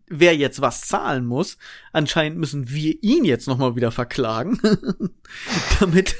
wer 0.07 0.35
jetzt 0.35 0.61
was 0.61 0.81
zahlen 0.81 1.25
muss, 1.25 1.57
anscheinend 1.93 2.37
müssen 2.39 2.69
wir 2.69 2.95
ihn 3.03 3.25
jetzt 3.25 3.47
nochmal 3.47 3.75
wieder 3.75 3.91
verklagen, 3.91 4.59
damit 5.79 6.15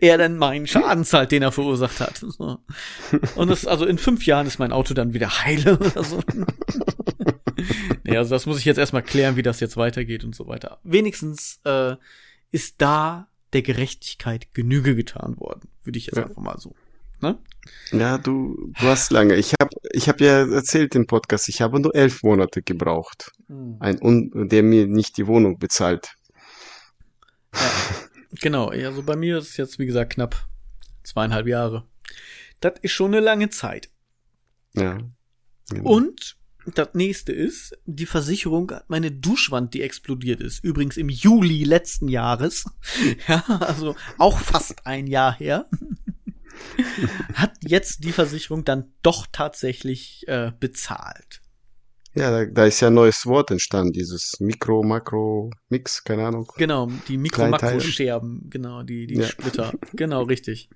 er 0.00 0.18
dann 0.18 0.36
meinen 0.36 0.66
Schaden 0.66 1.04
zahlt, 1.04 1.32
den 1.32 1.42
er 1.42 1.52
verursacht 1.52 2.00
hat. 2.00 2.18
So. 2.18 2.58
Und 3.36 3.48
das, 3.48 3.66
also 3.66 3.86
in 3.86 3.98
fünf 3.98 4.26
Jahren 4.26 4.46
ist 4.46 4.58
mein 4.58 4.72
Auto 4.72 4.94
dann 4.94 5.14
wieder 5.14 5.44
heile 5.44 5.78
oder 5.78 6.02
so. 6.04 6.20
nee, 8.04 8.16
also 8.16 8.30
das 8.30 8.46
muss 8.46 8.58
ich 8.58 8.64
jetzt 8.64 8.78
erstmal 8.78 9.02
klären, 9.02 9.36
wie 9.36 9.42
das 9.42 9.60
jetzt 9.60 9.76
weitergeht 9.76 10.24
und 10.24 10.34
so 10.34 10.46
weiter. 10.46 10.78
Wenigstens 10.82 11.60
äh, 11.64 11.96
ist 12.50 12.76
da 12.78 13.28
der 13.52 13.62
Gerechtigkeit 13.62 14.54
Genüge 14.54 14.94
getan 14.94 15.38
worden, 15.38 15.68
würde 15.84 15.98
ich 15.98 16.06
jetzt 16.06 16.16
Ja. 16.16 16.24
einfach 16.26 16.42
mal 16.42 16.58
so. 16.58 16.74
Ne? 17.20 17.38
Ja, 17.92 18.18
du, 18.18 18.72
du 18.78 18.86
hast 18.86 19.10
lange. 19.10 19.36
Ich 19.36 19.54
habe 19.60 19.70
ich 19.92 20.08
hab 20.08 20.20
ja 20.20 20.46
erzählt 20.50 20.94
im 20.94 21.06
Podcast, 21.06 21.48
ich 21.48 21.60
habe 21.60 21.80
nur 21.80 21.94
elf 21.94 22.22
Monate 22.22 22.62
gebraucht. 22.62 23.32
Ein 23.80 24.00
Un 24.02 24.48
der 24.48 24.62
mir 24.62 24.86
nicht 24.86 25.16
die 25.16 25.26
Wohnung 25.26 25.58
bezahlt. 25.58 26.14
Genau, 28.40 28.68
also 28.68 29.02
bei 29.02 29.16
mir 29.16 29.38
ist 29.38 29.50
es 29.50 29.56
jetzt, 29.56 29.78
wie 29.78 29.86
gesagt, 29.86 30.14
knapp 30.14 30.46
zweieinhalb 31.02 31.46
Jahre. 31.46 31.84
Das 32.60 32.74
ist 32.82 32.92
schon 32.92 33.12
eine 33.12 33.20
lange 33.20 33.50
Zeit. 33.50 33.90
Ja. 34.74 34.98
Genau. 35.70 35.90
Und 35.90 36.36
das 36.74 36.90
nächste 36.92 37.32
ist, 37.32 37.76
die 37.86 38.06
Versicherung 38.06 38.70
hat 38.70 38.88
meine 38.88 39.10
Duschwand, 39.10 39.74
die 39.74 39.82
explodiert 39.82 40.40
ist. 40.40 40.62
Übrigens 40.62 40.96
im 40.96 41.08
Juli 41.08 41.64
letzten 41.64 42.08
Jahres. 42.08 42.64
Ja, 43.26 43.42
also 43.60 43.96
auch 44.18 44.38
fast 44.38 44.86
ein 44.86 45.06
Jahr 45.06 45.36
her. 45.36 45.68
Hat 47.34 47.52
jetzt 47.66 48.04
die 48.04 48.12
Versicherung 48.12 48.64
dann 48.64 48.92
doch 49.02 49.26
tatsächlich 49.30 50.26
äh, 50.28 50.52
bezahlt. 50.58 51.40
Ja, 52.14 52.30
da, 52.30 52.44
da 52.44 52.64
ist 52.64 52.80
ja 52.80 52.88
ein 52.88 52.94
neues 52.94 53.24
Wort 53.26 53.52
entstanden, 53.52 53.92
dieses 53.92 54.40
Mikro, 54.40 54.82
Makro, 54.82 55.52
Mix, 55.68 56.02
keine 56.02 56.26
Ahnung. 56.26 56.50
Genau, 56.56 56.88
die. 57.06 57.16
Mikro-Makro-Scherben, 57.18 58.50
genau, 58.50 58.82
die, 58.82 59.06
die 59.06 59.14
Ja. 59.16 59.26
Splitter. 59.26 59.72
Genau, 59.92 60.22
richtig. 60.22 60.68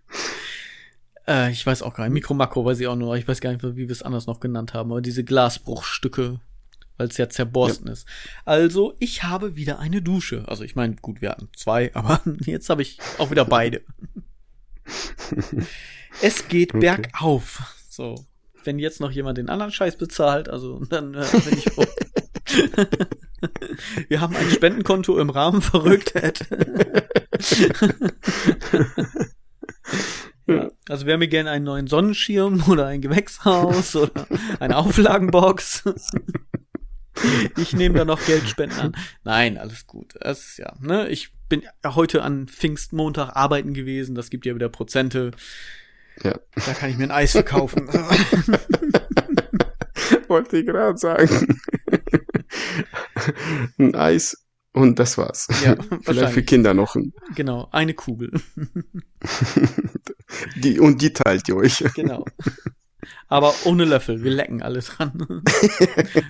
Äh, 1.26 1.50
ich 1.50 1.66
weiß 1.66 1.82
auch 1.82 1.94
gar 1.94 2.04
nicht, 2.04 2.14
Mikro-Makro 2.14 2.64
weiß 2.64 2.78
ich 2.78 2.86
auch 2.86 2.96
nur, 2.96 3.16
ich 3.16 3.26
weiß 3.26 3.40
gar 3.40 3.50
nicht, 3.50 3.64
wie 3.64 3.76
wir 3.76 3.90
es 3.90 4.02
anders 4.02 4.26
noch 4.26 4.38
genannt 4.38 4.74
haben, 4.74 4.92
aber 4.92 5.00
diese 5.00 5.24
Glasbruchstücke, 5.24 6.38
weil 6.98 7.08
es 7.08 7.16
ja 7.16 7.28
zerborsten 7.28 7.88
ist. 7.88 8.06
Also, 8.44 8.94
ich 9.00 9.24
habe 9.24 9.56
wieder 9.56 9.80
eine 9.80 10.02
Dusche. 10.02 10.44
Also, 10.46 10.62
ich 10.62 10.76
meine, 10.76 10.94
gut, 10.96 11.20
wir 11.20 11.30
hatten 11.30 11.48
zwei, 11.56 11.90
aber 11.94 12.20
jetzt 12.44 12.70
habe 12.70 12.82
ich 12.82 12.98
auch 13.18 13.32
wieder 13.32 13.44
beide. 13.44 13.82
es 16.22 16.48
geht 16.48 16.74
Okay. 16.74 16.80
bergauf. 16.80 17.62
So. 17.88 18.14
Wenn 18.64 18.78
jetzt 18.78 19.00
noch 19.00 19.10
jemand 19.10 19.36
den 19.38 19.48
anderen 19.50 19.72
Scheiß 19.72 19.96
bezahlt, 19.96 20.48
also 20.48 20.80
dann 20.86 21.14
äh, 21.14 21.26
bin 21.44 21.58
ich 21.58 21.64
froh. 21.64 21.84
Wir 24.08 24.20
haben 24.22 24.34
ein 24.36 24.48
Spendenkonto 24.50 25.18
im 25.18 25.28
Rahmen 25.28 25.60
Verrücktheit. 25.60 26.46
ja, 30.46 30.70
also 30.88 31.04
wer 31.06 31.18
mir 31.18 31.28
gerne 31.28 31.50
einen 31.50 31.64
neuen 31.66 31.86
Sonnenschirm 31.86 32.64
oder 32.68 32.86
ein 32.86 33.02
Gewächshaus 33.02 33.96
oder 33.96 34.26
eine 34.60 34.78
Auflagenbox. 34.78 35.84
Ich 37.58 37.74
nehme 37.74 37.98
da 37.98 38.04
noch 38.04 38.24
Geldspenden 38.24 38.78
an. 38.78 38.96
Nein, 39.24 39.58
alles 39.58 39.86
gut. 39.86 40.14
Das 40.20 40.40
ist 40.44 40.58
ja, 40.58 40.74
ne? 40.80 41.08
Ich 41.08 41.33
bin 41.48 41.62
heute 41.84 42.22
an 42.22 42.46
Pfingstmontag 42.48 43.34
arbeiten 43.36 43.74
gewesen. 43.74 44.14
Das 44.14 44.30
gibt 44.30 44.46
ja 44.46 44.54
wieder 44.54 44.68
Prozente. 44.68 45.32
Ja. 46.22 46.38
Da 46.54 46.74
kann 46.74 46.90
ich 46.90 46.96
mir 46.96 47.04
ein 47.04 47.10
Eis 47.10 47.32
verkaufen. 47.32 47.88
Wollte 50.28 50.58
ich 50.58 50.66
gerade 50.66 50.98
sagen. 50.98 51.58
ein 53.78 53.94
Eis 53.94 54.44
und 54.72 54.98
das 54.98 55.16
war's. 55.18 55.48
Ja, 55.64 55.76
Vielleicht 56.02 56.34
für. 56.34 56.42
Kinder 56.42 56.74
noch 56.74 56.96
ein. 56.96 57.12
genau, 57.34 57.68
eine 57.72 57.94
Kugel. 57.94 58.32
Die, 60.56 60.80
und 60.80 61.00
die 61.00 61.12
teilt 61.12 61.48
ihr 61.48 61.54
euch. 61.56 61.84
Genau. 61.94 62.24
Aber 63.28 63.54
ohne 63.64 63.84
Löffel. 63.84 64.24
Wir 64.24 64.32
lecken 64.32 64.62
alle 64.62 64.80
dran. 64.80 65.42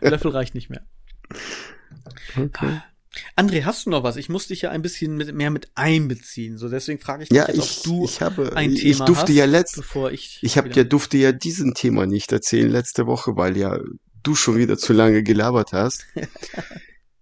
Löffel 0.03 0.31
reicht 0.31 0.55
nicht 0.55 0.69
mehr. 0.69 0.83
Okay. 2.37 2.83
André, 3.37 3.65
hast 3.65 3.87
du 3.87 3.91
noch 3.91 4.03
was? 4.03 4.17
Ich 4.17 4.29
muss 4.29 4.47
dich 4.49 4.63
ja 4.63 4.71
ein 4.71 4.83
bisschen 4.83 5.17
mit, 5.17 5.35
mehr 5.35 5.51
mit 5.51 5.71
einbeziehen. 5.75 6.59
So, 6.59 6.69
deswegen 6.69 7.01
frage 7.01 7.25
ich 7.25 7.29
dich 7.29 7.37
Ja, 7.39 7.47
jetzt, 7.49 7.57
ich, 7.59 7.79
ob 7.79 7.83
du 7.85 8.05
ich 8.05 8.21
habe, 8.21 8.57
ein 8.57 8.73
ich 8.73 8.81
Thema 8.81 9.05
durfte 9.07 9.33
hast, 9.33 9.37
ja 9.37 9.45
letzt, 9.45 9.77
bevor 9.77 10.13
ich. 10.13 10.39
ich 10.43 10.57
habe 10.57 10.69
wieder- 10.69 10.79
ja, 10.79 10.85
durfte 10.85 11.17
ja 11.17 11.33
diesen 11.33 11.75
Thema 11.75 12.07
nicht 12.07 12.33
erzählen 12.33 12.71
letzte 12.71 13.07
Woche, 13.07 13.37
weil 13.37 13.57
ja 13.57 13.79
du 14.23 14.35
schon 14.35 14.57
wieder 14.57 14.79
zu 14.79 14.93
lange 14.93 15.23
gelabert 15.23 15.73
hast. 15.73 16.07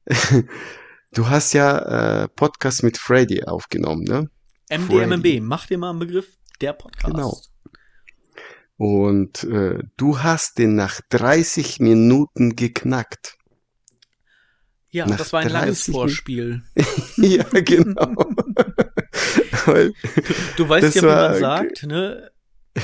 du 1.12 1.28
hast 1.28 1.52
ja 1.52 2.22
äh, 2.24 2.28
Podcast 2.28 2.82
mit 2.82 2.96
Freddy 2.98 3.44
aufgenommen, 3.44 4.04
ne? 4.04 4.30
MDMB, 4.70 5.40
mach 5.42 5.66
dir 5.66 5.78
mal 5.78 5.90
einen 5.90 5.98
Begriff, 5.98 6.36
der 6.60 6.72
Podcast. 6.72 7.12
Genau. 7.14 7.40
Und 8.76 9.44
äh, 9.44 9.78
du 9.96 10.20
hast 10.20 10.58
den 10.58 10.74
nach 10.74 11.00
30 11.10 11.80
Minuten 11.80 12.56
geknackt. 12.56 13.36
Ja, 14.92 15.06
Nach 15.06 15.16
das 15.16 15.32
war 15.32 15.40
ein 15.40 15.48
langes 15.48 15.86
30 15.86 15.94
Vorspiel. 15.94 16.62
ja, 17.16 17.44
genau. 17.44 18.14
Du 20.56 20.68
weißt 20.68 20.96
ja, 20.96 21.02
wie 21.02 21.06
man 21.06 21.38
sagt, 21.38 21.84
ne? 21.84 22.30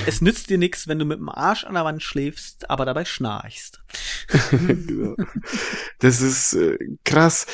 Es 0.06 0.20
nützt 0.20 0.48
dir 0.48 0.58
nichts, 0.58 0.86
wenn 0.86 0.98
du 0.98 1.04
mit 1.04 1.18
dem 1.18 1.28
Arsch 1.28 1.64
an 1.64 1.74
der 1.74 1.84
Wand 1.84 2.02
schläfst, 2.02 2.70
aber 2.70 2.84
dabei 2.84 3.04
schnarchst. 3.04 3.82
genau. 4.50 5.16
Das 5.98 6.20
ist 6.20 6.52
äh, 6.54 6.78
krass. 7.04 7.46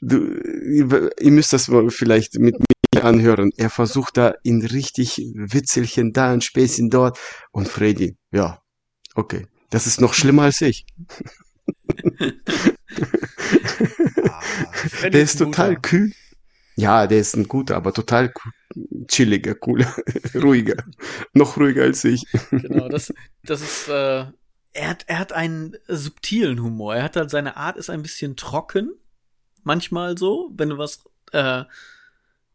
Du, 0.00 0.18
ihr 0.24 1.10
ihr 1.20 1.30
müsst 1.30 1.52
das 1.52 1.68
mal 1.68 1.90
vielleicht 1.90 2.38
mit 2.38 2.56
mir 2.58 3.04
anhören. 3.04 3.50
Er 3.56 3.70
versucht 3.70 4.16
da 4.16 4.34
in 4.42 4.64
richtig 4.64 5.18
Witzelchen 5.34 6.12
da, 6.12 6.32
ein 6.32 6.40
Späßchen 6.40 6.90
dort. 6.90 7.18
Und 7.50 7.68
Freddy, 7.68 8.16
ja, 8.32 8.62
okay. 9.14 9.46
Das 9.68 9.86
ist 9.86 10.00
noch 10.00 10.14
schlimmer 10.14 10.44
als 10.44 10.62
ich. 10.62 10.86
Freddy 14.88 15.10
Der 15.10 15.22
ist 15.22 15.38
total 15.38 15.76
guter. 15.76 15.80
kühl. 15.80 16.12
Ja, 16.76 17.06
der 17.06 17.18
ist 17.20 17.36
ein 17.36 17.48
guter, 17.48 17.76
aber 17.76 17.92
total 17.92 18.32
chilliger, 19.08 19.54
cooler, 19.54 19.92
ruhiger. 20.34 20.84
Noch 21.34 21.56
ruhiger 21.58 21.82
als 21.82 22.04
ich. 22.04 22.24
Genau, 22.62 22.88
das, 22.88 23.12
das 23.44 23.60
ist, 23.62 23.88
äh, 23.88 24.24
er 24.72 24.88
hat, 24.88 25.04
er 25.08 25.18
hat 25.18 25.32
einen 25.32 25.76
subtilen 25.88 26.62
Humor. 26.62 26.96
Er 26.96 27.02
hat 27.04 27.16
halt, 27.16 27.30
seine 27.30 27.56
Art 27.56 27.76
ist 27.76 27.90
ein 27.90 28.02
bisschen 28.02 28.36
trocken. 28.36 28.92
Manchmal 29.64 30.16
so, 30.18 30.50
wenn 30.56 30.70
du 30.70 30.78
was, 30.78 31.04
äh, 31.32 31.64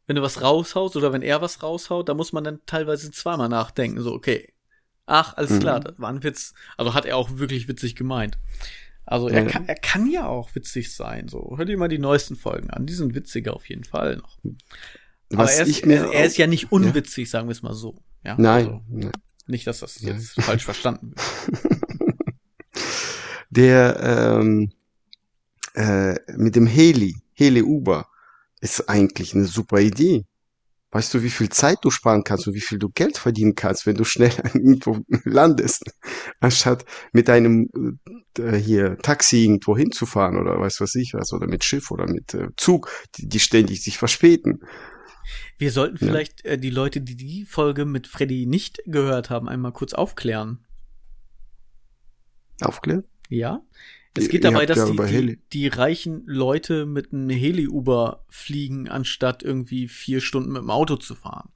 wenn 0.07 0.15
du 0.15 0.21
was 0.21 0.41
raushaust 0.41 0.95
oder 0.95 1.13
wenn 1.13 1.21
er 1.23 1.41
was 1.41 1.63
raushaut, 1.63 2.09
da 2.09 2.13
muss 2.13 2.33
man 2.33 2.43
dann 2.43 2.59
teilweise 2.65 3.11
zweimal 3.11 3.49
nachdenken. 3.49 4.01
So, 4.01 4.13
okay. 4.13 4.53
Ach, 5.07 5.35
alles 5.35 5.59
Mhm. 5.59 5.59
klar, 5.59 5.79
das 5.81 5.99
war 5.99 6.09
ein 6.09 6.23
Witz. 6.23 6.53
Also 6.77 6.93
hat 6.93 7.05
er 7.05 7.17
auch 7.17 7.37
wirklich 7.37 7.67
witzig 7.67 7.95
gemeint. 7.95 8.37
Also 9.05 9.29
Ja, 9.29 9.35
er 9.35 9.43
ja. 9.43 9.49
kann, 9.49 9.67
er 9.67 9.75
kann 9.75 10.09
ja 10.09 10.27
auch 10.27 10.53
witzig 10.55 10.93
sein. 10.95 11.27
So, 11.27 11.55
hör 11.57 11.65
dir 11.65 11.77
mal 11.77 11.87
die 11.87 11.99
neuesten 11.99 12.35
Folgen 12.35 12.69
an. 12.71 12.85
Die 12.85 12.93
sind 12.93 13.13
witziger 13.15 13.53
auf 13.55 13.67
jeden 13.69 13.83
Fall 13.83 14.17
noch. 14.17 14.39
Aber 15.33 15.43
Was 15.43 15.57
er 15.59 15.65
ist, 15.67 15.83
er, 15.85 16.11
er 16.11 16.25
ist 16.25 16.37
ja 16.37 16.47
nicht 16.47 16.71
unwitzig, 16.71 17.29
sagen 17.29 17.47
wir 17.47 17.51
es 17.53 17.61
mal 17.63 17.73
so. 17.73 17.95
Ja, 18.23 18.35
Nein, 18.39 18.65
Also, 18.65 18.81
nein. 18.89 19.11
nicht, 19.47 19.67
dass 19.67 19.79
das 19.79 20.01
Nein. 20.01 20.15
jetzt 20.15 20.41
falsch 20.41 20.63
verstanden 20.65 21.13
wird. 21.15 21.79
Der 23.49 24.39
ähm, 24.41 24.71
äh, 25.75 26.15
mit 26.35 26.55
dem 26.55 26.67
Heli, 26.67 27.15
Heli 27.33 27.61
Uber, 27.61 28.07
ist 28.59 28.89
eigentlich 28.89 29.33
eine 29.33 29.45
super 29.45 29.79
Idee. 29.79 30.25
Weißt 30.95 31.13
du, 31.13 31.23
wie 31.23 31.29
viel 31.29 31.49
Zeit 31.49 31.79
du 31.81 31.91
sparen 31.91 32.23
kannst 32.23 32.47
und 32.47 32.53
wie 32.53 32.61
viel 32.61 32.79
du 32.79 32.87
Geld 32.87 33.17
verdienen 33.17 33.53
kannst, 33.53 33.85
wenn 33.85 33.97
du 33.97 34.05
schnell 34.05 34.31
irgendwo 34.53 34.99
landest, 35.25 35.83
anstatt 36.39 36.85
mit 37.11 37.29
einem 37.29 37.69
äh, 38.39 38.55
hier 38.55 38.97
Taxi 38.99 39.43
irgendwo 39.43 39.75
hinzufahren 39.75 40.37
oder 40.39 40.57
weiß 40.57 40.79
was 40.79 40.95
ich 40.95 41.13
was 41.13 41.33
oder 41.33 41.47
mit 41.47 41.65
Schiff 41.65 41.91
oder 41.91 42.09
mit 42.09 42.33
äh, 42.33 42.47
Zug, 42.55 42.89
die, 43.17 43.27
die 43.27 43.41
ständig 43.41 43.83
sich 43.83 43.97
verspäten. 43.97 44.61
Wir 45.57 45.71
sollten 45.73 45.97
Ja. 45.99 46.07
vielleicht 46.07 46.45
äh, 46.45 46.57
die 46.57 46.69
Leute, 46.69 47.01
die 47.01 47.17
die 47.17 47.43
Folge 47.43 47.83
mit 47.83 48.07
Freddy 48.07 48.45
nicht 48.45 48.81
gehört 48.85 49.29
haben, 49.29 49.49
einmal 49.49 49.73
kurz 49.73 49.93
aufklären. 49.93 50.65
Aufklären? 52.61 53.03
Ja? 53.27 53.61
Es 54.17 54.29
geht 54.29 54.43
dabei, 54.43 54.65
dass 54.65 54.85
die, 54.89 54.95
die, 54.95 55.39
die 55.51 55.67
reichen 55.67 56.23
Leute 56.25 56.85
mit 56.85 57.11
einem 57.11 57.29
Heli-Uber 57.29 58.23
fliegen, 58.29 58.87
anstatt 58.87 59.43
irgendwie 59.43 59.87
vier 59.87 60.21
Stunden 60.21 60.51
mit 60.53 60.61
dem 60.61 60.69
Auto 60.69 60.95
zu 60.95 61.15
fahren. 61.15 61.49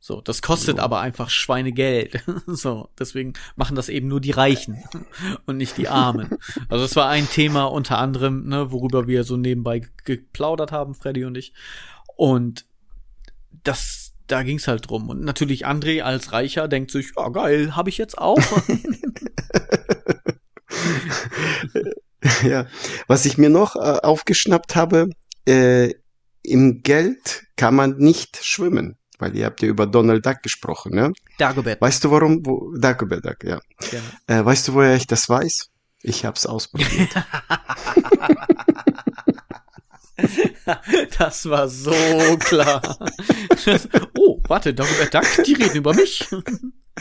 So, 0.00 0.20
das 0.20 0.40
kostet 0.40 0.76
Ja. 0.76 0.84
aber 0.84 1.00
einfach 1.00 1.30
Schweinegeld. 1.30 2.22
So, 2.46 2.88
deswegen 2.98 3.32
machen 3.56 3.74
das 3.74 3.88
eben 3.88 4.06
nur 4.06 4.20
die 4.20 4.30
Reichen 4.30 4.78
und 5.46 5.56
nicht 5.56 5.76
die 5.78 5.88
Armen. 5.88 6.30
Also 6.68 6.84
es 6.84 6.94
war 6.94 7.08
ein 7.08 7.28
Thema 7.28 7.64
unter 7.64 7.98
anderem, 7.98 8.46
ne, 8.48 8.70
worüber 8.70 9.08
wir 9.08 9.24
so 9.24 9.36
nebenbei 9.36 9.82
geplaudert 10.04 10.70
haben, 10.70 10.94
Freddy 10.94 11.24
und 11.24 11.36
ich. 11.36 11.52
Und 12.16 12.66
das, 13.64 14.14
da 14.28 14.44
ging's 14.44 14.68
halt 14.68 14.88
drum. 14.88 15.08
Und 15.08 15.22
natürlich 15.22 15.66
André 15.66 16.02
als 16.02 16.32
Reicher 16.32 16.68
denkt 16.68 16.92
sich, 16.92 17.10
ja 17.16 17.28
geil, 17.30 17.74
habe 17.74 17.90
ich 17.90 17.98
jetzt 17.98 18.16
auch. 18.16 18.38
Ja, 22.42 22.66
was 23.06 23.24
ich 23.24 23.38
mir 23.38 23.50
noch 23.50 23.76
äh, 23.76 23.78
aufgeschnappt 23.78 24.74
habe, 24.74 25.10
äh, 25.46 25.92
im 26.42 26.82
Geld 26.82 27.44
kann 27.56 27.74
man 27.74 27.98
nicht 27.98 28.38
schwimmen, 28.42 28.96
weil 29.18 29.36
ihr 29.36 29.46
habt 29.46 29.62
ja 29.62 29.68
über 29.68 29.86
Donald 29.86 30.24
Duck 30.26 30.42
gesprochen, 30.42 30.94
ne? 30.94 31.12
Dagobert. 31.38 31.80
Weißt 31.80 32.04
du 32.04 32.10
warum? 32.10 32.44
Wo, 32.44 32.72
Dagobert 32.76 33.24
Duck, 33.24 33.44
ja. 33.44 33.60
Gerne. 33.90 34.06
Äh, 34.26 34.44
weißt 34.44 34.68
du, 34.68 34.74
woher 34.74 34.96
ich 34.96 35.06
das 35.06 35.28
weiß? 35.28 35.68
Ich 36.02 36.24
hab's 36.24 36.46
ausprobiert. 36.46 37.10
Das 41.18 41.48
war 41.48 41.68
so 41.68 41.92
klar. 42.38 42.80
Das, 43.64 43.88
oh, 44.18 44.40
warte, 44.48 44.74
Dagobert 44.74 45.14
Duck, 45.14 45.44
die 45.44 45.52
reden 45.54 45.76
über 45.76 45.94
mich. 45.94 46.26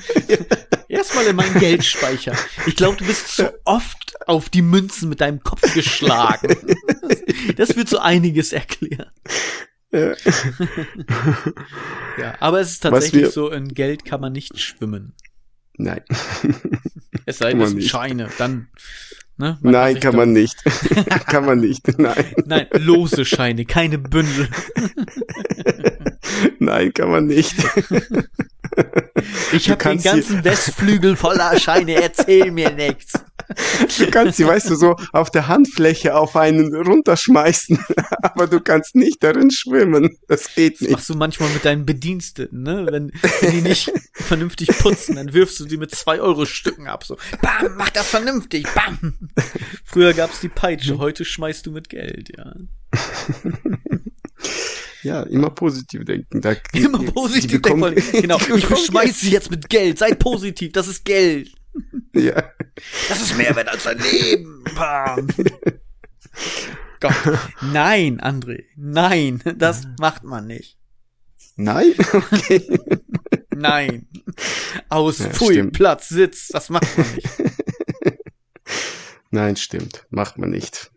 Erstmal 0.87 1.25
in 1.27 1.35
meinen 1.35 1.59
Geldspeicher. 1.59 2.33
Ich 2.67 2.75
glaube, 2.75 2.97
du 2.97 3.05
bist 3.05 3.35
zu 3.35 3.53
oft 3.65 4.13
auf 4.27 4.49
die 4.49 4.61
Münzen 4.61 5.09
mit 5.09 5.21
deinem 5.21 5.41
Kopf 5.41 5.73
geschlagen. 5.73 6.55
Das 7.57 7.75
wird 7.75 7.89
so 7.89 7.99
einiges 7.99 8.53
erklären. 8.53 9.11
Ja. 9.91 10.13
Ja, 12.17 12.33
aber 12.39 12.61
es 12.61 12.71
ist 12.71 12.79
tatsächlich 12.83 13.29
so, 13.29 13.51
in 13.51 13.67
Geld 13.73 14.05
kann 14.05 14.21
man 14.21 14.31
nicht 14.31 14.57
schwimmen. 14.59 15.13
Nein. 15.77 16.01
Es 17.27 17.39
sei 17.39 17.51
denn, 17.53 17.61
es 17.61 17.71
sind. 17.71 17.83
Scheine, 17.83 18.29
dann. 18.37 18.67
Ne, 19.37 19.57
Nein, 19.61 19.99
kann 19.99 20.11
doch- 20.11 20.19
man 20.19 20.31
nicht. 20.31 20.55
kann 21.25 21.43
man 21.45 21.59
nicht. 21.59 21.97
Nein. 21.97 22.33
Nein, 22.45 22.67
lose 22.73 23.25
Scheine, 23.25 23.65
keine 23.65 23.97
Bündel. 23.97 24.47
Nein, 26.59 26.93
kann 26.93 27.09
man 27.09 27.25
nicht. 27.25 27.55
Ich 29.53 29.69
habe 29.69 29.83
den 29.83 30.01
ganzen 30.01 30.43
Westflügel 30.43 31.15
voller 31.15 31.59
Scheine, 31.59 32.01
erzähl 32.01 32.51
mir 32.51 32.71
nichts. 32.71 33.13
Du 33.99 34.09
kannst 34.09 34.37
sie, 34.37 34.47
weißt 34.47 34.69
du, 34.71 34.75
so 34.75 34.95
auf 35.13 35.29
der 35.29 35.47
Handfläche 35.47 36.15
auf 36.15 36.35
einen 36.35 36.73
runterschmeißen, 36.75 37.77
aber 38.23 38.47
du 38.47 38.59
kannst 38.59 38.95
nicht 38.95 39.23
darin 39.23 39.51
schwimmen. 39.51 40.17
Das 40.27 40.55
geht 40.55 40.75
Das 40.75 40.81
nicht. 40.81 40.91
machst 40.91 41.09
du 41.09 41.15
manchmal 41.15 41.49
mit 41.49 41.63
deinen 41.63 41.85
Bediensteten, 41.85 42.63
ne? 42.63 42.87
Wenn, 42.89 43.11
wenn 43.41 43.51
die 43.51 43.61
nicht 43.61 43.91
vernünftig 44.13 44.69
putzen, 44.79 45.15
dann 45.15 45.33
wirfst 45.33 45.59
du 45.59 45.65
die 45.65 45.77
mit 45.77 45.91
zwei 45.93 46.19
Euro 46.19 46.45
Stücken 46.45 46.87
ab. 46.87 47.03
So, 47.03 47.17
bam, 47.41 47.75
mach 47.77 47.89
das 47.91 48.07
vernünftig, 48.07 48.65
bam. 48.73 49.13
Früher 49.83 50.13
gab's 50.13 50.39
die 50.39 50.49
Peitsche, 50.49 50.97
heute 50.97 51.23
schmeißt 51.23 51.65
du 51.67 51.71
mit 51.71 51.89
Geld, 51.89 52.31
ja. 52.35 52.51
Ja, 55.05 55.21
immer 55.23 55.51
positiv 55.51 56.03
denken. 56.03 56.41
Da, 56.41 56.55
Immer 56.73 56.99
die- 56.99 57.11
positiv 57.11 57.51
die 57.51 57.57
bekommen- 57.59 57.93
denken. 57.95 58.21
Genau, 58.21 58.37
ich 58.55 58.67
beschmeiß 58.67 59.19
sie 59.21 59.31
jetzt 59.31 59.51
mit 59.51 59.69
Geld. 59.69 59.99
Sei 59.99 60.13
positiv, 60.15 60.71
das 60.73 60.87
ist 60.87 61.05
Geld. 61.05 61.45
Geld. 61.45 61.55
Ja. 62.13 62.51
Das 63.09 63.21
ist 63.21 63.37
mehr 63.37 63.53
wert 63.55 63.67
als 63.67 63.83
dein 63.83 63.99
Leben. 63.99 64.63
Bam. 64.75 65.27
Gott. 67.01 67.13
Nein, 67.61 68.21
André. 68.21 68.63
Nein, 68.77 69.41
das 69.57 69.85
macht 69.99 70.23
man 70.23 70.47
nicht. 70.47 70.77
Nein? 71.57 71.93
Okay. 72.13 72.79
Nein. 73.53 74.07
Aus, 74.87 75.19
Ja, 75.19 75.29
Pfui, 75.29 75.55
stimmt. 75.55 75.73
Platz, 75.73 76.07
Sitz, 76.07 76.47
das 76.47 76.69
macht 76.69 76.87
man 76.97 77.05
nicht. 77.15 77.27
Nein, 79.31 79.55
stimmt. 79.57 80.05
Macht 80.09 80.37
man 80.37 80.49
nicht. 80.51 80.91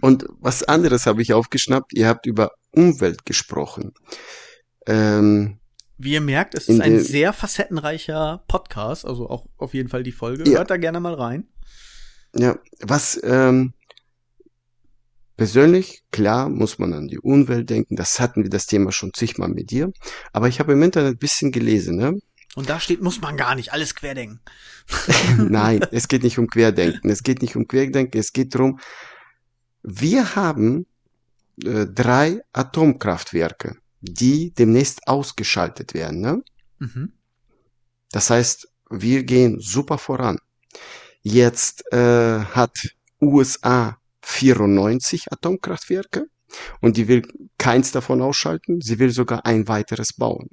Und 0.00 0.26
was 0.40 0.62
anderes 0.62 1.06
habe 1.06 1.22
ich 1.22 1.32
aufgeschnappt. 1.32 1.92
Ihr 1.92 2.08
habt 2.08 2.26
über 2.26 2.52
Umwelt 2.72 3.24
gesprochen. 3.24 3.92
Ähm, 4.86 5.58
Wie 5.98 6.12
ihr 6.12 6.20
merkt, 6.20 6.54
es 6.54 6.68
ist 6.68 6.80
ein 6.80 6.98
sehr 7.00 7.32
facettenreicher 7.32 8.44
Podcast, 8.48 9.04
also 9.04 9.28
auch 9.28 9.46
auf 9.58 9.74
jeden 9.74 9.88
Fall 9.88 10.02
die 10.02 10.12
Folge. 10.12 10.48
Ja. 10.50 10.58
Hört 10.58 10.70
da 10.70 10.76
gerne 10.76 11.00
mal 11.00 11.14
rein. 11.14 11.46
Ja, 12.34 12.58
was 12.80 13.20
ähm, 13.22 13.74
persönlich, 15.36 16.02
klar, 16.10 16.48
muss 16.48 16.78
man 16.78 16.92
an 16.94 17.08
die 17.08 17.18
Umwelt 17.18 17.68
denken. 17.68 17.96
Das 17.96 18.20
hatten 18.20 18.42
wir 18.42 18.50
das 18.50 18.66
Thema 18.66 18.90
schon 18.90 19.12
zigmal 19.12 19.48
mit 19.48 19.70
dir. 19.70 19.92
Aber 20.32 20.48
ich 20.48 20.60
habe 20.60 20.72
im 20.72 20.82
Internet 20.82 21.14
ein 21.14 21.18
bisschen 21.18 21.52
gelesen, 21.52 21.96
ne? 21.96 22.18
Und 22.54 22.68
da 22.68 22.80
steht, 22.80 23.00
muss 23.00 23.20
man 23.20 23.36
gar 23.36 23.54
nicht, 23.54 23.72
alles 23.72 23.94
querdenken. 23.94 24.40
Nein, 25.38 25.80
es 25.90 26.08
geht 26.08 26.22
nicht 26.22 26.38
um 26.38 26.48
Querdenken. 26.48 27.08
Es 27.08 27.22
geht 27.22 27.40
nicht 27.40 27.56
um 27.56 27.66
Querdenken. 27.66 28.18
Es 28.18 28.32
geht 28.32 28.54
darum, 28.54 28.78
wir 29.82 30.34
haben 30.36 30.86
äh, 31.64 31.86
drei 31.86 32.42
Atomkraftwerke, 32.52 33.76
die 34.00 34.52
demnächst 34.52 35.08
ausgeschaltet 35.08 35.94
werden. 35.94 36.20
Ne? 36.20 36.42
Mhm. 36.78 37.12
Das 38.10 38.30
heißt, 38.30 38.68
wir 38.90 39.24
gehen 39.24 39.58
super 39.60 39.98
voran. 39.98 40.38
Jetzt 41.22 41.84
äh, 41.92 42.40
hat 42.40 42.76
USA 43.20 43.98
94 44.22 45.32
Atomkraftwerke 45.32 46.26
und 46.80 46.96
die 46.96 47.08
will 47.08 47.22
keins 47.58 47.92
davon 47.92 48.22
ausschalten. 48.22 48.80
Sie 48.80 48.98
will 48.98 49.10
sogar 49.10 49.46
ein 49.46 49.68
weiteres 49.68 50.12
bauen. 50.14 50.50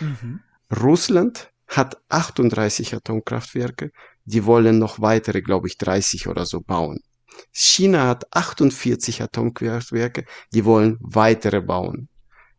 Mhm. 0.00 0.40
Russland 0.82 1.50
hat 1.66 2.00
38 2.08 2.94
Atomkraftwerke. 2.94 3.92
Die 4.24 4.44
wollen 4.44 4.78
noch 4.78 5.00
weitere, 5.00 5.42
glaube 5.42 5.68
ich, 5.68 5.78
30 5.78 6.28
oder 6.28 6.46
so 6.46 6.60
bauen. 6.60 7.00
China 7.52 8.08
hat 8.08 8.34
48 8.34 9.22
Atomkraftwerke. 9.22 10.24
Die 10.52 10.64
wollen 10.64 10.98
weitere 11.00 11.60
bauen. 11.60 12.08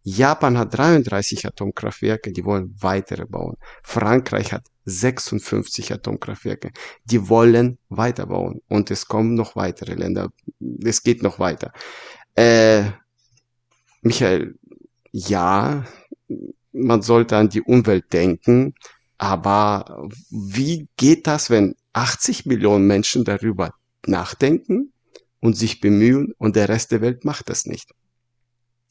Japan 0.03 0.57
hat 0.57 0.75
33 0.75 1.45
Atomkraftwerke, 1.45 2.31
die 2.31 2.43
wollen 2.43 2.75
weitere 2.79 3.25
bauen. 3.25 3.57
Frankreich 3.84 4.51
hat 4.51 4.65
56 4.86 5.93
Atomkraftwerke, 5.93 6.71
die 7.05 7.29
wollen 7.29 7.77
weiterbauen. 7.89 8.62
Und 8.67 8.89
es 8.89 9.07
kommen 9.07 9.36
noch 9.36 9.55
weitere 9.55 9.93
Länder. 9.93 10.31
Es 10.84 11.03
geht 11.03 11.21
noch 11.21 11.38
weiter. 11.38 11.71
Äh, 12.36 12.91
Michael, 14.01 14.55
ja, 15.12 15.86
man 16.71 17.01
sollte 17.03 17.38
an 17.38 17.49
die 17.49 17.62
Umwelt 17.62 18.12
denken, 18.12 18.73
aber 19.17 20.07
wie 20.31 20.88
geht 20.97 21.27
das, 21.27 21.51
wenn 21.51 21.75
80 21.93 22.47
Millionen 22.47 22.88
Menschen 22.88 23.23
darüber 23.23 23.73
nachdenken 24.05 24.93
und 25.39 25.57
sich 25.57 25.81
bemühen 25.81 26.33
und 26.37 26.55
der 26.55 26.69
Rest 26.69 26.91
der 26.91 27.01
Welt 27.01 27.25
macht 27.25 27.49
das 27.49 27.65
nicht? 27.65 27.91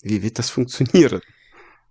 Wie 0.02 0.22
wird 0.22 0.38
das 0.38 0.50
funktionieren? 0.50 1.20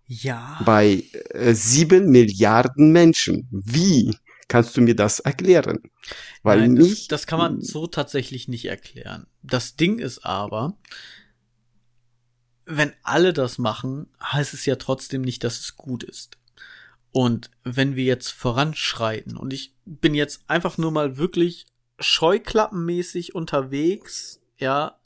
Ja. 0.07 0.59
Bei 0.65 1.03
äh, 1.29 1.53
sieben 1.53 2.09
Milliarden 2.09 2.91
Menschen. 2.91 3.47
Wie 3.51 4.15
kannst 4.47 4.75
du 4.75 4.81
mir 4.81 4.95
das 4.95 5.19
erklären? 5.19 5.79
Weil 6.41 6.61
Nein, 6.61 6.75
das, 6.75 6.87
mich, 6.87 7.07
das 7.07 7.27
kann 7.27 7.37
man 7.37 7.61
so 7.61 7.85
tatsächlich 7.85 8.47
nicht 8.47 8.65
erklären. 8.65 9.27
Das 9.43 9.75
Ding 9.75 9.99
ist 9.99 10.25
aber, 10.25 10.75
wenn 12.65 12.91
alle 13.03 13.33
das 13.33 13.59
machen, 13.59 14.07
heißt 14.21 14.53
es 14.53 14.65
ja 14.65 14.75
trotzdem 14.75 15.21
nicht, 15.21 15.43
dass 15.43 15.59
es 15.59 15.77
gut 15.77 16.03
ist. 16.03 16.37
Und 17.11 17.51
wenn 17.63 17.95
wir 17.95 18.03
jetzt 18.03 18.29
voranschreiten 18.29 19.37
und 19.37 19.53
ich 19.53 19.75
bin 19.85 20.13
jetzt 20.13 20.43
einfach 20.47 20.77
nur 20.77 20.91
mal 20.91 21.17
wirklich 21.17 21.67
scheuklappenmäßig 21.99 23.35
unterwegs, 23.35 24.41
ja, 24.57 24.97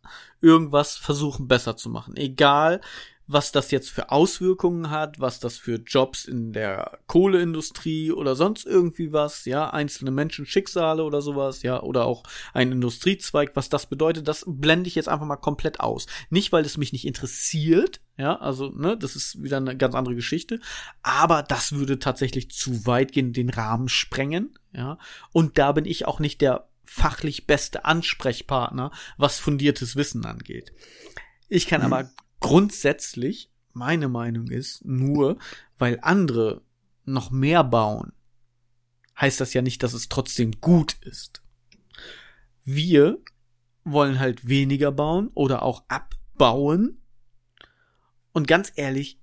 irgendwas 0.42 0.96
versuchen 0.98 1.48
besser 1.48 1.78
zu 1.78 1.90
machen. 1.90 2.18
Egal, 2.18 2.82
was 3.26 3.52
das 3.52 3.72
jetzt 3.72 3.90
für 3.90 4.12
Auswirkungen 4.12 4.90
hat, 4.90 5.20
was 5.20 5.40
das 5.40 5.58
für 5.58 5.76
Jobs 5.76 6.26
in 6.26 6.52
der 6.52 7.00
Kohleindustrie 7.08 8.12
oder 8.12 8.36
sonst 8.36 8.66
irgendwie 8.66 9.14
was, 9.14 9.46
ja, 9.46 9.70
einzelne 9.70 10.12
Menschen 10.12 10.46
Schicksale 10.46 11.04
oder 11.04 11.22
sowas, 11.22 11.64
ja, 11.64 11.82
oder 11.82 12.06
auch 12.06 12.24
ein 12.54 12.72
Industriezweig, 12.72 13.52
was 13.56 13.70
das 13.70 13.86
bedeutet, 13.86 14.28
das 14.28 14.44
blende 14.46 14.88
ich 14.88 14.96
jetzt 14.96 15.08
einfach 15.08 15.26
mal 15.26 15.38
komplett 15.38 15.80
aus. 15.80 16.06
Nicht, 16.30 16.52
weil 16.52 16.66
es 16.66 16.78
mich 16.78 16.92
nicht 16.92 17.08
interessiert, 17.08 18.02
ja, 18.18 18.36
also, 18.36 18.70
ne, 18.70 18.98
das 18.98 19.16
ist 19.16 19.42
wieder 19.42 19.58
eine 19.58 19.78
ganz 19.78 19.96
andere 19.96 20.16
Geschichte, 20.16 20.60
aber 21.02 21.44
das 21.44 21.72
würde 21.74 22.00
tatsächlich 22.00 22.52
zu 22.52 22.86
weit 22.86 23.14
gehen, 23.14 23.32
den 23.32 23.50
Rahmen 23.50 23.88
sprengen, 23.88 24.58
ja, 24.74 24.98
und 25.32 25.58
da 25.58 25.72
bin 25.72 25.86
ich 25.86 26.06
auch 26.08 26.20
nicht 26.20 26.42
der 26.42 26.68
fachlich 26.94 27.48
beste 27.48 27.86
Ansprechpartner, 27.86 28.92
was 29.18 29.40
fundiertes 29.40 29.96
Wissen 29.96 30.26
angeht. 30.26 30.72
Ich 31.50 31.68
kann 31.68 31.82
aber 31.82 32.12
grundsätzlich, 32.40 33.52
meine 33.74 34.10
Meinung 34.10 34.48
ist, 34.52 34.86
nur 34.86 35.40
weil 35.80 35.98
andere 36.04 36.62
noch 37.04 37.32
mehr 37.32 37.64
bauen, 37.64 38.14
heißt 39.20 39.42
das 39.42 39.56
ja 39.56 39.64
nicht, 39.64 39.82
dass 39.82 39.94
es 39.94 40.08
trotzdem 40.08 40.52
gut 40.62 40.94
ist. 41.02 41.42
Wir 42.64 43.18
wollen 43.84 44.20
halt 44.20 44.48
weniger 44.48 44.92
bauen 44.92 45.32
oder 45.34 45.64
auch 45.64 45.84
abbauen. 45.88 47.02
Und 48.34 48.48
ganz 48.48 48.72
ehrlich, 48.76 49.20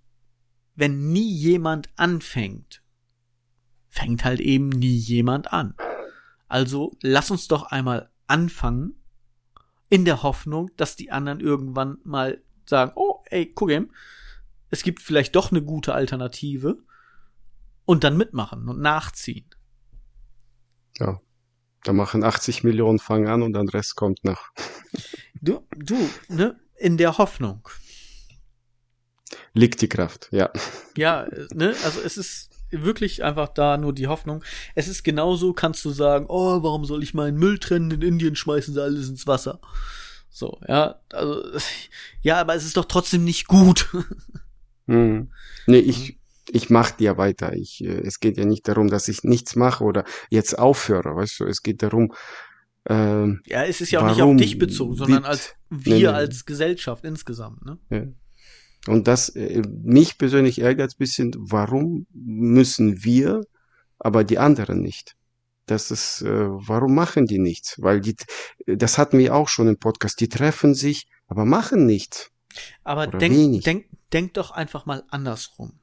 wenn 0.74 1.12
nie 1.12 1.32
jemand 1.32 1.88
anfängt, 1.94 2.82
fängt 3.88 4.24
halt 4.24 4.40
eben 4.40 4.70
nie 4.70 4.96
jemand 4.96 5.52
an. 5.52 5.74
Also 6.50 6.96
lass 7.00 7.30
uns 7.30 7.46
doch 7.46 7.62
einmal 7.62 8.10
anfangen, 8.26 8.96
in 9.88 10.04
der 10.04 10.22
Hoffnung, 10.24 10.70
dass 10.76 10.96
die 10.96 11.12
anderen 11.12 11.40
irgendwann 11.40 11.98
mal 12.02 12.42
sagen, 12.66 12.92
oh, 12.96 13.22
ey, 13.26 13.52
guck 13.52 13.70
eben, 13.70 13.90
es 14.68 14.82
gibt 14.82 15.00
vielleicht 15.00 15.36
doch 15.36 15.52
eine 15.52 15.62
gute 15.62 15.94
Alternative 15.94 16.78
und 17.84 18.02
dann 18.02 18.16
mitmachen 18.16 18.68
und 18.68 18.80
nachziehen. 18.80 19.48
ja, 20.98 21.20
da 21.84 21.92
machen 21.92 22.24
80 22.24 22.64
Millionen 22.64 22.98
fangen 22.98 23.28
an 23.28 23.42
und 23.42 23.52
dann 23.52 23.68
Rest 23.68 23.96
kommt 23.96 24.24
nach. 24.24 24.50
Du, 25.42 25.66
du, 25.74 25.96
ne, 26.28 26.60
in 26.76 26.98
der 26.98 27.16
Hoffnung. 27.16 27.66
Liegt 29.54 29.80
die 29.80 29.88
Kraft, 29.88 30.28
ja. 30.32 30.50
Ja, 30.98 31.22
äh, 31.22 31.46
ne, 31.54 31.74
also 31.82 32.02
es 32.02 32.18
ist 32.18 32.49
wirklich 32.70 33.22
einfach 33.24 33.48
da 33.48 33.76
nur 33.76 33.92
die 33.92 34.06
Hoffnung. 34.06 34.44
Es 34.74 34.88
ist 34.88 35.02
genauso, 35.02 35.52
kannst 35.52 35.84
du 35.84 35.90
sagen, 35.90 36.26
oh, 36.28 36.62
warum 36.62 36.84
soll 36.84 37.02
ich 37.02 37.14
meinen 37.14 37.38
Müll 37.38 37.58
trennen? 37.58 37.90
In 37.90 38.02
Indien 38.02 38.36
schmeißen 38.36 38.74
sie 38.74 38.82
alles 38.82 39.08
ins 39.08 39.26
Wasser. 39.26 39.60
So, 40.28 40.58
ja, 40.68 41.00
also, 41.12 41.42
ja, 42.22 42.40
aber 42.40 42.54
es 42.54 42.64
ist 42.64 42.76
doch 42.76 42.84
trotzdem 42.84 43.24
nicht 43.24 43.46
gut. 43.46 43.88
Hm. 44.86 45.30
Nee, 45.68 45.78
ich, 45.78 46.18
ich 46.48 46.68
mache 46.68 46.94
ja 46.98 47.16
weiter. 47.16 47.52
Ich, 47.52 47.84
äh, 47.84 48.00
es 48.00 48.18
geht 48.18 48.36
ja 48.38 48.44
nicht 48.44 48.66
darum, 48.66 48.88
dass 48.88 49.06
ich 49.06 49.22
nichts 49.22 49.54
mache 49.54 49.84
oder 49.84 50.04
jetzt 50.30 50.58
aufhöre, 50.58 51.14
weißt 51.14 51.38
du. 51.38 51.44
Es 51.44 51.62
geht 51.62 51.84
darum, 51.84 52.12
ähm, 52.88 53.40
Ja, 53.46 53.62
es 53.64 53.80
ist 53.80 53.92
ja 53.92 54.00
auch 54.00 54.08
nicht 54.08 54.20
auf 54.20 54.36
dich 54.36 54.58
bezogen, 54.58 54.96
sondern 54.96 55.24
als 55.24 55.54
Nee, 55.68 55.84
wir 55.84 56.10
nee. 56.10 56.16
als 56.16 56.44
Gesellschaft 56.44 57.04
insgesamt, 57.04 57.64
ne? 57.64 57.78
ja. 57.90 58.02
Und 58.86 59.08
das, 59.08 59.28
äh, 59.30 59.62
mich 59.68 60.18
persönlich 60.18 60.60
ärgert 60.60 60.92
ein 60.92 60.98
bisschen, 60.98 61.32
warum 61.36 62.06
müssen 62.12 63.04
wir 63.04 63.42
aber 63.98 64.24
die 64.24 64.38
anderen 64.38 64.80
nicht. 64.80 65.16
Das 65.66 65.90
ist, 65.90 66.22
äh, 66.22 66.48
warum 66.48 66.94
machen 66.94 67.26
die 67.26 67.38
nichts? 67.38 67.76
Weil 67.80 68.00
die, 68.00 68.16
das 68.66 68.98
hatten 68.98 69.18
wir 69.18 69.34
auch 69.34 69.48
schon 69.48 69.68
im 69.68 69.78
Podcast, 69.78 70.20
die 70.20 70.28
treffen 70.28 70.74
sich, 70.74 71.08
aber 71.28 71.44
machen 71.44 71.86
nichts. 71.86 72.30
Aber 72.82 73.06
denk, 73.06 73.62
denk, 73.62 73.86
denk 74.12 74.34
doch 74.34 74.50
einfach 74.50 74.86
mal 74.86 75.04
andersrum. 75.10 75.78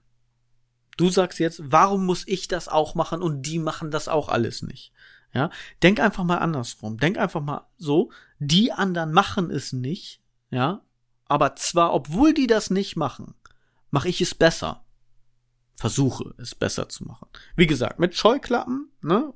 Du 0.98 1.10
sagst 1.10 1.39
jetzt, 1.39 1.62
warum 1.64 2.06
muss 2.06 2.28
ich 2.28 2.48
das 2.48 2.68
auch 2.68 2.95
machen 2.95 3.22
und 3.22 3.43
die 3.43 3.60
machen 3.60 3.91
das 3.91 4.08
auch 4.08 4.30
alles 4.30 4.64
nicht? 4.64 4.91
Ja, 5.34 5.52
denk 5.84 6.00
einfach 6.00 6.24
mal 6.24 6.39
andersrum. 6.39 6.98
Denk 6.98 7.18
einfach 7.18 7.41
mal 7.41 7.68
so, 7.78 8.12
die 8.39 8.72
anderen 8.72 9.12
machen 9.12 9.52
es 9.52 9.72
nicht, 9.72 10.22
ja, 10.50 10.82
aber 11.28 11.56
zwar, 11.56 11.94
obwohl 11.94 12.34
die 12.34 12.48
das 12.48 12.70
nicht 12.70 12.96
machen, 12.96 13.36
mache 13.92 14.10
ich 14.10 14.22
es 14.22 14.36
besser. 14.36 14.86
Versuche 15.76 16.34
es 16.38 16.56
besser 16.56 16.90
zu 16.90 17.06
machen. 17.06 17.28
Wie 17.56 17.68
gesagt, 17.68 18.00
mit 18.00 18.16
Scheuklappen, 18.16 18.92
ne? 19.02 19.34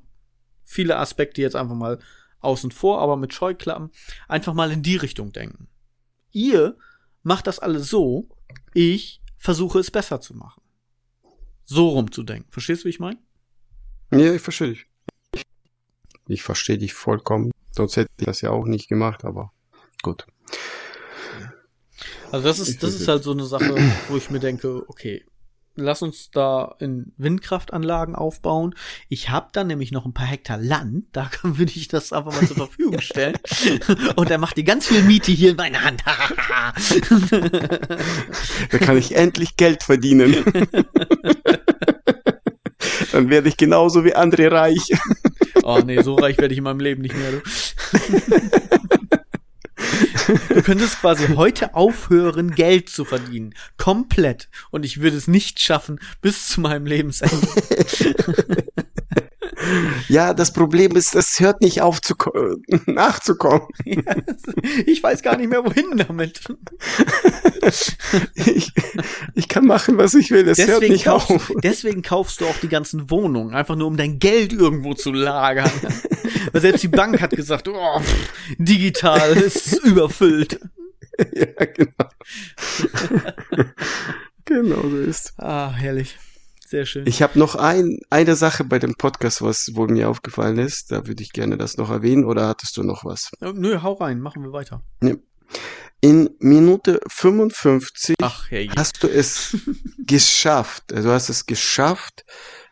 Viele 0.64 0.98
Aspekte 0.98 1.42
jetzt 1.42 1.56
einfach 1.56 1.76
mal 1.76 2.00
außen 2.40 2.72
vor, 2.72 3.02
aber 3.02 3.18
mit 3.18 3.34
Scheuklappen 3.34 3.92
einfach 4.28 4.54
mal 4.54 4.72
in 4.72 4.84
die 4.84 4.96
Richtung 4.96 5.32
denken. 5.32 5.68
Ihr 6.32 6.78
macht 7.24 7.48
das 7.48 7.60
alles 7.60 7.90
so, 7.90 8.30
ich 8.74 9.22
versuche 9.38 9.80
es 9.80 9.92
besser 9.92 10.22
zu 10.22 10.36
machen. 10.36 10.62
So 11.66 11.90
rumzudenken. 11.90 12.52
Verstehst 12.52 12.84
du, 12.84 12.86
wie 12.86 12.90
ich 12.90 13.00
meine? 13.00 13.20
Ja, 14.12 14.34
ich 14.34 14.42
verstehe 14.42 14.70
dich. 14.70 14.86
Ich 16.28 16.44
verstehe 16.44 16.78
dich 16.78 16.94
vollkommen. 16.94 17.52
Sonst 17.72 17.98
hätte 17.98 18.10
ich 18.18 18.26
das 18.26 18.42
ja 18.42 18.50
auch 18.52 18.66
nicht 18.66 18.88
gemacht, 18.88 19.24
aber 19.24 19.52
gut. 20.02 20.26
Also 22.32 22.48
das 22.48 22.60
ist, 22.60 22.82
das 22.84 22.94
ist 22.96 23.08
halt 23.08 23.24
so 23.24 23.32
eine 23.32 23.46
Sache, 23.46 23.76
wo 24.10 24.18
ich 24.18 24.30
mir 24.30 24.40
denke, 24.40 24.84
okay, 24.88 25.24
lass 25.76 26.02
uns 26.02 26.32
da 26.32 26.76
in 26.80 27.14
Windkraftanlagen 27.18 28.16
aufbauen. 28.16 28.76
Ich 29.10 29.30
habe 29.30 29.48
dann 29.54 29.68
nämlich 29.68 29.92
noch 29.92 30.06
ein 30.06 30.14
paar 30.14 30.26
Hektar 30.28 30.58
Land, 30.58 31.06
da 31.14 31.26
kann- 31.26 31.58
würde 31.58 31.72
ich 31.76 31.88
das 31.88 32.12
einfach 32.14 32.34
mal 32.34 32.46
zur 32.48 32.58
Verfügung 32.58 33.00
stellen. 33.02 33.38
Und 34.16 34.30
er 34.32 34.38
macht 34.38 34.58
die 34.58 34.64
ganz 34.64 34.88
viel 34.88 35.04
Miete 35.04 35.32
hier 35.32 35.52
in 35.52 35.58
meiner 35.58 35.84
Hand. 35.84 36.04
Da 38.72 38.78
kann 38.78 38.98
ich 38.98 39.16
endlich 39.16 39.56
Geld 39.58 39.84
verdienen. 39.84 40.36
Dann 43.12 43.30
werde 43.30 43.50
ich 43.50 43.58
genauso 43.58 44.06
wie 44.06 44.16
andere 44.16 44.52
reich. 44.52 44.92
oh 45.64 45.80
nee, 45.86 46.02
so 46.02 46.16
reich 46.16 46.38
werde 46.38 46.54
ich 46.54 46.60
in 46.60 46.64
meinem 46.64 46.80
Leben 46.80 47.02
nicht 47.02 47.16
mehr. 47.16 47.32
Du. 47.32 47.42
Du 50.28 50.62
könntest 50.62 51.00
quasi 51.00 51.36
heute 51.36 51.76
aufhören, 51.76 52.52
Geld 52.56 52.90
zu 52.90 53.06
verdienen. 53.06 53.54
Komplett. 53.78 54.50
Und 54.70 54.86
ich 54.86 55.02
würde 55.02 55.18
es 55.18 55.28
nicht 55.28 55.60
schaffen 55.60 56.00
bis 56.22 56.48
zu 56.48 56.62
meinem 56.62 56.86
Lebensende. 56.86 57.36
Ja, 60.08 60.34
das 60.34 60.54
Problem 60.54 60.96
ist, 60.96 61.16
es 61.16 61.40
hört 61.40 61.62
nicht 61.62 61.82
auf 61.82 62.02
zu 62.02 62.16
ko- 62.16 62.58
nachzukommen. 62.86 63.68
Ich 64.86 65.02
weiß 65.04 65.22
gar 65.22 65.38
nicht 65.38 65.50
mehr, 65.50 65.64
wohin 65.66 65.98
damit. 65.98 66.42
Ich, 68.34 68.74
ich 69.36 69.48
kann 69.48 69.66
machen, 69.68 69.98
was 70.00 70.16
ich 70.16 70.32
will. 70.32 70.48
Es 70.50 70.58
hört 70.58 70.70
Deswegen 70.70 70.94
nicht 70.94 71.06
kaufst, 71.06 71.30
auf. 71.30 71.52
deswegen 71.64 72.02
kaufst 72.02 72.42
du 72.42 72.48
auch 72.48 72.58
die 72.60 72.68
ganzen 72.70 73.12
Wohnungen, 73.12 73.54
einfach 73.54 73.76
nur 73.76 73.86
um 73.88 73.98
dein 73.98 74.18
Geld 74.18 74.52
irgendwo 74.52 74.96
zu 74.96 75.12
lagern. 75.12 75.70
Weil 76.52 76.62
selbst 76.62 76.82
die 76.82 76.88
Bank 76.88 77.22
hat 77.22 77.30
gesagt, 77.32 77.68
oh, 77.68 78.00
pff, 78.00 78.56
digital 78.58 79.38
ist 79.38 79.74
überfüllt. 79.86 80.60
Ja, 81.36 81.66
genau. 81.66 82.10
genau 84.46 84.82
so 84.90 84.98
ist. 84.98 85.34
Ah, 85.38 85.72
herrlich. 85.72 86.18
Sehr 86.72 86.86
schön. 86.86 87.06
Ich 87.06 87.22
habe 87.22 87.38
noch 87.38 87.56
ein, 87.56 88.00
eine 88.10 88.38
Sache 88.38 88.64
bei 88.64 88.80
dem 88.80 88.96
Podcast, 88.96 89.42
was 89.42 89.76
wohl 89.76 89.90
mir 89.90 90.08
aufgefallen 90.08 90.58
ist. 90.58 90.90
Da 90.90 91.06
würde 91.06 91.22
ich 91.22 91.34
gerne 91.34 91.58
das 91.58 91.76
noch 91.76 91.90
erwähnen. 91.90 92.24
Oder 92.24 92.48
hattest 92.48 92.78
du 92.78 92.84
noch 92.84 93.04
was? 93.04 93.30
Nö, 93.42 93.82
hau 93.82 93.92
rein, 93.92 94.22
machen 94.22 94.42
wir 94.42 94.54
weiter. 94.54 94.82
In 96.00 96.30
Minute 96.40 97.02
55 97.10 98.16
Ach, 98.22 98.50
hast 98.78 99.04
du 99.04 99.10
es 99.10 99.58
geschafft. 100.08 100.94
Also 100.94 101.12
hast 101.12 101.28
es 101.28 101.46
geschafft. 101.46 102.24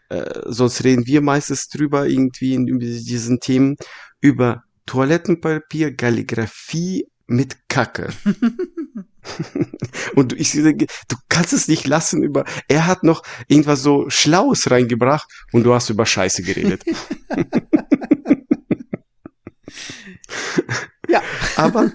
Äh, 0.07 0.43
sonst 0.45 0.85
reden 0.85 1.05
wir 1.05 1.19
meistens 1.19 1.67
drüber 1.67 2.07
irgendwie 2.07 2.53
in, 2.53 2.69
über 2.69 2.79
diesen 2.79 3.41
Themen 3.41 3.75
über 4.21 4.63
Toilettenpapier, 4.85 5.93
Kalligrafie 5.97 7.05
mit 7.27 7.67
Kacke. 7.67 8.13
Und 10.15 10.33
ich 10.33 10.51
sehe, 10.51 10.73
du 10.73 10.87
kannst 11.29 11.53
es 11.53 11.67
nicht 11.67 11.87
lassen 11.87 12.23
über, 12.23 12.45
er 12.67 12.87
hat 12.87 13.03
noch 13.03 13.23
irgendwas 13.47 13.81
so 13.81 14.09
Schlaues 14.09 14.69
reingebracht 14.71 15.29
und 15.51 15.63
du 15.63 15.73
hast 15.73 15.89
über 15.89 16.05
Scheiße 16.05 16.43
geredet. 16.43 16.83
Ja. 21.09 21.23
Aber, 21.55 21.91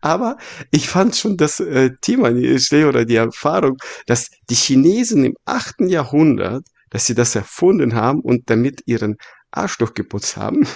aber 0.00 0.38
ich 0.70 0.88
fand 0.88 1.16
schon 1.16 1.36
das 1.36 1.58
äh, 1.58 1.90
Thema 2.00 2.30
oder 2.30 3.04
die 3.04 3.16
Erfahrung, 3.16 3.78
dass 4.06 4.30
die 4.48 4.54
Chinesen 4.54 5.24
im 5.24 5.34
8. 5.44 5.80
Jahrhundert, 5.80 6.64
dass 6.90 7.06
sie 7.06 7.14
das 7.14 7.34
erfunden 7.34 7.94
haben 7.94 8.20
und 8.20 8.48
damit 8.48 8.82
ihren 8.86 9.16
Arschloch 9.50 9.94
geputzt 9.94 10.36
haben. 10.36 10.66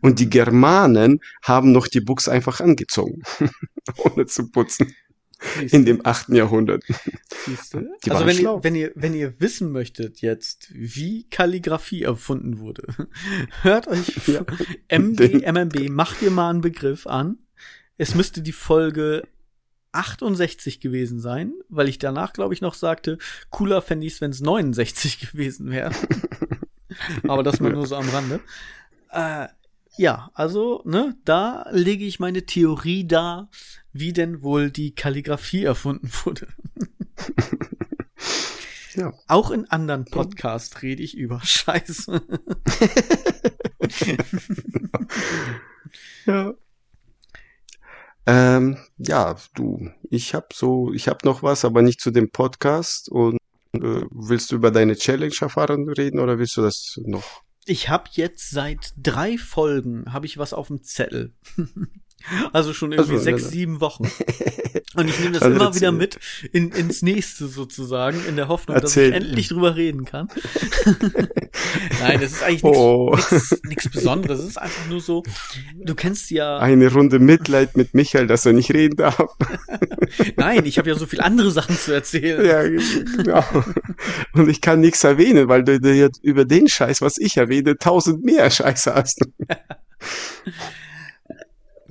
Und 0.00 0.18
die 0.18 0.30
Germanen 0.30 1.20
haben 1.42 1.72
noch 1.72 1.88
die 1.88 2.00
Buchs 2.00 2.28
einfach 2.28 2.60
angezogen, 2.60 3.22
ohne 3.96 4.26
zu 4.26 4.50
putzen, 4.50 4.94
in 5.70 5.84
dem 5.84 6.04
8. 6.04 6.30
Jahrhundert. 6.30 6.84
Siehste? 7.44 7.90
Die 8.04 8.10
Also 8.10 8.26
wenn 8.26 8.38
ihr, 8.38 8.58
wenn 8.62 8.74
ihr, 8.74 8.92
wenn 8.94 9.14
ihr 9.14 9.38
wissen 9.40 9.70
möchtet 9.70 10.20
jetzt, 10.20 10.68
wie 10.72 11.28
Kalligrafie 11.28 12.02
erfunden 12.02 12.58
wurde, 12.58 12.86
hört 13.62 13.88
euch 13.88 14.16
Ja. 14.26 14.44
MG, 14.88 15.44
MMB, 15.50 15.90
macht 15.90 16.22
ihr 16.22 16.30
mal 16.30 16.50
einen 16.50 16.60
Begriff 16.60 17.06
an. 17.06 17.38
Es 17.98 18.14
müsste 18.14 18.42
die 18.42 18.52
Folge 18.52 19.22
68 19.92 20.80
gewesen 20.80 21.20
sein, 21.20 21.54
weil 21.68 21.88
ich 21.88 21.98
danach, 21.98 22.32
glaube 22.32 22.54
ich, 22.54 22.60
noch 22.60 22.74
sagte, 22.74 23.18
cooler 23.50 23.80
fände 23.82 24.06
ich 24.06 24.20
wenn 24.20 24.30
es 24.30 24.40
69 24.40 25.32
gewesen 25.32 25.70
wäre. 25.70 25.92
Aber 27.28 27.42
das 27.42 27.60
mal 27.60 27.72
nur 27.72 27.86
so 27.86 27.96
am 27.96 28.08
Rande. 28.08 28.40
Äh, 29.10 29.48
ja, 29.96 30.30
also, 30.34 30.82
ne, 30.84 31.16
da 31.24 31.66
lege 31.70 32.04
ich 32.04 32.20
meine 32.20 32.46
Theorie 32.46 33.06
dar, 33.06 33.50
wie 33.92 34.12
denn 34.12 34.42
wohl 34.42 34.70
die 34.70 34.94
Kalligrafie 34.94 35.64
erfunden 35.64 36.10
wurde. 36.24 36.48
Ja. 38.96 39.12
Auch 39.28 39.50
in 39.50 39.70
anderen 39.70 40.06
Podcasts 40.06 40.80
rede 40.80 41.02
ich 41.02 41.18
über 41.18 41.40
Scheiße. 41.44 42.22
Ja. 46.26 46.54
Ähm, 48.26 48.78
ja, 48.98 49.36
du, 49.54 49.90
ich 50.10 50.34
hab 50.34 50.52
so, 50.52 50.92
ich 50.92 51.08
hab 51.08 51.24
noch 51.24 51.44
was, 51.44 51.64
aber 51.64 51.82
nicht 51.82 52.00
zu 52.00 52.10
dem 52.10 52.30
Podcast. 52.30 53.08
Und 53.08 53.38
äh, 53.72 54.02
willst 54.10 54.50
du 54.50 54.56
über 54.56 54.72
deine 54.72 54.96
Challenge-Erfahrung 54.96 55.88
reden 55.90 56.18
oder 56.18 56.38
willst 56.38 56.56
du 56.56 56.62
das 56.62 56.98
noch? 57.04 57.42
Ich 57.68 57.88
habe 57.88 58.08
jetzt 58.12 58.50
seit 58.50 58.94
drei 58.96 59.36
Folgen 59.36 60.12
habe 60.12 60.26
ich 60.26 60.38
was 60.38 60.52
auf 60.52 60.68
dem 60.68 60.82
Zettel. 60.82 61.34
Also 62.52 62.72
schon 62.74 62.92
irgendwie 62.92 63.12
Also, 63.12 63.24
sechs, 63.24 63.42
ja, 63.42 63.46
ja. 63.46 63.52
sieben 63.52 63.80
Wochen. 63.80 64.10
Und 64.94 65.08
ich 65.08 65.18
nehme 65.20 65.32
das 65.32 65.42
Also 65.42 65.56
immer 65.56 65.74
wieder 65.74 65.92
mit 65.92 66.18
in, 66.52 66.70
ins 66.70 67.02
nächste 67.02 67.46
sozusagen, 67.48 68.18
in 68.28 68.36
der 68.36 68.48
Hoffnung, 68.48 68.76
Erzähl. 68.76 69.10
dass 69.10 69.20
ich 69.20 69.26
endlich 69.26 69.48
drüber 69.48 69.76
reden 69.76 70.04
kann. 70.04 70.28
Nein, 72.00 72.20
das 72.20 72.32
ist 72.32 72.42
eigentlich 72.42 72.64
Oh. 72.64 73.16
nichts 73.64 73.88
Besonderes. 73.90 74.40
Es 74.40 74.46
ist 74.50 74.56
einfach 74.58 74.88
nur 74.88 75.00
so, 75.00 75.22
du 75.76 75.94
kennst 75.94 76.30
ja, 76.30 76.58
Eine 76.58 76.90
Runde 76.92 77.18
Mitleid 77.18 77.76
mit 77.76 77.94
Michael, 77.94 78.26
dass 78.26 78.46
er 78.46 78.52
nicht 78.54 78.72
reden 78.72 78.96
darf. 78.96 79.36
nein, 80.36 80.64
ich 80.64 80.78
habe 80.78 80.88
ja 80.88 80.94
so 80.96 81.06
viel 81.06 81.20
andere 81.20 81.50
Sachen 81.50 81.76
zu 81.76 81.92
erzählen. 81.92 82.44
ja, 82.44 82.62
genau. 82.62 83.44
Und 84.32 84.48
ich 84.48 84.60
kann 84.60 84.80
nichts 84.80 85.04
erwähnen, 85.04 85.48
weil 85.48 85.62
du, 85.64 85.76
jetzt 85.92 86.22
über 86.22 86.44
den 86.44 86.68
Scheiß, 86.68 87.02
was 87.02 87.18
ich 87.18 87.36
erwähne, 87.36 87.76
tausend 87.76 88.24
mehr 88.24 88.50
Scheiße 88.50 88.94
hast. 88.94 89.20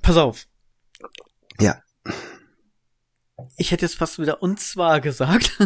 Pass 0.06 0.18
auf. 0.18 0.48
Ja. 1.60 1.82
Ich 3.58 3.72
hätte 3.72 3.86
jetzt 3.86 3.96
fast 3.96 4.20
wieder 4.20 4.44
und 4.44 4.60
zwar 4.60 5.02
gesagt. 5.02 5.58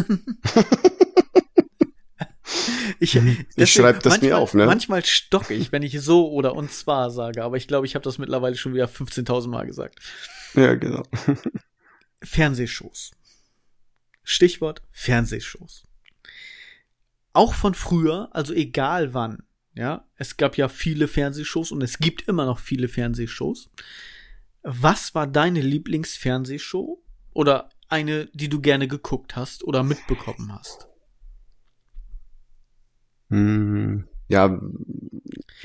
ich 3.00 3.20
Ich 3.56 3.70
schreib 3.70 4.02
das 4.02 4.22
mir 4.22 4.30
manchmal, 4.30 4.32
auf, 4.32 4.54
ne? 4.54 4.64
Manchmal 4.64 5.04
stocke 5.04 5.52
ich, 5.52 5.72
wenn 5.72 5.82
ich 5.82 6.00
so 6.00 6.30
oder 6.30 6.54
und 6.54 6.72
zwar 6.72 7.10
sage, 7.10 7.44
aber 7.44 7.58
ich 7.58 7.68
glaube, 7.68 7.84
ich 7.84 7.94
habe 7.94 8.02
das 8.02 8.16
mittlerweile 8.16 8.56
schon 8.56 8.72
wieder 8.72 8.86
15.000 8.86 9.48
Mal 9.48 9.66
gesagt. 9.66 10.00
Ja, 10.54 10.74
genau. 10.74 11.02
Fernsehshows. 12.22 13.10
Stichwort 14.22 14.80
Fernsehshows. 14.90 15.84
Auch 17.34 17.52
von 17.52 17.74
früher, 17.74 18.30
also 18.32 18.54
egal 18.54 19.12
wann, 19.12 19.42
ja, 19.74 20.08
es 20.16 20.38
gab 20.38 20.56
ja 20.56 20.70
viele 20.70 21.08
Fernsehshows 21.08 21.72
und 21.72 21.82
es 21.82 21.98
gibt 21.98 22.26
immer 22.26 22.46
noch 22.46 22.58
viele 22.58 22.88
Fernsehshows. 22.88 23.68
Was 24.62 25.14
war 25.14 25.26
deine 25.26 25.60
Lieblingsfernsehshow? 25.60 27.02
Oder 27.32 27.70
eine, 27.88 28.26
die 28.34 28.48
du 28.48 28.60
gerne 28.60 28.88
geguckt 28.88 29.36
hast 29.36 29.64
oder 29.64 29.82
mitbekommen 29.82 30.52
hast? 30.52 30.88
Hm, 33.28 34.04
ja, 34.28 34.60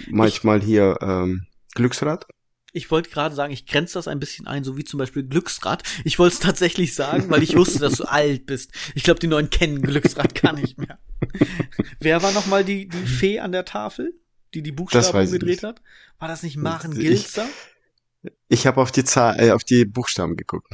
manchmal 0.09 0.61
hier 0.61 0.97
ähm, 1.01 1.47
Glücksrad. 1.73 2.27
Ich 2.73 2.91
wollte 2.91 3.09
gerade 3.09 3.33
sagen, 3.33 3.53
ich 3.53 3.65
grenze 3.65 3.93
das 3.93 4.07
ein 4.07 4.19
bisschen 4.19 4.47
ein, 4.47 4.63
so 4.65 4.75
wie 4.77 4.83
zum 4.83 4.97
Beispiel 4.97 5.23
Glücksrad. 5.23 5.83
Ich 6.03 6.19
wollte 6.19 6.33
es 6.33 6.39
tatsächlich 6.41 6.93
sagen, 6.93 7.29
weil 7.29 7.41
ich 7.41 7.55
wusste, 7.55 7.79
dass 7.79 7.93
du 7.97 8.03
alt 8.09 8.45
bist. 8.45 8.71
Ich 8.95 9.03
glaube, 9.03 9.19
die 9.19 9.27
Neuen 9.27 9.49
kennen 9.49 9.81
Glücksrad 9.81 10.35
gar 10.41 10.53
nicht 10.53 10.77
mehr. 10.77 10.99
Wer 11.99 12.21
war 12.21 12.31
noch 12.33 12.47
mal 12.47 12.63
die, 12.65 12.87
die 12.87 13.05
Fee 13.07 13.39
an 13.39 13.51
der 13.53 13.65
Tafel, 13.65 14.13
die 14.53 14.61
die 14.61 14.73
Buchstaben 14.73 15.05
ich 15.21 15.27
umgedreht 15.27 15.63
hat? 15.63 15.81
War 16.19 16.27
das 16.27 16.43
nicht 16.43 16.57
Maren 16.57 16.91
Ich- 16.91 16.99
Gilzer? 16.99 17.45
Ich 17.45 17.74
habe 18.65 18.81
auf 18.81 18.91
die 18.91 19.03
Zahl, 19.03 19.39
äh, 19.39 19.51
auf 19.51 19.63
die 19.63 19.85
Buchstaben 19.85 20.35
geguckt. 20.35 20.67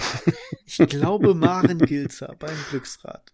Ich 0.66 0.78
glaube 0.90 1.34
Maren 1.34 1.80
Gilzer 1.80 2.36
beim 2.40 2.56
Glücksrad. 2.70 3.32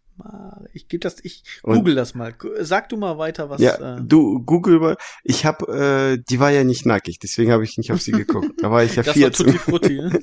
Ich 0.73 0.87
gebe 0.87 1.01
das, 1.01 1.17
ich 1.23 1.43
Und- 1.61 1.77
google 1.77 1.93
das 1.93 2.15
mal. 2.15 2.33
Sag 2.61 2.89
du 2.89 2.97
mal 2.97 3.19
weiter, 3.19 3.49
was. 3.51 3.61
ja, 3.61 3.97
äh, 3.97 4.01
du 4.01 4.39
Google 4.43 4.79
mal. 4.79 4.97
Ich 5.23 5.45
habe, 5.45 6.17
äh, 6.17 6.23
die 6.29 6.39
war 6.39 6.49
ja 6.49 6.63
nicht 6.63 6.85
nackig, 6.87 7.19
deswegen 7.19 7.51
habe 7.51 7.63
ich 7.63 7.77
nicht 7.77 7.91
auf 7.91 8.01
sie 8.01 8.11
geguckt. 8.13 8.51
Da 8.61 8.71
war 8.71 8.83
ich 8.83 8.95
ja 8.95 9.03
das 9.03 9.15
war 9.15 9.31
14. 9.31 9.45
Tutti 9.45 9.57
Frutti. 9.59 9.93
Ne? 10.01 10.19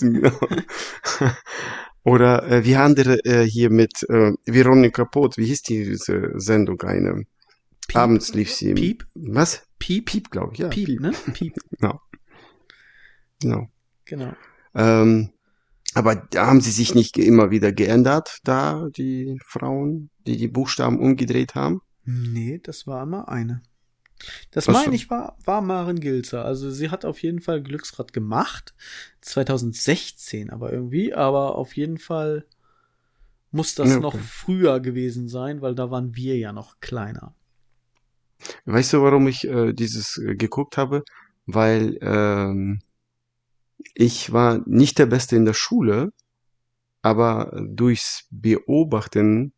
genau. 0.00 0.38
Oder 2.02 2.44
äh, 2.50 2.64
wie 2.64 2.76
andere 2.76 3.22
äh, 3.26 3.44
hier 3.44 3.68
mit 3.70 4.02
äh, 4.08 4.32
Veronika 4.46 5.04
Pot, 5.04 5.36
wie 5.36 5.44
hieß 5.44 5.62
diese 5.62 6.32
Sendung 6.36 6.80
eine? 6.82 7.26
Piep. 7.88 7.96
Abends 7.96 8.32
lief 8.32 8.52
sie. 8.54 8.72
Piep? 8.72 9.04
Was? 9.14 9.66
Piep? 9.78 10.06
Piep, 10.06 10.30
glaube 10.30 10.54
ich, 10.54 10.60
ja. 10.60 10.68
Piep, 10.68 11.00
ne? 11.00 11.12
Piep, 11.34 11.54
Genau. 11.78 12.00
Genau. 14.04 14.32
Ähm, 14.74 15.30
aber 15.94 16.14
da 16.14 16.46
haben 16.46 16.60
sie 16.60 16.70
sich 16.70 16.94
nicht 16.94 17.18
immer 17.18 17.50
wieder 17.50 17.72
geändert, 17.72 18.38
da 18.44 18.88
die 18.96 19.38
Frauen, 19.44 20.10
die 20.26 20.36
die 20.36 20.48
Buchstaben 20.48 21.00
umgedreht 21.00 21.54
haben? 21.54 21.82
Nee, 22.04 22.60
das 22.62 22.86
war 22.86 23.02
immer 23.02 23.28
eine. 23.28 23.62
Das 24.50 24.66
so. 24.66 24.72
meine 24.72 24.94
ich 24.94 25.10
war, 25.10 25.36
war 25.44 25.62
Maren 25.62 26.00
Gilzer. 26.00 26.44
Also 26.44 26.70
sie 26.70 26.90
hat 26.90 27.04
auf 27.04 27.22
jeden 27.22 27.40
Fall 27.40 27.62
Glücksrad 27.62 28.12
gemacht. 28.12 28.74
2016 29.22 30.50
aber 30.50 30.72
irgendwie. 30.72 31.14
Aber 31.14 31.56
auf 31.56 31.76
jeden 31.76 31.98
Fall 31.98 32.44
muss 33.50 33.74
das 33.74 33.90
okay. 33.92 34.00
noch 34.00 34.18
früher 34.18 34.80
gewesen 34.80 35.28
sein, 35.28 35.60
weil 35.60 35.74
da 35.74 35.90
waren 35.90 36.14
wir 36.14 36.36
ja 36.36 36.52
noch 36.52 36.80
kleiner. 36.80 37.34
Weißt 38.64 38.92
du, 38.92 39.02
warum 39.02 39.26
ich 39.28 39.46
äh, 39.46 39.72
dieses 39.72 40.16
äh, 40.18 40.34
geguckt 40.36 40.76
habe? 40.76 41.04
Weil 41.46 41.98
ähm, 42.00 42.80
ich 43.94 44.32
war 44.32 44.60
nicht 44.66 44.98
der 44.98 45.06
Beste 45.06 45.36
in 45.36 45.44
der 45.44 45.54
Schule, 45.54 46.12
aber 47.02 47.60
durchs 47.68 48.26
Beobachten 48.30 49.52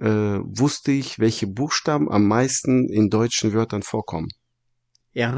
äh, 0.00 0.06
wusste 0.06 0.92
ich, 0.92 1.18
welche 1.18 1.46
Buchstaben 1.46 2.10
am 2.10 2.26
meisten 2.26 2.88
in 2.88 3.10
deutschen 3.10 3.52
Wörtern 3.52 3.82
vorkommen. 3.82 4.28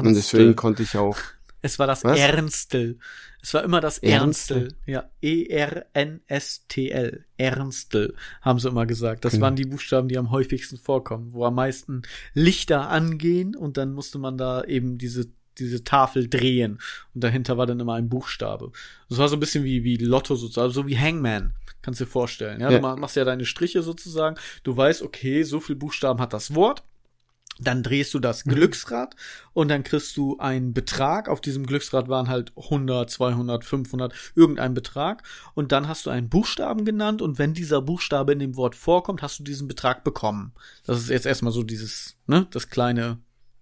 Und 0.03 0.13
deswegen 0.15 0.49
Ernstel. 0.49 0.55
konnte 0.55 0.83
ich 0.83 0.97
auch. 0.97 1.17
Es 1.63 1.77
war 1.77 1.85
das 1.85 2.03
Was? 2.03 2.17
Ernstel. 2.17 2.97
Es 3.43 3.53
war 3.53 3.63
immer 3.63 3.81
das 3.81 3.99
Ernstel? 3.99 4.63
Ernstel. 4.63 4.77
Ja, 4.87 5.09
E-R-N-S-T-L. 5.21 7.25
Ernstel, 7.37 8.15
haben 8.41 8.57
sie 8.59 8.67
immer 8.67 8.87
gesagt. 8.87 9.25
Das 9.25 9.33
Genau. 9.33 9.43
waren 9.45 9.55
die 9.55 9.65
Buchstaben, 9.65 10.07
die 10.07 10.17
am 10.17 10.31
häufigsten 10.31 10.77
vorkommen, 10.79 11.33
wo 11.33 11.45
am 11.45 11.53
meisten 11.55 12.01
Lichter 12.33 12.89
angehen 12.89 13.55
und 13.55 13.77
dann 13.77 13.93
musste 13.93 14.17
man 14.17 14.37
da 14.39 14.63
eben 14.63 14.97
diese 14.97 15.27
diese 15.59 15.83
Tafel 15.83 16.27
drehen 16.29 16.79
und 17.13 17.23
dahinter 17.23 17.57
war 17.57 17.65
dann 17.65 17.79
immer 17.79 17.95
ein 17.95 18.09
Buchstabe. 18.09 18.71
Das 19.09 19.17
war 19.17 19.27
so 19.27 19.35
ein 19.35 19.39
bisschen 19.39 19.63
wie 19.63 19.83
wie 19.83 19.97
Lotto 19.97 20.35
sozusagen, 20.35 20.71
so 20.71 20.87
wie 20.87 20.97
Hangman, 20.97 21.53
kannst 21.81 21.99
du 21.99 22.05
dir 22.05 22.11
vorstellen. 22.11 22.61
Ja, 22.61 22.69
Ja. 22.71 22.77
du 22.77 22.81
ma- 22.81 22.95
machst 22.95 23.15
ja 23.15 23.25
deine 23.25 23.45
Striche 23.45 23.81
sozusagen. 23.83 24.35
Du 24.63 24.75
weißt, 24.75 25.01
okay, 25.01 25.43
so 25.43 25.59
viel 25.59 25.75
Buchstaben 25.75 26.19
hat 26.21 26.33
das 26.33 26.55
Wort. 26.55 26.83
Dann 27.59 27.83
drehst 27.83 28.13
du 28.15 28.19
das 28.19 28.43
Glücksrad 28.45 29.15
und 29.53 29.67
dann 29.67 29.83
kriegst 29.83 30.17
du 30.17 30.37
einen 30.39 30.73
Betrag. 30.73 31.27
Auf 31.29 31.41
diesem 31.41 31.65
Glücksrad 31.67 32.07
waren 32.07 32.27
halt 32.27 32.53
100, 32.55 33.07
200, 33.11 33.63
500, 33.65 34.13
irgendein 34.35 34.73
Betrag. 34.73 35.21
Und 35.53 35.71
dann 35.71 35.87
hast 35.87 36.05
du 36.05 36.09
einen 36.09 36.27
Buchstaben 36.29 36.85
genannt 36.85 37.21
und 37.21 37.37
wenn 37.37 37.53
dieser 37.53 37.81
Buchstabe 37.81 38.31
in 38.33 38.39
dem 38.39 38.55
Wort 38.55 38.73
vorkommt, 38.75 39.21
hast 39.21 39.37
du 39.39 39.43
diesen 39.43 39.67
Betrag 39.67 40.03
bekommen. 40.03 40.53
Das 40.85 40.97
ist 40.99 41.09
jetzt 41.09 41.27
erstmal 41.27 41.51
so 41.53 41.61
dieses, 41.61 42.15
ne, 42.25 42.47
das 42.49 42.69
kleine, 42.69 43.19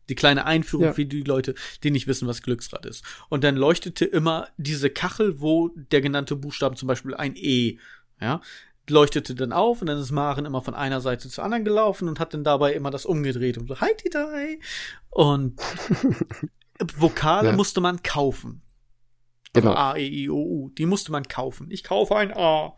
die 0.10 0.16
kleine 0.16 0.46
Einführung 0.46 0.88
Ja. 0.88 0.94
für 0.94 1.06
die 1.06 1.22
Leute, 1.22 1.54
die 1.84 1.92
nicht 1.92 2.08
wissen, 2.08 2.28
was 2.28 2.42
Glücksrad 2.42 2.86
ist. 2.86 3.04
Und 3.30 3.44
dann 3.44 3.56
leuchtete 3.56 4.06
immer 4.06 4.48
diese 4.58 4.90
Kachel, 4.90 5.40
wo 5.40 5.70
der 5.76 6.02
genannte 6.02 6.36
Buchstabe 6.36 6.76
zum 6.76 6.88
Beispiel 6.88 7.14
ein 7.16 7.36
E, 7.36 7.78
ja, 8.20 8.42
leuchtete 8.90 9.36
dann 9.36 9.54
auf 9.54 9.82
und 9.82 9.88
dann 9.88 10.00
ist 10.00 10.10
Maren 10.12 10.46
immer 10.46 10.62
von 10.64 10.74
einer 10.74 11.00
Seite 11.00 11.30
zur 11.30 11.44
anderen 11.44 11.64
gelaufen 11.64 12.08
und 12.10 12.20
hat 12.20 12.34
dann 12.34 12.44
dabei 12.44 12.74
immer 12.74 12.90
das 12.90 13.06
umgedreht 13.06 13.58
und 13.60 13.68
so, 13.68 13.80
hi, 13.80 13.92
hi. 14.16 14.60
Und 15.12 15.60
Vokale 16.98 17.50
Ja. 17.50 17.56
musste 17.56 17.82
man 17.82 18.02
kaufen. 18.04 18.62
Also 19.54 19.68
Genau. 19.70 19.80
A, 19.80 19.96
E, 19.98 20.08
I, 20.08 20.30
O, 20.30 20.36
U. 20.38 20.70
Die 20.70 20.86
musste 20.86 21.12
man 21.12 21.24
kaufen. 21.28 21.70
Ich 21.72 21.84
kaufe 21.84 22.16
ein 22.16 22.32
A. 22.36 22.76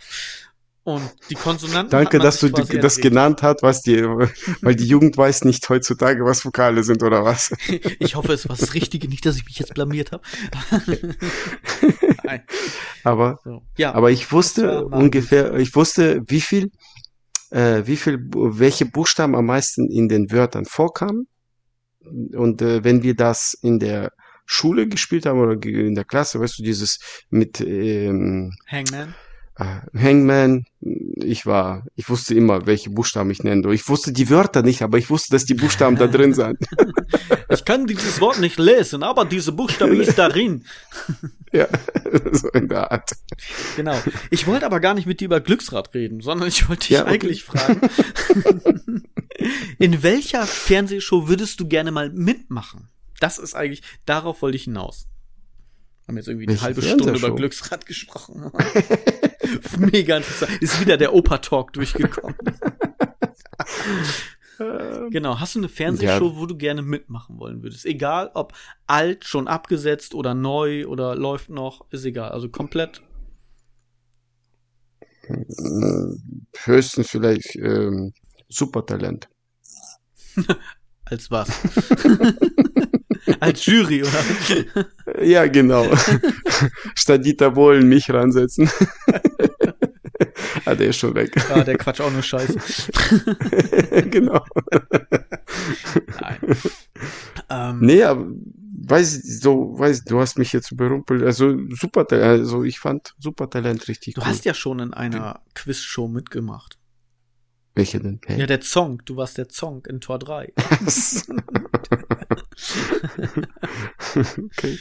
Und 0.84 1.04
die 1.30 1.36
Konsonanten. 1.36 1.92
Danke, 1.92 2.18
dass 2.18 2.40
du 2.40 2.50
das 2.50 2.98
genannt 2.98 3.44
hast, 3.44 3.62
was 3.62 3.84
die, 3.84 4.02
weil 4.02 4.76
die 4.76 4.88
Jugend 4.88 5.16
weiß 5.16 5.44
nicht 5.46 5.70
heutzutage, 5.70 6.26
was 6.26 6.44
Vokale 6.44 6.84
sind 6.84 7.04
oder 7.04 7.24
was. 7.24 7.54
Ich 8.00 8.16
hoffe, 8.16 8.34
es 8.34 8.50
war 8.50 8.56
das 8.56 8.74
Richtige, 8.74 9.08
nicht, 9.08 9.26
dass 9.26 9.36
ich 9.36 9.46
mich 9.46 9.60
jetzt 9.60 9.74
blamiert 9.76 10.12
habe. 10.12 10.24
Aber 13.04 13.40
So. 13.44 13.62
Ja, 13.78 13.94
Aber 13.94 14.10
ich 14.10 14.32
wusste 14.32 14.86
ungefähr, 14.86 15.54
ich 15.56 15.76
wusste, 15.76 16.22
wie 16.28 16.42
viel, 16.42 16.72
äh, 17.52 17.84
wie 17.86 17.96
viel, 17.96 18.18
welche 18.34 18.86
Buchstaben 18.86 19.36
am 19.36 19.46
meisten 19.46 19.90
in 19.90 20.10
den 20.10 20.32
Wörtern 20.32 20.66
vorkamen. 20.66 21.28
Und 22.04 22.62
äh, 22.62 22.84
wenn 22.84 23.04
wir 23.04 23.16
das 23.16 23.54
in 23.62 23.80
der 23.80 24.12
Schule 24.46 24.88
gespielt 24.88 25.28
haben 25.28 25.40
oder 25.40 25.62
in 25.64 25.96
der 25.96 26.06
Klasse, 26.06 26.40
weißt 26.40 26.60
du, 26.60 26.64
dieses 26.64 27.00
mit 27.30 27.62
ähm, 27.62 28.54
Hangman. 28.68 29.14
Äh, 29.62 29.98
Hangman, 29.98 30.66
ich 30.80 31.46
war, 31.46 31.86
ich 31.96 32.10
wusste 32.10 32.34
immer, 32.34 32.66
welche 32.66 32.90
Buchstaben 32.90 33.30
ich 33.30 33.44
nenne. 33.44 33.72
Ich 33.74 33.88
wusste 33.88 34.12
die 34.12 34.30
Wörter 34.30 34.64
nicht, 34.64 34.82
aber 34.82 34.98
ich 34.98 35.10
wusste, 35.10 35.32
dass 35.32 35.46
die 35.46 35.54
Buchstaben 35.54 35.98
da 35.98 36.08
drin 36.08 36.34
sind. 36.34 36.58
Ich 37.50 37.66
kann 37.66 37.86
dieses 37.86 38.22
Wort 38.22 38.40
nicht 38.40 38.58
lesen, 38.58 39.04
aber 39.04 39.26
diese 39.26 39.52
Buchstabe 39.52 39.96
ist 39.98 40.18
darin. 40.18 40.64
Ja, 41.54 41.68
so 42.32 42.48
in 42.52 42.70
der 42.70 42.94
Art. 42.94 43.12
Genau. 43.76 44.02
Ich 44.30 44.48
wollte 44.48 44.66
aber 44.66 44.80
gar 44.80 44.94
nicht 44.94 45.06
mit 45.06 45.20
dir 45.20 45.26
über 45.26 45.42
Glücksrad 45.42 45.94
reden, 45.94 46.22
sondern 46.22 46.48
ich 46.48 46.70
wollte 46.70 46.88
dich 46.88 46.92
Ja, 46.92 47.02
okay. 47.02 47.12
eigentlich 47.12 47.44
fragen, 47.44 47.82
in 49.78 50.02
welcher 50.02 50.46
Fernsehshow 50.46 51.28
würdest 51.28 51.60
du 51.60 51.68
gerne 51.68 51.92
mal 51.92 52.10
mitmachen? 52.10 52.88
Das 53.20 53.38
ist 53.38 53.54
eigentlich, 53.54 53.84
darauf 54.06 54.42
wollte 54.42 54.56
ich 54.56 54.64
hinaus. 54.64 55.10
Haben 56.08 56.16
jetzt 56.16 56.30
irgendwie 56.30 56.46
eine 56.46 56.54
Welche 56.54 56.64
halbe 56.64 56.82
Stunde 56.82 57.18
über 57.18 57.36
Glücksrad 57.36 57.86
gesprochen. 57.86 58.50
Mega 59.78 60.18
interessant. 60.18 60.62
Ist 60.62 60.80
wieder 60.82 60.98
der 60.98 61.14
Opa-Talk 61.14 61.74
durchgekommen. 61.74 62.36
Genau. 65.10 65.40
Hast 65.40 65.56
du 65.56 65.60
eine 65.60 65.70
Fernsehshow, 65.70 66.28
Ja. 66.28 66.36
wo 66.36 66.46
du 66.46 66.56
gerne 66.56 66.82
mitmachen 66.84 67.40
wollen 67.40 67.64
würdest? 67.64 67.86
Egal, 67.86 68.30
ob 68.36 68.54
alt, 68.86 69.26
schon 69.26 69.48
abgesetzt 69.48 70.14
oder 70.14 70.34
neu 70.36 70.86
oder 70.86 71.16
läuft 71.16 71.50
noch, 71.50 71.86
ist 71.92 72.06
egal. 72.06 72.32
Also 72.32 72.50
komplett. 72.50 73.02
Höchstens 76.64 77.10
vielleicht 77.10 77.56
ähm, 77.56 78.14
Supertalent. 78.50 79.30
Als 81.06 81.32
was? 81.32 81.50
Als 83.40 83.66
Jury, 83.66 84.04
oder? 84.04 85.24
Ja, 85.24 85.46
genau. 85.48 85.86
Statt 86.96 87.26
Dieter 87.26 87.52
Bohlen 87.52 87.88
mich 87.88 88.10
ransetzen. 88.10 88.70
ah, 90.66 90.76
der 90.76 90.88
ist 90.90 90.98
schon 90.98 91.14
weg. 91.16 91.34
Ah, 91.52 91.64
der 91.64 91.78
Quatsch 91.78 92.02
auch 92.02 92.12
nur 92.12 92.24
Scheiße. 92.24 92.58
genau. 94.10 94.44
Nein. 96.20 96.40
Ähm, 97.50 97.80
Nee, 97.82 98.04
aber 98.04 98.28
weiß 98.84 99.22
so, 99.42 99.78
weiß, 99.78 100.06
du 100.06 100.20
hast 100.20 100.38
mich 100.38 100.54
jetzt 100.54 100.72
überrumpelt. 100.72 101.24
Also 101.24 101.56
Supertalent, 101.70 102.26
also 102.42 102.64
ich 102.64 102.80
fand 102.80 103.14
Supertalent 103.20 103.88
richtig 103.88 104.16
du 104.16 104.22
cool. 104.22 104.28
hast 104.28 104.46
ja 104.46 104.54
schon 104.54 104.80
in 104.80 104.94
einer 104.94 105.42
Quizshow 105.54 106.08
mitgemacht. 106.08 106.78
Welche 107.74 108.00
denn? 108.00 108.20
Hä? 108.26 108.38
Ja, 108.40 108.46
der 108.48 108.62
Zong. 108.62 109.02
Du 109.06 109.16
warst 109.16 109.38
der 109.38 109.48
Zong 109.50 109.86
in 109.86 110.02
Tor 110.02 110.20
3. 110.20 110.52
okay. 114.16 114.78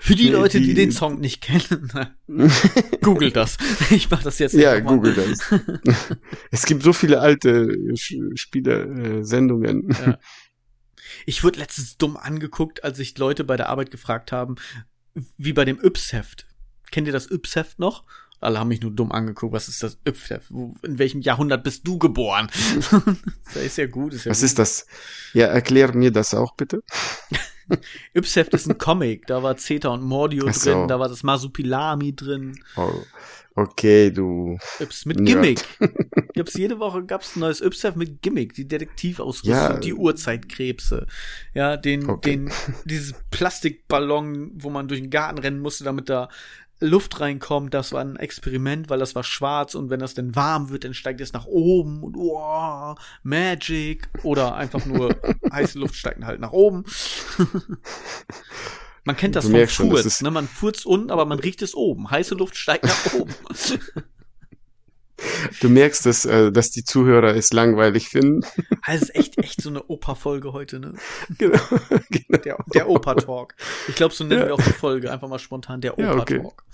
Für 0.00 0.14
die 0.16 0.24
Nee, 0.24 0.30
Leute, 0.30 0.58
die, 0.60 0.66
die- 0.68 0.74
den 0.74 0.90
Song 0.92 1.20
nicht 1.20 1.40
kennen, 1.42 1.90
googelt 3.02 3.36
das. 3.36 3.56
Ich 3.90 4.10
mach 4.10 4.22
das 4.22 4.38
jetzt 4.40 4.52
Ja, 4.54 4.78
google 4.80 5.14
das. 5.14 5.38
es 6.50 6.66
gibt 6.66 6.82
so 6.82 6.92
viele 6.92 7.20
alte 7.20 7.66
Sch- 7.94 8.36
Spiele, 8.36 9.22
äh. 9.22 10.06
Ja. 10.06 10.18
Ich 11.24 11.44
wurde 11.44 11.60
letztens 11.60 11.98
dumm 11.98 12.16
angeguckt, 12.16 12.82
als 12.82 12.96
sich 12.96 13.16
Leute 13.16 13.44
bei 13.44 13.56
der 13.56 13.68
Arbeit 13.68 13.90
gefragt 13.92 14.32
haben, 14.32 14.56
wie 15.36 15.52
bei 15.52 15.64
dem 15.64 15.78
Yps-Heft. 15.80 16.46
Kennt 16.90 17.06
ihr 17.06 17.12
das 17.12 17.30
Yps-Heft 17.30 17.78
noch? 17.78 18.04
Alle 18.42 18.58
haben 18.58 18.68
mich 18.68 18.80
nur 18.82 18.90
dumm 18.90 19.12
angeguckt. 19.12 19.52
Was 19.52 19.68
ist 19.68 19.82
das 19.82 19.98
In 20.04 20.98
welchem 20.98 21.20
Jahrhundert 21.20 21.62
bist 21.64 21.86
du 21.86 21.98
geboren? 21.98 22.48
das 23.44 23.56
ist 23.62 23.78
ja 23.78 23.86
gut. 23.86 24.14
Ist 24.14 24.24
ja 24.24 24.30
Was 24.30 24.40
gut. 24.40 24.46
ist 24.46 24.58
das? 24.58 24.86
Ja, 25.32 25.46
erklär 25.46 25.94
mir 25.94 26.10
das 26.10 26.34
auch 26.34 26.54
bitte. 26.56 26.82
Ypseft 28.16 28.52
ist 28.54 28.68
ein 28.68 28.76
Comic. 28.78 29.26
Da 29.26 29.42
war 29.42 29.56
Zeta 29.56 29.88
und 29.90 30.02
Mordio 30.02 30.50
so. 30.52 30.70
drin. 30.70 30.88
Da 30.88 30.98
war 30.98 31.08
das 31.08 31.22
Masupilami 31.22 32.14
drin. 32.14 32.58
Oh, 32.76 32.92
okay, 33.54 34.10
du. 34.10 34.58
Yps 34.80 35.06
mit 35.06 35.20
Nerd. 35.20 35.26
Gimmick. 35.42 35.64
Gibt's 36.34 36.54
jede 36.54 36.78
Woche 36.80 37.04
gab's 37.04 37.36
ein 37.36 37.40
neues 37.40 37.60
Ypsef 37.62 37.94
mit 37.94 38.20
Gimmick. 38.20 38.54
Die 38.54 38.66
Detektivausrüstung, 38.66 39.52
Ja. 39.54 39.78
die 39.78 39.94
Urzeitkrebse. 39.94 41.06
Ja, 41.54 41.76
den, 41.76 42.10
Okay. 42.10 42.30
den, 42.36 42.50
dieses 42.84 43.14
Plastikballon, 43.30 44.50
wo 44.54 44.68
man 44.68 44.88
durch 44.88 45.00
den 45.00 45.10
Garten 45.10 45.38
rennen 45.38 45.60
musste, 45.60 45.84
damit 45.84 46.08
da 46.10 46.28
Luft 46.86 47.20
reinkommt. 47.20 47.72
Das 47.74 47.92
war 47.92 48.00
ein 48.02 48.16
Experiment, 48.16 48.90
weil 48.90 48.98
das 48.98 49.14
war 49.14 49.24
schwarz 49.24 49.74
und 49.74 49.90
wenn 49.90 50.00
das 50.00 50.14
dann 50.14 50.34
warm 50.36 50.70
wird, 50.70 50.84
dann 50.84 50.94
steigt 50.94 51.20
es 51.20 51.32
nach 51.32 51.46
oben 51.46 52.02
und 52.02 52.16
oh, 52.16 52.94
Magic. 53.22 54.08
Oder 54.22 54.54
einfach 54.54 54.84
nur 54.86 55.14
heiße 55.52 55.78
Luft 55.78 55.94
steigt 55.94 56.22
halt 56.24 56.40
nach 56.40 56.52
oben. 56.52 56.84
Man 59.04 59.16
kennt 59.16 59.34
das 59.34 59.46
Du 59.46 59.50
vom 59.50 59.68
schon, 59.68 59.90
Furz, 59.90 60.04
ist- 60.04 60.22
ne? 60.22 60.30
Man 60.30 60.46
furzt 60.46 60.86
unten, 60.86 61.10
aber 61.10 61.24
man 61.24 61.38
riecht 61.40 61.62
es 61.62 61.74
oben. 61.74 62.10
Heiße 62.10 62.34
Luft 62.34 62.56
steigt 62.56 62.84
nach 62.84 63.14
oben. 63.14 63.34
Du 65.60 65.68
merkst, 65.68 66.04
dass, 66.06 66.24
äh, 66.24 66.50
dass 66.52 66.70
die 66.70 66.84
Zuhörer 66.84 67.34
es 67.36 67.52
langweilig 67.52 68.08
finden. 68.08 68.40
Also 68.82 69.02
es 69.04 69.08
ist 69.10 69.14
echt, 69.16 69.38
echt 69.38 69.60
so 69.62 69.68
eine 69.70 69.82
Opa-Folge 69.84 70.52
heute, 70.52 70.80
ne? 70.80 70.94
genau. 71.38 71.58
genau. 72.10 72.38
Der, 72.44 72.58
der 72.74 72.88
Opa-Talk. 72.88 73.54
Ich 73.88 73.94
glaube, 73.94 74.14
so 74.14 74.24
nennen 74.24 74.40
Ja. 74.42 74.46
wir 74.48 74.54
auch 74.54 74.62
die 74.62 74.72
Folge. 74.72 75.10
Einfach 75.12 75.28
mal 75.28 75.38
spontan 75.38 75.80
der 75.80 75.94
Ja, 75.98 76.14
okay. 76.14 76.38
Opa-Talk. 76.38 76.64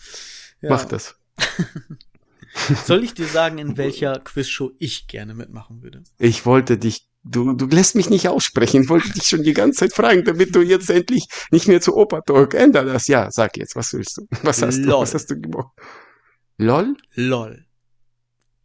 Ja. 0.63 0.71
Mach 0.71 0.85
das. 0.85 1.17
Soll 2.87 3.05
ich 3.05 3.15
dir 3.15 3.27
sagen, 3.27 3.59
in 3.59 3.77
welcher 3.77 4.19
Quizshow 4.19 4.73
ich 4.79 5.07
gerne 5.07 5.35
mitmachen 5.35 5.83
würde? 5.83 6.03
Ich 6.19 6.45
wollte 6.47 6.77
dich, 6.79 7.07
du, 7.23 7.53
du 7.53 7.67
lässt 7.67 7.95
mich 7.95 8.11
nicht 8.11 8.29
aussprechen. 8.29 8.83
Ich 8.83 8.89
wollte 8.89 9.13
dich 9.13 9.25
schon 9.25 9.43
die 9.43 9.53
ganze 9.53 9.81
Zeit 9.81 9.93
fragen, 9.93 10.25
damit 10.25 10.55
du 10.55 10.63
jetzt 10.63 10.91
endlich 10.91 11.27
nicht 11.51 11.69
mehr 11.69 11.81
zu 11.81 11.97
Opa 11.97 12.23
Talk 12.23 12.55
änder 12.55 12.85
das. 12.85 13.07
Ja, 13.07 13.31
sag 13.31 13.57
jetzt, 13.57 13.77
was 13.77 13.93
willst 13.93 14.17
du? 14.17 14.27
Was 14.43 14.63
hast 14.63 14.79
du? 14.79 14.83
Lol. 14.89 15.03
Was 15.03 15.15
hast 15.15 15.31
du 15.31 15.41
gemacht? 15.41 15.69
LOL? 16.57 16.97
LOL. 17.15 17.67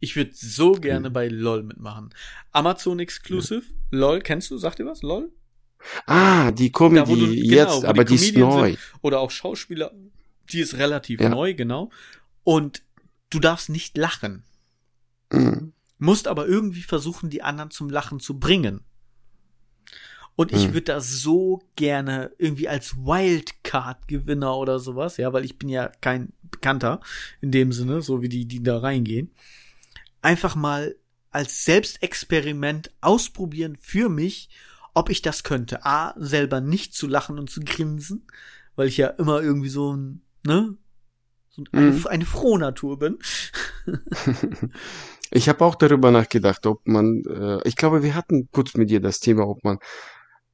Ich 0.04 0.16
würde 0.16 0.32
so 0.34 0.72
gerne 0.72 1.10
bei 1.10 1.28
LOL 1.28 1.62
mitmachen. 1.62 2.10
Amazon 2.52 2.98
Exclusive. 3.00 3.62
LOL, 3.90 4.20
kennst 4.20 4.50
du? 4.50 4.58
Sagt 4.58 4.78
dir 4.78 4.84
was? 4.86 5.00
LOL? 5.00 5.32
Ah, 6.06 6.50
die 6.50 6.70
Da, 6.70 6.78
wo 6.78 6.88
du- 6.90 7.24
Comedy 7.24 7.48
genau, 7.48 7.74
jetzt, 7.74 7.84
aber 7.86 8.04
die 8.04 8.16
die 8.16 8.26
ist 8.26 8.36
neu. 8.36 8.66
sind. 8.72 8.78
Oder 9.00 9.20
auch 9.20 9.30
Schauspieler. 9.30 9.92
Die 10.50 10.60
ist 10.60 10.74
relativ 10.74 11.20
Ja. 11.20 11.30
neu, 11.30 11.54
genau. 11.54 11.90
Und 12.42 12.82
du 13.30 13.38
darfst 13.40 13.70
nicht 13.70 13.96
lachen. 13.96 14.44
Mhm. 15.32 15.72
musst 15.98 16.28
aber 16.28 16.46
irgendwie 16.46 16.82
versuchen, 16.82 17.30
die 17.30 17.42
anderen 17.42 17.70
zum 17.70 17.88
Lachen 17.88 18.20
zu 18.20 18.38
bringen. 18.38 18.80
Und 20.36 20.52
ich 20.52 20.64
Hm. 20.66 20.74
würde 20.74 20.92
das 20.92 21.08
so 21.22 21.62
gerne 21.76 22.32
irgendwie 22.36 22.68
als 22.68 22.96
Wildcard-Gewinner 22.96 24.54
oder 24.56 24.78
sowas, 24.80 25.16
ja, 25.16 25.32
weil 25.32 25.44
ich 25.46 25.56
bin 25.58 25.68
ja 25.70 25.88
kein 26.02 26.32
Bekannter 26.42 27.00
in 27.40 27.52
dem 27.52 27.72
Sinne, 27.72 28.02
so 28.02 28.20
wie 28.20 28.28
die, 28.28 28.44
die 28.46 28.62
da 28.62 28.78
reingehen, 28.78 29.30
einfach 30.24 30.56
mal 30.56 30.96
als 31.30 31.64
Selbstexperiment 31.64 32.92
ausprobieren 33.00 33.76
für 33.80 34.08
mich, 34.08 34.48
ob 34.94 35.10
ich 35.10 35.22
das 35.22 35.42
könnte. 35.42 35.84
A, 35.84 36.14
selber 36.16 36.60
nicht 36.60 36.94
zu 36.94 37.06
lachen 37.08 37.38
und 37.38 37.50
zu 37.50 37.60
grinsen, 37.60 38.26
weil 38.76 38.88
ich 38.88 38.96
ja 38.96 39.08
immer 39.08 39.42
irgendwie 39.42 39.68
so 39.68 39.94
ein, 39.94 40.22
ne, 40.44 40.76
so 41.50 41.64
eine, 41.72 41.90
Mhm. 41.90 42.06
eine 42.06 42.26
Frohnatur 42.26 42.98
bin. 42.98 43.18
Ich 45.30 45.48
habe 45.48 45.64
auch 45.64 45.74
darüber 45.74 46.10
nachgedacht, 46.12 46.64
ob 46.66 46.86
man, 46.86 47.22
äh, 47.24 47.58
ich 47.66 47.74
glaube, 47.76 48.02
wir 48.04 48.14
hatten 48.14 48.48
kurz 48.52 48.74
mit 48.74 48.90
dir 48.90 49.00
das 49.00 49.18
Thema, 49.18 49.48
ob 49.48 49.64
man 49.64 49.78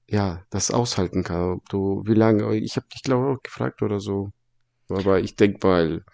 ja 0.09 0.43
das 0.51 0.71
aushalten 0.71 1.23
kann. 1.23 1.53
Ob 1.55 1.69
du, 1.69 2.03
wie 2.07 2.15
lange, 2.15 2.57
ich 2.57 2.77
habe 2.77 2.87
dich 2.89 3.03
glaube 3.03 3.31
ich 3.31 3.37
auch 3.39 3.43
gefragt 3.43 3.83
oder 3.83 4.01
so. 4.01 4.31
Aber 4.89 5.21
ich 5.21 5.37
denke 5.37 5.67
mal, 5.67 6.05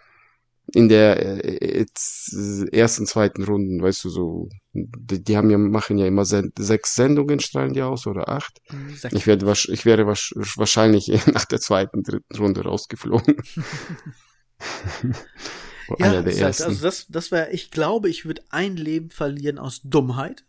in 0.72 0.88
der 0.88 1.44
äh, 1.44 1.78
jetzt, 1.78 2.32
äh, 2.34 2.76
ersten, 2.76 3.06
zweiten 3.06 3.44
Runden, 3.44 3.80
weißt 3.82 4.04
du, 4.04 4.08
so, 4.10 4.48
die, 4.72 5.22
die 5.22 5.36
haben 5.36 5.50
ja, 5.50 5.58
machen 5.58 5.98
ja 5.98 6.06
immer 6.06 6.24
sen 6.24 6.52
sechs 6.58 6.94
Sendungen, 6.94 7.40
strahlen 7.40 7.72
die 7.72 7.82
aus 7.82 8.06
oder 8.06 8.28
acht. 8.28 8.58
Sag 8.96 9.12
Ich 9.14 9.26
werde, 9.26 9.50
ich 9.52 9.84
wäre 9.84 10.02
wahrsch- 10.02 10.34
wahrscheinlich 10.56 11.08
nach 11.26 11.44
der 11.44 11.60
zweiten, 11.60 12.02
dritten 12.02 12.36
Runde 12.36 12.62
rausgeflogen. 12.62 13.36
Ja, 15.98 16.10
der 16.20 16.26
ist 16.26 16.42
halt, 16.42 16.60
also 16.60 16.82
das, 16.82 17.06
das 17.08 17.30
wäre, 17.30 17.50
ich 17.52 17.70
glaube, 17.70 18.08
ich 18.08 18.24
würde 18.24 18.42
ein 18.50 18.76
Leben 18.76 19.10
verlieren 19.10 19.58
aus 19.58 19.80
Dummheit, 19.84 20.44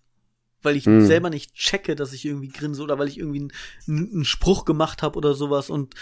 weil 0.64 0.76
ich 0.76 0.86
Hm. 0.86 1.06
selber 1.06 1.30
nicht 1.30 1.54
checke, 1.54 1.96
dass 1.96 2.12
ich 2.14 2.26
irgendwie 2.26 2.50
grinse 2.50 2.82
oder 2.82 2.98
weil 2.98 3.08
ich 3.08 3.20
irgendwie 3.20 3.48
einen 3.88 4.26
Spruch 4.26 4.66
gemacht 4.66 5.04
habe 5.04 5.18
oder 5.18 5.34
sowas 5.36 5.70
und 5.70 5.94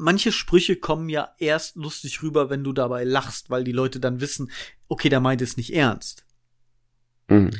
manche 0.00 0.32
Sprüche 0.32 0.76
kommen 0.76 1.08
ja 1.08 1.34
erst 1.38 1.76
lustig 1.76 2.22
rüber, 2.22 2.50
wenn 2.50 2.64
du 2.64 2.72
dabei 2.72 3.04
lachst, 3.04 3.50
weil 3.50 3.64
die 3.64 3.72
Leute 3.72 4.00
dann 4.00 4.20
wissen, 4.20 4.50
okay, 4.88 5.08
der 5.08 5.20
meint 5.20 5.42
es 5.42 5.56
nicht 5.56 5.74
ernst. 5.74 6.24
Mhm. 7.28 7.50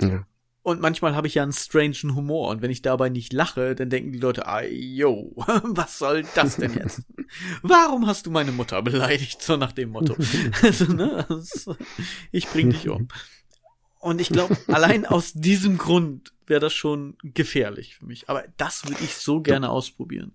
Ja. 0.00 0.26
Und 0.62 0.80
manchmal 0.80 1.16
habe 1.16 1.26
ich 1.26 1.34
ja 1.34 1.42
einen 1.42 1.52
strangen 1.52 2.14
Humor 2.14 2.48
und 2.48 2.60
wenn 2.60 2.70
ich 2.70 2.82
dabei 2.82 3.08
nicht 3.08 3.32
lache, 3.32 3.74
dann 3.74 3.88
denken 3.88 4.12
die 4.12 4.18
Leute, 4.18 4.46
ah, 4.46 4.62
yo, 4.62 5.32
was 5.36 5.98
soll 5.98 6.24
das 6.34 6.56
denn 6.56 6.74
jetzt? 6.74 7.02
Warum 7.62 8.06
hast 8.06 8.26
du 8.26 8.30
meine 8.30 8.52
Mutter 8.52 8.82
beleidigt? 8.82 9.42
So 9.42 9.56
nach 9.56 9.72
dem 9.72 9.90
Motto. 9.90 10.16
also, 10.62 10.84
ne, 10.84 11.24
das, 11.28 11.68
ich 12.30 12.46
bring 12.48 12.70
dich 12.70 12.88
um. 12.88 13.08
Und 14.00 14.20
ich 14.20 14.28
glaube, 14.28 14.56
allein 14.68 15.06
aus 15.06 15.32
diesem 15.34 15.76
Grund 15.76 16.32
wäre 16.46 16.60
das 16.60 16.72
schon 16.72 17.16
gefährlich 17.22 17.96
für 17.96 18.06
mich. 18.06 18.28
Aber 18.28 18.44
das 18.56 18.84
würde 18.86 19.02
ich 19.02 19.14
so 19.16 19.40
gerne 19.42 19.70
ausprobieren. 19.70 20.32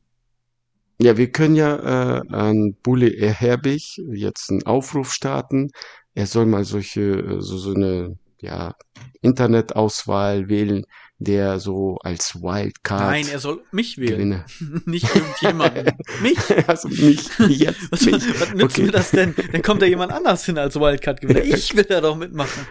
Ja, 0.99 1.17
wir 1.17 1.31
können 1.31 1.55
ja 1.55 2.19
äh, 2.19 2.21
an 2.33 2.75
Bulle 2.81 3.09
Herbig 3.09 3.97
jetzt 4.13 4.49
einen 4.49 4.63
Aufruf 4.65 5.11
starten. 5.13 5.69
Er 6.13 6.25
soll 6.25 6.45
mal 6.45 6.63
solche, 6.63 7.01
äh, 7.01 7.41
so, 7.41 7.57
so 7.57 7.73
eine, 7.73 8.17
ja, 8.39 8.73
Internetauswahl 9.21 10.47
wählen, 10.49 10.85
der 11.18 11.59
so 11.59 11.97
als 12.03 12.36
Wildcard 12.41 12.99
Nein, 12.99 13.28
er 13.32 13.39
soll 13.39 13.63
mich 13.72 13.97
wählen. 13.97 14.45
Gewinner. 14.59 14.82
Nicht 14.86 15.16
irgendjemanden. 15.16 15.93
mich. 16.22 16.38
Also 16.68 16.89
nicht 16.89 17.30
jetzt. 17.47 17.80
Was, 17.91 18.01
nicht. 18.05 18.39
was 18.41 18.53
nützt 18.53 18.63
Okay. 18.78 18.82
mir 18.84 18.91
das 18.91 19.11
denn? 19.11 19.34
Dann 19.51 19.61
kommt 19.61 19.82
da 19.82 19.86
jemand 19.86 20.11
anders 20.11 20.45
hin 20.45 20.57
als 20.57 20.76
Wildcard-Gewinner. 20.76 21.43
Ich 21.43 21.74
will 21.76 21.86
da 21.86 22.01
doch 22.01 22.18
mitmachen. 22.18 22.66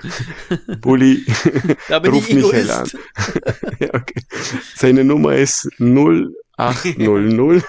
Bulli, 0.80 1.24
Da 1.88 1.98
bin 2.00 2.12
Ruf 2.12 2.28
ich 2.28 2.36
Egoist. 2.36 2.96
ja, 3.80 3.88
okay. 3.94 4.22
Seine 4.76 5.04
Nummer 5.04 5.34
ist 5.36 5.66
0800. 5.78 7.64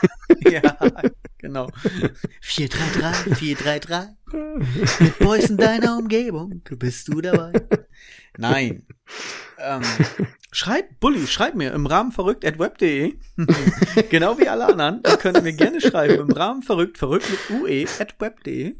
Ja, 0.51 0.78
genau. 1.38 1.69
433, 2.41 3.38
433. 3.38 4.09
Mit 4.99 5.19
Boys 5.19 5.49
in 5.49 5.57
deiner 5.57 5.97
Umgebung, 5.97 6.61
bist 6.78 7.07
du 7.07 7.21
dabei. 7.21 7.53
Nein. 8.38 8.86
Ähm, 9.57 9.81
schreib, 10.51 10.99
Bulli, 10.99 11.27
schreib 11.27 11.55
mir 11.55 11.73
im 11.73 11.85
Rahmen 11.85 12.11
verrückt 12.11 12.45
at 12.45 12.59
web.de. 12.59 13.15
genau 14.09 14.37
wie 14.37 14.47
alle 14.47 14.65
anderen. 14.65 15.01
Ihr 15.05 15.17
könnt 15.17 15.41
mir 15.43 15.53
gerne 15.53 15.81
schreiben 15.81 16.15
im 16.15 16.31
Rahmen 16.31 16.61
verrückt, 16.61 16.97
verrückt 16.97 17.27
mit 17.29 17.61
ue 17.61 17.85
at 17.99 18.19
web.de. 18.19 18.75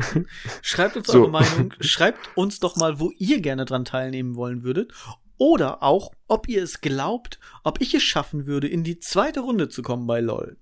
Schreibt 0.62 0.98
uns 0.98 1.08
So. 1.08 1.22
eure 1.22 1.32
Meinung. 1.32 1.74
Schreibt 1.80 2.36
uns 2.36 2.60
doch 2.60 2.76
mal, 2.76 3.00
wo 3.00 3.12
ihr 3.18 3.42
gerne 3.42 3.66
dran 3.66 3.86
teilnehmen 3.86 4.36
wollen 4.36 4.64
würdet. 4.64 4.92
Oder 5.38 5.84
auch, 5.84 6.12
ob 6.28 6.48
ihr 6.48 6.64
es 6.64 6.82
glaubt, 6.82 7.40
ob 7.64 7.82
ich 7.82 7.94
es 7.94 8.04
schaffen 8.04 8.46
würde, 8.46 8.68
in 8.68 8.84
die 8.84 9.00
zweite 9.00 9.42
Runde 9.42 9.68
zu 9.68 9.82
kommen 9.82 10.08
bei 10.08 10.22
LOL. 10.22 10.58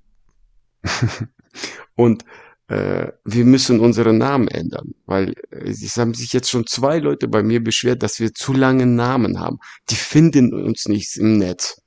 Und 1.96 2.26
äh, 2.68 3.12
wir 3.26 3.46
müssen 3.46 3.80
unseren 3.80 4.18
Namen 4.18 4.48
ändern, 4.48 4.94
weil 5.06 5.34
äh, 5.52 5.70
es 5.70 5.98
haben 5.98 6.14
sich 6.14 6.34
jetzt 6.34 6.50
schon 6.50 6.66
zwei 6.66 7.00
Leute 7.00 7.28
bei 7.28 7.44
mir 7.44 7.64
beschwert, 7.64 8.04
dass 8.04 8.20
wir 8.20 8.34
zu 8.34 8.54
lange 8.54 8.86
Namen 8.86 9.40
haben. 9.40 9.60
Die 9.90 9.96
finden 9.96 10.54
uns 10.54 10.88
nicht 10.88 11.16
im 11.18 11.38
Netz. 11.38 11.82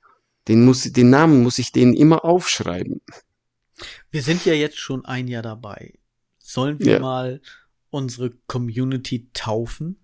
Den, 0.48 0.64
muss, 0.64 0.82
den 0.82 1.10
Namen 1.10 1.42
muss 1.42 1.58
ich 1.58 1.72
denen 1.72 1.94
immer 1.94 2.24
aufschreiben. 2.24 3.00
Wir 4.10 4.22
sind 4.22 4.44
ja 4.44 4.52
jetzt 4.52 4.78
schon 4.78 5.04
ein 5.04 5.28
Jahr 5.28 5.42
dabei. 5.42 5.98
Sollen 6.38 6.78
wir 6.78 6.92
Ja. 6.94 7.00
mal 7.00 7.40
unsere 7.90 8.30
Community 8.46 9.28
taufen? 9.32 9.96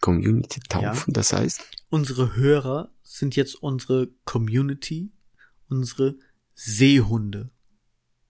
Community 0.00 0.60
taufen, 0.68 1.12
das 1.12 1.32
heißt? 1.32 1.62
Unsere 1.90 2.34
Hörer 2.36 2.92
sind 3.02 3.36
jetzt 3.36 3.54
unsere 3.62 4.08
Community, 4.24 5.12
unsere 5.68 6.16
Seehunde. 6.54 7.50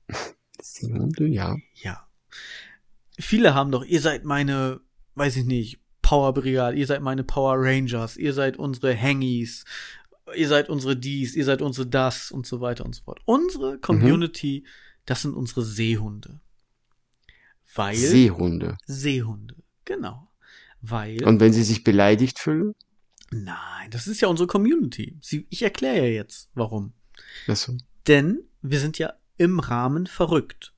Die 0.74 0.92
Hunde, 0.92 1.26
ja. 1.26 1.56
Ja. 1.74 2.06
Viele 3.18 3.54
haben 3.54 3.70
doch, 3.70 3.84
ihr 3.84 4.00
seid 4.00 4.24
meine, 4.24 4.80
weiß 5.14 5.36
ich 5.36 5.44
nicht, 5.44 5.80
Power 6.02 6.34
Brigade, 6.34 6.76
ihr 6.76 6.86
seid 6.86 7.02
meine 7.02 7.24
Power 7.24 7.56
Rangers, 7.58 8.16
ihr 8.16 8.32
seid 8.32 8.58
unsere 8.58 8.96
Hangies, 8.96 9.64
ihr 10.36 10.48
seid 10.48 10.68
unsere 10.68 10.96
dies, 10.96 11.34
ihr 11.34 11.44
seid 11.44 11.62
unsere 11.62 11.86
das 11.86 12.30
und 12.30 12.46
so 12.46 12.60
weiter 12.60 12.84
und 12.84 12.94
so 12.94 13.02
fort. 13.02 13.20
Unsere 13.24 13.78
Community, 13.78 14.64
das 15.04 15.22
sind 15.22 15.34
unsere 15.34 15.64
Seehunde. 15.64 16.40
Weil 17.74 17.96
Seehunde. 17.96 18.76
Seehunde. 18.86 19.56
Genau. 19.84 20.30
Weil. 20.80 21.24
Und 21.24 21.40
wenn 21.40 21.52
sie 21.52 21.64
sich 21.64 21.84
beleidigt 21.84 22.38
fühlen? 22.38 22.74
nein, 23.30 23.90
das 23.90 24.06
ist 24.06 24.20
ja 24.20 24.28
unsere 24.28 24.46
Community. 24.46 25.16
Sie, 25.20 25.46
ich 25.50 25.62
erkläre 25.62 26.06
ja 26.06 26.12
jetzt, 26.12 26.50
warum. 26.54 26.92
Also, 27.46 27.76
Denn 28.06 28.40
wir 28.62 28.80
sind 28.80 28.98
ja 28.98 29.14
im 29.36 29.60
Rahmen 29.60 30.06
verrückt. 30.06 30.74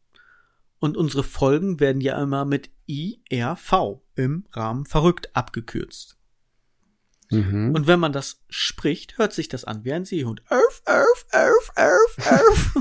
Und 0.78 0.96
unsere 0.96 1.24
Folgen 1.24 1.80
werden 1.80 2.00
ja 2.00 2.22
immer 2.22 2.44
mit 2.44 2.70
IRV 2.86 4.00
im 4.14 4.46
Rahmen 4.52 4.86
verrückt 4.86 5.34
abgekürzt. 5.34 6.16
mhm. 7.30 7.74
Und 7.74 7.86
wenn 7.86 8.00
man 8.00 8.12
das 8.12 8.44
spricht, 8.48 9.18
hört 9.18 9.32
sich 9.32 9.48
das 9.48 9.64
an 9.64 9.84
wie 9.84 9.92
ein 9.92 10.04
Seehund. 10.04 10.42
Erf, 10.48 10.82
erf, 10.86 11.26
erf, 11.30 11.72
erf, 11.74 12.16
erf. 12.18 12.74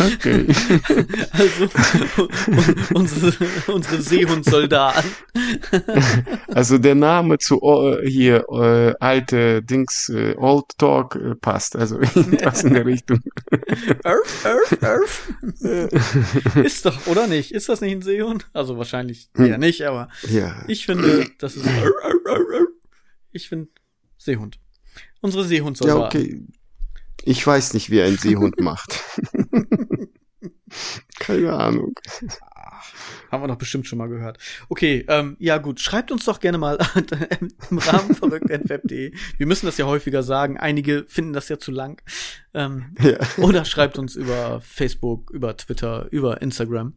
Okay. 0.00 0.46
Also 1.32 1.68
unsere, 2.94 3.32
unsere 3.68 4.02
Seehundsoldaten. 4.02 5.10
Also 6.48 6.78
der 6.78 6.94
Name 6.94 7.38
zu 7.38 7.60
äh, 7.62 8.08
hier 8.08 8.44
äh, 8.50 8.94
alte 9.00 9.62
Dings 9.62 10.08
äh, 10.08 10.34
Old 10.36 10.66
Talk 10.78 11.14
äh, 11.16 11.34
passt. 11.34 11.76
Also 11.76 11.98
in 12.14 12.30
der 12.74 12.86
Richtung. 12.86 13.20
Erf, 14.04 14.44
erf, 14.44 14.82
erf. 14.82 16.56
Ist 16.56 16.86
doch, 16.86 17.06
oder 17.06 17.26
nicht? 17.26 17.52
Ist 17.52 17.68
das 17.68 17.80
nicht 17.80 17.92
ein 17.92 18.02
Seehund? 18.02 18.46
Also 18.52 18.76
wahrscheinlich 18.78 19.30
eher 19.36 19.58
nicht, 19.58 19.82
aber 19.82 20.08
ja. 20.28 20.64
ich 20.66 20.86
finde, 20.86 21.26
das 21.38 21.56
ist. 21.56 21.66
Ich 23.32 23.48
finde 23.48 23.68
Seehund. 24.18 24.58
Unsere 25.20 25.42
Ja, 25.44 25.48
Seehundsoldaten. 25.48 26.20
okay. 26.20 26.42
Ich 27.24 27.46
weiß 27.46 27.74
nicht, 27.74 27.90
wie 27.90 28.02
ein 28.02 28.16
Seehund 28.16 28.60
macht. 28.60 29.00
Keine 31.18 31.52
Ahnung. 31.52 31.94
Haben 33.30 33.42
wir 33.42 33.48
doch 33.48 33.56
bestimmt 33.58 33.86
schon 33.86 33.98
mal 33.98 34.08
gehört. 34.08 34.38
Okay, 34.68 35.04
ähm, 35.08 35.36
ja 35.38 35.58
gut, 35.58 35.80
schreibt 35.80 36.10
uns 36.10 36.24
doch 36.24 36.40
gerne 36.40 36.58
mal 36.58 36.78
im 37.70 37.78
Rahmen 37.78 38.14
verrückt.web.de. 38.14 39.12
Wir 39.36 39.46
müssen 39.46 39.66
das 39.66 39.76
ja 39.76 39.86
häufiger 39.86 40.22
sagen. 40.22 40.58
Einige 40.58 41.04
finden 41.06 41.32
das 41.32 41.48
ja 41.48 41.58
zu 41.58 41.70
lang. 41.70 42.02
Ähm, 42.54 42.94
Ja. 43.00 43.18
oder 43.38 43.64
schreibt 43.64 43.98
uns 43.98 44.16
über 44.16 44.60
Facebook, 44.62 45.30
über 45.30 45.56
Twitter, 45.56 46.08
über 46.10 46.40
Instagram, 46.42 46.94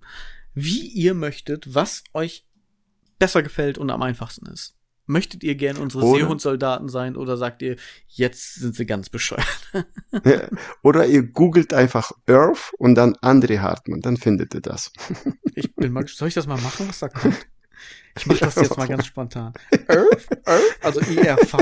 wie 0.54 0.88
ihr 0.88 1.14
möchtet, 1.14 1.74
was 1.74 2.04
euch 2.14 2.46
besser 3.20 3.44
gefällt 3.44 3.78
und 3.78 3.90
am 3.90 4.02
einfachsten 4.02 4.48
ist. 4.48 4.76
Möchtet 5.06 5.44
ihr 5.44 5.56
gern 5.56 5.78
unsere 5.78 6.06
Oder- 6.06 6.20
Seehundsoldaten 6.22 6.88
sein 6.88 7.18
oder 7.18 7.36
sagt 7.36 7.62
ihr, 7.62 7.76
jetzt 8.08 8.56
sind 8.56 8.74
sie 8.76 8.86
ganz 8.86 9.10
bescheuert? 9.10 9.46
Oder 10.82 11.06
ihr 11.08 11.24
googelt 11.24 11.74
einfach 11.74 12.12
Earth 12.26 12.72
und 12.78 12.96
dann 12.96 13.16
André 13.16 13.60
Hartmann, 13.60 14.00
dann 14.02 14.18
findet 14.18 14.54
ihr 14.54 14.62
das. 14.62 14.92
Ich 15.56 15.76
bin 15.76 15.92
mal, 15.92 16.08
soll 16.08 16.30
ich 16.30 16.34
das 16.34 16.48
mal 16.48 16.60
machen, 16.62 16.88
was 16.90 16.98
da 17.00 17.10
kommt? 17.10 17.38
Ich 18.18 18.26
mach 18.26 18.38
das 18.38 18.56
jetzt 18.56 18.76
mal 18.78 18.88
ganz 18.88 19.06
spontan. 19.06 19.54
Earth, 19.88 20.28
Earth, 20.48 20.78
also 20.82 21.00
IRV 21.02 21.54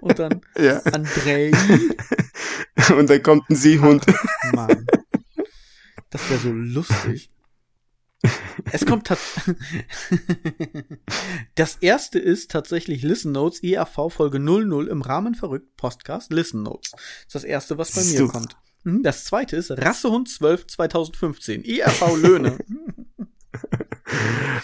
und 0.00 0.18
dann 0.18 0.40
Ja. 0.58 0.78
Andrei. 0.80 1.52
Und 2.96 3.08
dann 3.10 3.22
kommt 3.22 3.48
ein 3.50 3.54
Seehund. 3.56 4.04
Mann. 4.52 4.84
Das 6.10 6.28
wäre 6.30 6.40
so 6.40 6.50
lustig. 6.50 7.30
Es 8.72 8.86
kommt 8.86 9.06
tatsächlich. 9.06 9.56
Das 11.54 11.76
erste 11.76 12.18
ist 12.18 12.50
tatsächlich 12.50 13.02
Listen 13.02 13.32
Notes, 13.32 13.62
IAV 13.62 14.10
Folge 14.12 14.38
00 14.38 14.88
im 14.88 15.02
Rahmen 15.02 15.34
verrückt 15.34 15.76
Podcast 15.76 16.32
Listen 16.32 16.62
Notes. 16.62 16.90
Das 16.92 17.00
ist 17.26 17.34
das 17.34 17.44
erste, 17.44 17.78
was 17.78 17.92
bei 17.92 18.02
mir 18.02 18.18
So. 18.18 18.28
kommt. 18.28 18.56
Mhm, 18.84 19.02
Das 19.02 19.24
zweite 19.24 19.56
ist 19.56 19.70
Rassehund 19.70 20.28
12 20.28 20.66
2015, 20.66 21.64
IRV 21.64 22.16
Löhne. 22.16 22.58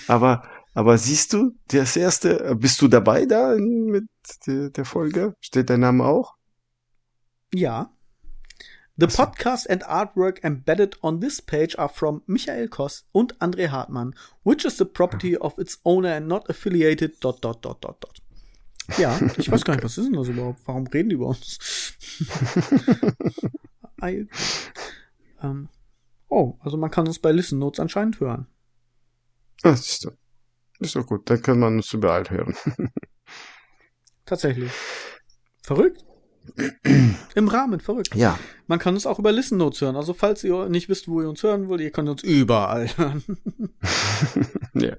Aber, 0.06 0.44
aber 0.74 0.98
siehst 0.98 1.32
du, 1.32 1.52
das 1.68 1.96
erste, 1.96 2.54
bist 2.56 2.80
du 2.82 2.88
dabei 2.88 3.24
da 3.26 3.56
mit 3.56 4.04
der 4.46 4.84
Folge? 4.84 5.34
Steht 5.40 5.70
dein 5.70 5.80
Name 5.80 6.04
auch? 6.04 6.34
Ja. 7.54 7.90
The 8.98 9.08
so. 9.08 9.24
podcast 9.24 9.66
and 9.70 9.82
artwork 9.84 10.38
embedded 10.44 10.96
on 11.02 11.20
this 11.20 11.40
page 11.40 11.74
are 11.78 11.88
from 11.88 12.22
Michael 12.26 12.68
Koss 12.68 13.04
und 13.12 13.38
André 13.38 13.68
Hartmann, 13.68 14.14
which 14.42 14.64
is 14.66 14.76
the 14.76 14.84
property 14.84 15.36
of 15.36 15.58
its 15.58 15.78
owner 15.84 16.10
and 16.10 16.28
not 16.28 16.48
affiliated. 16.50 17.18
Dot, 17.20 17.40
dot, 17.40 17.62
dot, 17.62 17.80
dot, 17.80 18.00
dot. 18.00 18.20
Ja, 18.98 19.18
ich 19.38 19.50
weiß 19.50 19.64
gar 19.64 19.74
nicht, 19.74 19.84
was 19.84 19.96
ist 19.96 20.06
denn 20.06 20.14
das 20.14 20.28
überhaupt? 20.28 20.60
Warum 20.66 20.86
reden 20.88 21.08
die 21.08 21.14
über 21.14 21.28
uns? 21.28 21.96
Ei. 24.00 24.26
ähm, 25.42 25.68
oh, 26.28 26.58
also 26.60 26.76
man 26.76 26.90
kann 26.90 27.06
uns 27.06 27.18
bei 27.18 27.32
Listen 27.32 27.58
Notes 27.58 27.80
anscheinend 27.80 28.20
hören. 28.20 28.46
Ah, 29.62 29.70
ist 29.70 30.04
doch, 30.04 30.12
ist 30.80 30.96
doch 30.96 31.06
gut, 31.06 31.30
dann 31.30 31.40
kann 31.40 31.60
man 31.60 31.76
uns 31.76 31.92
überall 31.92 32.28
hören. 32.28 32.54
Tatsächlich. 34.26 34.72
Verrückt. 35.62 36.04
Im 37.34 37.48
Rahmen, 37.48 37.78
verrückt. 37.78 38.14
Ja, 38.16 38.38
Man 38.72 38.78
kann 38.78 38.94
uns 38.94 39.04
auch 39.04 39.18
über 39.18 39.32
Listen 39.32 39.58
Notes 39.58 39.82
hören. 39.82 39.96
Also 39.96 40.14
falls 40.14 40.42
ihr 40.44 40.70
nicht 40.70 40.88
wisst, 40.88 41.06
wo 41.06 41.20
ihr 41.20 41.28
uns 41.28 41.42
hören 41.42 41.68
wollt, 41.68 41.82
ihr 41.82 41.90
könnt 41.90 42.08
uns 42.08 42.22
überall 42.22 42.88
hören. 42.96 43.22
ja. 44.72 44.96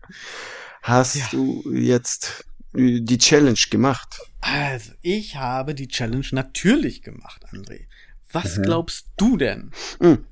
Hast 0.83 1.15
Ja. 1.15 1.25
du 1.31 1.63
jetzt 1.73 2.45
äh, 2.75 2.99
die 3.01 3.17
Challenge 3.17 3.57
gemacht? 3.71 4.19
Also, 4.41 4.91
ich 5.01 5.37
habe 5.37 5.73
die 5.73 5.87
Challenge 5.87 6.27
natürlich 6.33 7.01
gemacht, 7.01 7.45
André. 7.51 7.85
Was 8.31 8.61
glaubst 8.61 9.07
du 9.17 9.37
denn? 9.37 9.71
Hm. 9.99 10.23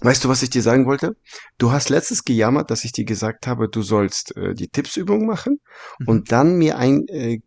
Weißt 0.00 0.22
du, 0.22 0.28
was 0.28 0.44
ich 0.44 0.50
dir 0.50 0.62
sagen 0.62 0.86
wollte? 0.86 1.16
Du 1.58 1.72
hast 1.72 1.88
letztes 1.88 2.22
gejammert, 2.24 2.70
dass 2.70 2.84
ich 2.84 2.92
dir 2.92 3.04
gesagt 3.06 3.48
habe, 3.48 3.68
du 3.68 3.82
sollst 3.82 4.36
äh, 4.36 4.54
die 4.54 4.68
Tippsübung 4.68 5.26
machen 5.26 5.58
Mhm. 5.98 6.06
und 6.08 6.30
dann 6.30 6.58
mir 6.58 6.78
ein, 6.78 7.08
äh, 7.08 7.40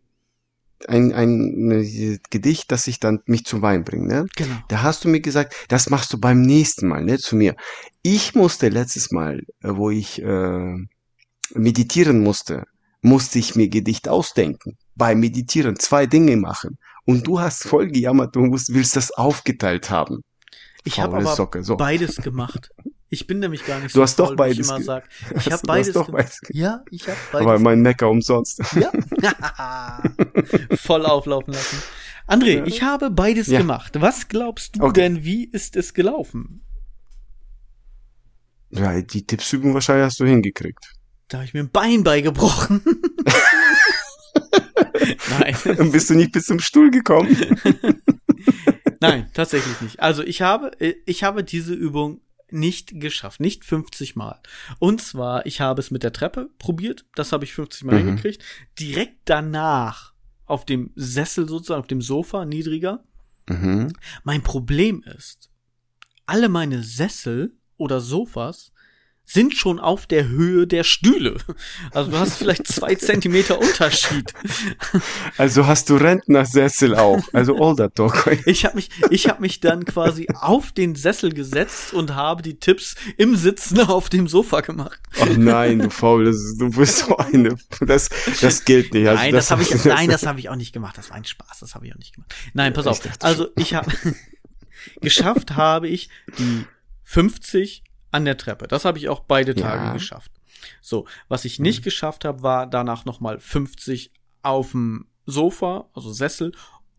ein, 0.88 1.12
ein 1.12 1.70
äh, 1.70 2.18
Gedicht, 2.30 2.72
das 2.72 2.86
ich 2.86 3.00
dann 3.00 3.20
mich 3.26 3.44
zum 3.44 3.62
Wein 3.62 3.84
bringe. 3.84 4.06
Ne? 4.06 4.26
Genau. 4.36 4.56
Da 4.68 4.82
hast 4.82 5.04
du 5.04 5.08
mir 5.08 5.20
gesagt, 5.20 5.54
das 5.68 5.90
machst 5.90 6.12
du 6.12 6.18
beim 6.18 6.42
nächsten 6.42 6.88
Mal, 6.88 7.04
ne, 7.04 7.18
zu 7.18 7.36
mir. 7.36 7.56
Ich 8.02 8.34
musste 8.34 8.68
letztes 8.68 9.10
Mal, 9.10 9.42
äh, 9.62 9.68
wo 9.74 9.90
ich 9.90 10.22
äh, 10.22 10.76
meditieren 11.54 12.22
musste, 12.22 12.64
musste 13.00 13.38
ich 13.38 13.54
mir 13.54 13.68
Gedicht 13.68 14.08
ausdenken. 14.08 14.76
Beim 14.94 15.20
Meditieren 15.20 15.76
zwei 15.78 16.06
Dinge 16.06 16.36
machen. 16.36 16.78
Und 17.04 17.26
du 17.26 17.40
hast 17.40 17.64
voll 17.64 17.88
gejammert, 17.88 18.36
du 18.36 18.40
musst, 18.40 18.72
willst 18.72 18.96
das 18.96 19.10
aufgeteilt 19.10 19.90
haben. 19.90 20.22
Ich 20.84 21.00
habe 21.00 21.16
aber 21.16 21.34
Socke, 21.34 21.62
so. 21.62 21.76
beides 21.76 22.16
gemacht. 22.16 22.70
Ich 23.12 23.26
bin 23.26 23.40
nämlich 23.40 23.66
gar 23.66 23.78
nicht 23.78 23.94
Du 23.94 24.00
hast 24.00 24.18
doch 24.18 24.28
faul, 24.28 24.32
wie 24.34 24.36
beides 24.38 24.58
Ich 24.66 24.68
immer 24.74 24.80
sag. 24.82 25.08
Ich 25.20 25.36
Hast- 25.36 25.36
habe 25.36 25.44
du 25.44 25.50
hast 25.52 25.66
beides 25.66 25.92
doch 25.92 26.06
gemacht. 26.06 26.22
beides 26.24 26.40
Ja, 26.50 26.82
ich 26.90 27.06
habe 27.08 27.18
Aber 27.32 27.44
beides. 27.44 27.60
mein 27.62 27.82
Mecker 27.82 28.08
umsonst. 28.08 28.62
Ja. 28.74 28.90
Voll 30.76 31.04
auflaufen 31.04 31.52
lassen. 31.52 31.82
André, 32.26 32.58
Ja. 32.58 32.64
ich 32.66 32.82
habe 32.82 33.10
beides 33.10 33.48
Ja. 33.48 33.58
gemacht. 33.58 34.00
Was 34.00 34.28
glaubst 34.28 34.76
du 34.76 34.82
Okay. 34.84 35.00
denn, 35.02 35.24
wie 35.24 35.44
ist 35.44 35.76
es 35.76 35.92
gelaufen? 35.92 36.62
Ja, 38.70 38.98
die 39.02 39.26
Tippsübung 39.26 39.74
wahrscheinlich 39.74 40.06
hast 40.06 40.18
du 40.20 40.24
hingekriegt. 40.24 40.94
Da 41.28 41.38
habe 41.38 41.44
ich 41.44 41.52
mir 41.52 41.60
ein 41.60 41.70
Bein 41.70 42.04
beigebrochen. 42.04 42.80
Nein. 45.38 45.54
Und 45.78 45.92
bist 45.92 46.08
du 46.08 46.14
nicht 46.14 46.32
bis 46.32 46.46
zum 46.46 46.60
Stuhl 46.60 46.90
gekommen? 46.90 47.36
Nein, 49.00 49.28
tatsächlich 49.34 49.80
nicht. 49.82 50.00
Also 50.00 50.22
ich 50.22 50.40
habe, 50.42 50.80
äh, 50.80 50.94
ich 51.06 51.24
habe 51.24 51.44
diese 51.44 51.74
Übung 51.74 52.20
nicht 52.52 53.00
geschafft, 53.00 53.40
nicht 53.40 53.64
50 53.64 54.16
Mal. 54.16 54.40
Und 54.78 55.00
zwar, 55.02 55.46
ich 55.46 55.60
habe 55.60 55.80
es 55.80 55.90
mit 55.90 56.02
der 56.02 56.12
Treppe 56.12 56.50
probiert, 56.58 57.06
das 57.14 57.32
habe 57.32 57.44
ich 57.44 57.52
50 57.54 57.84
Mal 57.84 58.00
Mhm. 58.02 58.06
hingekriegt. 58.08 58.42
Direkt 58.78 59.20
danach 59.24 60.12
auf 60.46 60.64
dem 60.66 60.90
Sessel 60.94 61.48
sozusagen, 61.48 61.80
auf 61.80 61.86
dem 61.86 62.02
Sofa, 62.02 62.44
niedriger. 62.44 63.04
Mhm. 63.48 63.92
Mein 64.24 64.42
Problem 64.42 65.02
ist, 65.02 65.50
alle 66.26 66.48
meine 66.48 66.82
Sessel 66.82 67.56
oder 67.76 68.00
Sofas 68.00 68.71
sind 69.24 69.56
schon 69.56 69.78
auf 69.78 70.06
der 70.06 70.28
Höhe 70.28 70.66
der 70.66 70.84
Stühle. 70.84 71.36
Also 71.92 72.10
du 72.10 72.18
hast 72.18 72.36
vielleicht 72.36 72.66
zwei 72.66 72.94
Zentimeter 72.96 73.58
Unterschied. 73.58 74.34
Also 75.38 75.66
hast 75.66 75.88
du 75.88 75.96
Rentnersessel 75.96 76.94
auch. 76.96 77.22
Also 77.32 77.56
Older 77.56 77.92
Talk. 77.92 78.30
Ich 78.46 78.64
habe 78.64 78.76
mich, 78.76 78.90
ich 79.10 79.28
habe 79.28 79.40
mich 79.40 79.60
dann 79.60 79.84
quasi 79.84 80.26
auf 80.34 80.72
den 80.72 80.94
Sessel 80.96 81.32
gesetzt 81.32 81.94
und 81.94 82.14
habe 82.14 82.42
die 82.42 82.58
Tipps 82.58 82.94
im 83.16 83.36
Sitzen 83.36 83.80
auf 83.80 84.08
dem 84.10 84.28
Sofa 84.28 84.60
gemacht. 84.60 85.00
Ach 85.18 85.28
nein, 85.36 85.78
du 85.78 85.90
faul, 85.90 86.24
das 86.26 86.56
du 86.58 86.68
bist 86.70 86.98
so 86.98 87.16
eine. 87.16 87.56
Das, 87.80 88.10
das 88.40 88.64
gilt 88.64 88.92
nicht. 88.92 89.06
Also 89.08 89.22
nein, 89.22 89.32
das, 89.32 89.50
habe 89.50 89.62
ich, 89.62 89.68
das- 89.70 89.84
nein, 89.84 90.10
das 90.10 90.26
habe 90.26 90.40
ich 90.40 90.48
auch 90.50 90.56
nicht 90.56 90.72
gemacht. 90.72 90.98
Das 90.98 91.08
war 91.10 91.16
ein 91.16 91.24
Spaß. 91.24 91.60
Das 91.60 91.74
habe 91.74 91.86
ich 91.86 91.94
auch 91.94 91.98
nicht 91.98 92.14
gemacht. 92.14 92.34
Nein, 92.52 92.72
pass 92.74 92.84
Ja, 92.84 92.90
auf. 92.90 93.00
Also 93.20 93.48
ich 93.56 93.72
habe 93.74 93.90
geschafft 95.00 95.52
habe 95.52 95.88
ich 95.88 96.10
die 96.38 96.64
50 97.04 97.84
an 98.12 98.24
der 98.24 98.36
Treppe. 98.36 98.68
Das 98.68 98.84
habe 98.84 98.98
ich 98.98 99.08
auch 99.08 99.20
beide 99.20 99.54
Tage 99.54 99.82
Ja. 99.84 99.90
Mhm. 99.90 99.94
geschafft. 99.94 100.30
So, 100.80 101.06
was 101.28 101.44
ich 101.44 101.58
nicht 101.58 101.82
geschafft 101.82 102.24
habe, 102.24 102.42
war 102.42 102.66
danach 102.68 103.04
noch 103.04 103.18
mal 103.20 103.40
50 103.40 104.12
auf 104.42 104.70
dem 104.70 105.06
Sofa, 105.26 105.88
also 105.94 106.12
Sessel 106.12 106.52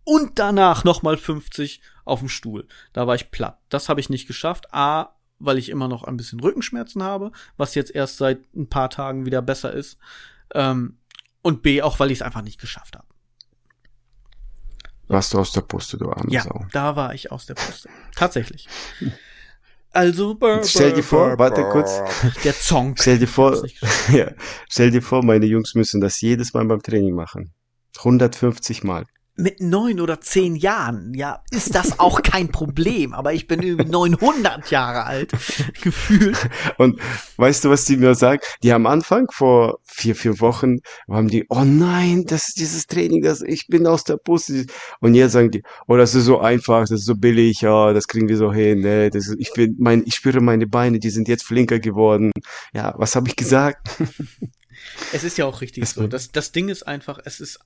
und 0.03 0.37
danach 0.39 0.83
nochmal 0.83 1.15
50 1.15 1.81
auf 2.03 2.19
dem 2.19 2.27
Stuhl. 2.29 2.67
Da 2.91 3.07
war 3.07 3.15
ich 3.15 3.31
platt. 3.31 3.59
Das 3.69 3.87
habe 3.87 4.01
ich 4.01 4.09
nicht 4.09 4.27
geschafft. 4.27 4.73
A, 4.73 5.15
weil 5.39 5.57
ich 5.57 5.69
immer 5.69 5.87
noch 5.87 6.03
ein 6.03 6.17
bisschen 6.17 6.39
Rückenschmerzen 6.41 7.03
habe, 7.03 7.31
was 7.57 7.75
jetzt 7.75 7.93
erst 7.95 8.17
seit 8.17 8.39
ein 8.55 8.67
paar 8.69 8.89
Tagen 8.89 9.25
wieder 9.25 9.41
besser 9.41 9.71
ist. 9.71 9.97
Ähm, 10.53 10.97
und 11.41 11.61
B, 11.63 11.81
auch 11.81 11.99
weil 11.99 12.11
ich 12.11 12.19
es 12.19 12.21
einfach 12.21 12.41
nicht 12.41 12.59
geschafft 12.59 12.95
habe. 12.95 13.07
Warst 15.07 15.33
du 15.33 15.39
aus 15.39 15.51
der 15.51 15.61
Puste, 15.61 15.97
du 15.97 16.09
arme 16.11 16.31
Ja, 16.31 16.43
Sau. 16.43 16.65
da 16.71 16.95
war 16.95 17.13
ich 17.13 17.31
aus 17.31 17.45
der 17.45 17.55
Puste. 17.55 17.89
Tatsächlich. 18.15 18.67
Also, 19.93 20.37
Stell 20.63 20.93
dir 20.93 21.03
vor, 21.03 21.37
warte 21.37 21.63
kurz. 21.71 22.01
der 22.43 22.53
Song. 22.53 22.95
Stell 22.99 23.19
dir 23.19 23.27
vor, 23.27 23.63
ja, 24.11 24.31
stell 24.67 24.89
dir 24.91 25.01
vor, 25.01 25.23
meine 25.23 25.45
Jungs 25.45 25.75
müssen 25.75 26.01
das 26.01 26.19
jedes 26.19 26.53
Mal 26.53 26.65
beim 26.65 26.81
Training 26.81 27.13
machen. 27.13 27.53
150 27.99 28.83
Mal. 28.83 29.05
Mit 29.35 29.61
neun 29.61 29.99
oder 29.99 30.21
zehn 30.21 30.55
Jahren, 30.55 31.13
ja, 31.15 31.41
ist 31.49 31.73
das 31.73 31.99
auch 31.99 32.21
kein 32.21 32.51
Problem. 32.51 33.13
Aber 33.13 33.33
ich 33.33 33.47
bin 33.47 33.63
irgendwie 33.63 33.89
900 33.89 34.69
Jahre 34.69 35.05
alt, 35.05 35.31
gefühlt. 35.81 36.37
Und 36.77 36.99
weißt 37.37 37.65
du, 37.65 37.69
was 37.69 37.85
die 37.85 37.97
mir 37.97 38.13
sagen? 38.13 38.41
Die 38.61 38.71
am 38.71 38.85
Anfang 38.85 39.27
vor 39.31 39.79
vier, 39.83 40.15
vier 40.15 40.39
Wochen 40.39 40.77
haben 41.09 41.29
die, 41.29 41.45
oh 41.49 41.63
nein, 41.63 42.25
das 42.27 42.49
ist 42.49 42.59
dieses 42.59 42.85
Training, 42.85 43.23
das, 43.23 43.41
ich 43.41 43.67
bin 43.67 43.87
aus 43.87 44.03
der 44.03 44.17
Puste. 44.17 44.67
Und 44.99 45.15
jetzt 45.15 45.31
sagen 45.31 45.49
die, 45.49 45.63
oh, 45.87 45.97
das 45.97 46.13
ist 46.13 46.25
so 46.25 46.39
einfach, 46.39 46.81
das 46.81 46.91
ist 46.91 47.05
so 47.05 47.15
billig, 47.15 47.61
ja, 47.61 47.91
das 47.91 48.07
kriegen 48.07 48.29
wir 48.29 48.37
so 48.37 48.53
hin, 48.53 48.81
ne, 48.81 49.09
das 49.09 49.27
ist, 49.27 49.37
ich 49.39 49.51
bin, 49.53 49.75
mein, 49.79 50.03
ich 50.05 50.15
spüre 50.15 50.41
meine 50.41 50.67
Beine, 50.67 50.99
die 50.99 51.09
sind 51.09 51.27
jetzt 51.27 51.43
flinker 51.43 51.79
geworden. 51.79 52.31
Ja, 52.73 52.93
was 52.97 53.15
habe 53.15 53.27
ich 53.29 53.35
gesagt? 53.35 53.87
Es 55.13 55.23
ist 55.23 55.37
ja 55.37 55.45
auch 55.45 55.61
richtig 55.61 55.83
Das 55.83 55.93
so. 55.93 56.07
Das, 56.07 56.31
das 56.31 56.51
Ding 56.51 56.67
ist 56.67 56.83
einfach, 56.83 57.19
es 57.23 57.39
ist 57.39 57.59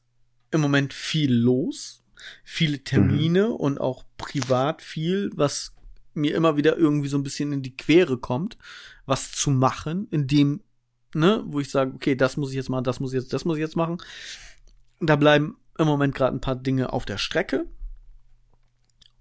im 0.51 0.61
Moment 0.61 0.93
viel 0.93 1.33
los, 1.33 2.03
viele 2.43 2.83
Termine 2.83 3.49
und 3.49 3.79
auch 3.79 4.05
privat 4.17 4.81
viel, 4.81 5.31
was 5.35 5.73
mir 6.13 6.35
immer 6.35 6.57
wieder 6.57 6.77
irgendwie 6.77 7.07
so 7.07 7.17
ein 7.17 7.23
bisschen 7.23 7.51
in 7.53 7.61
die 7.61 7.77
Quere 7.77 8.17
kommt, 8.17 8.57
was 9.05 9.31
zu 9.31 9.51
machen, 9.51 10.07
in 10.09 10.27
dem, 10.27 10.61
ne, 11.13 11.43
wo 11.45 11.59
ich 11.59 11.69
sage, 11.69 11.93
okay, 11.93 12.15
das 12.15 12.37
muss 12.37 12.49
ich 12.49 12.55
jetzt 12.55 12.69
machen, 12.69 12.83
das 12.83 12.99
muss 12.99 13.13
ich 13.13 13.21
jetzt, 13.21 13.33
das 13.33 13.45
muss 13.45 13.57
ich 13.57 13.61
jetzt 13.61 13.75
machen. 13.75 13.97
Da 14.99 15.15
bleiben 15.15 15.57
im 15.77 15.87
Moment 15.87 16.15
gerade 16.15 16.35
ein 16.35 16.41
paar 16.41 16.55
Dinge 16.55 16.91
auf 16.91 17.05
der 17.05 17.17
Strecke. 17.17 17.67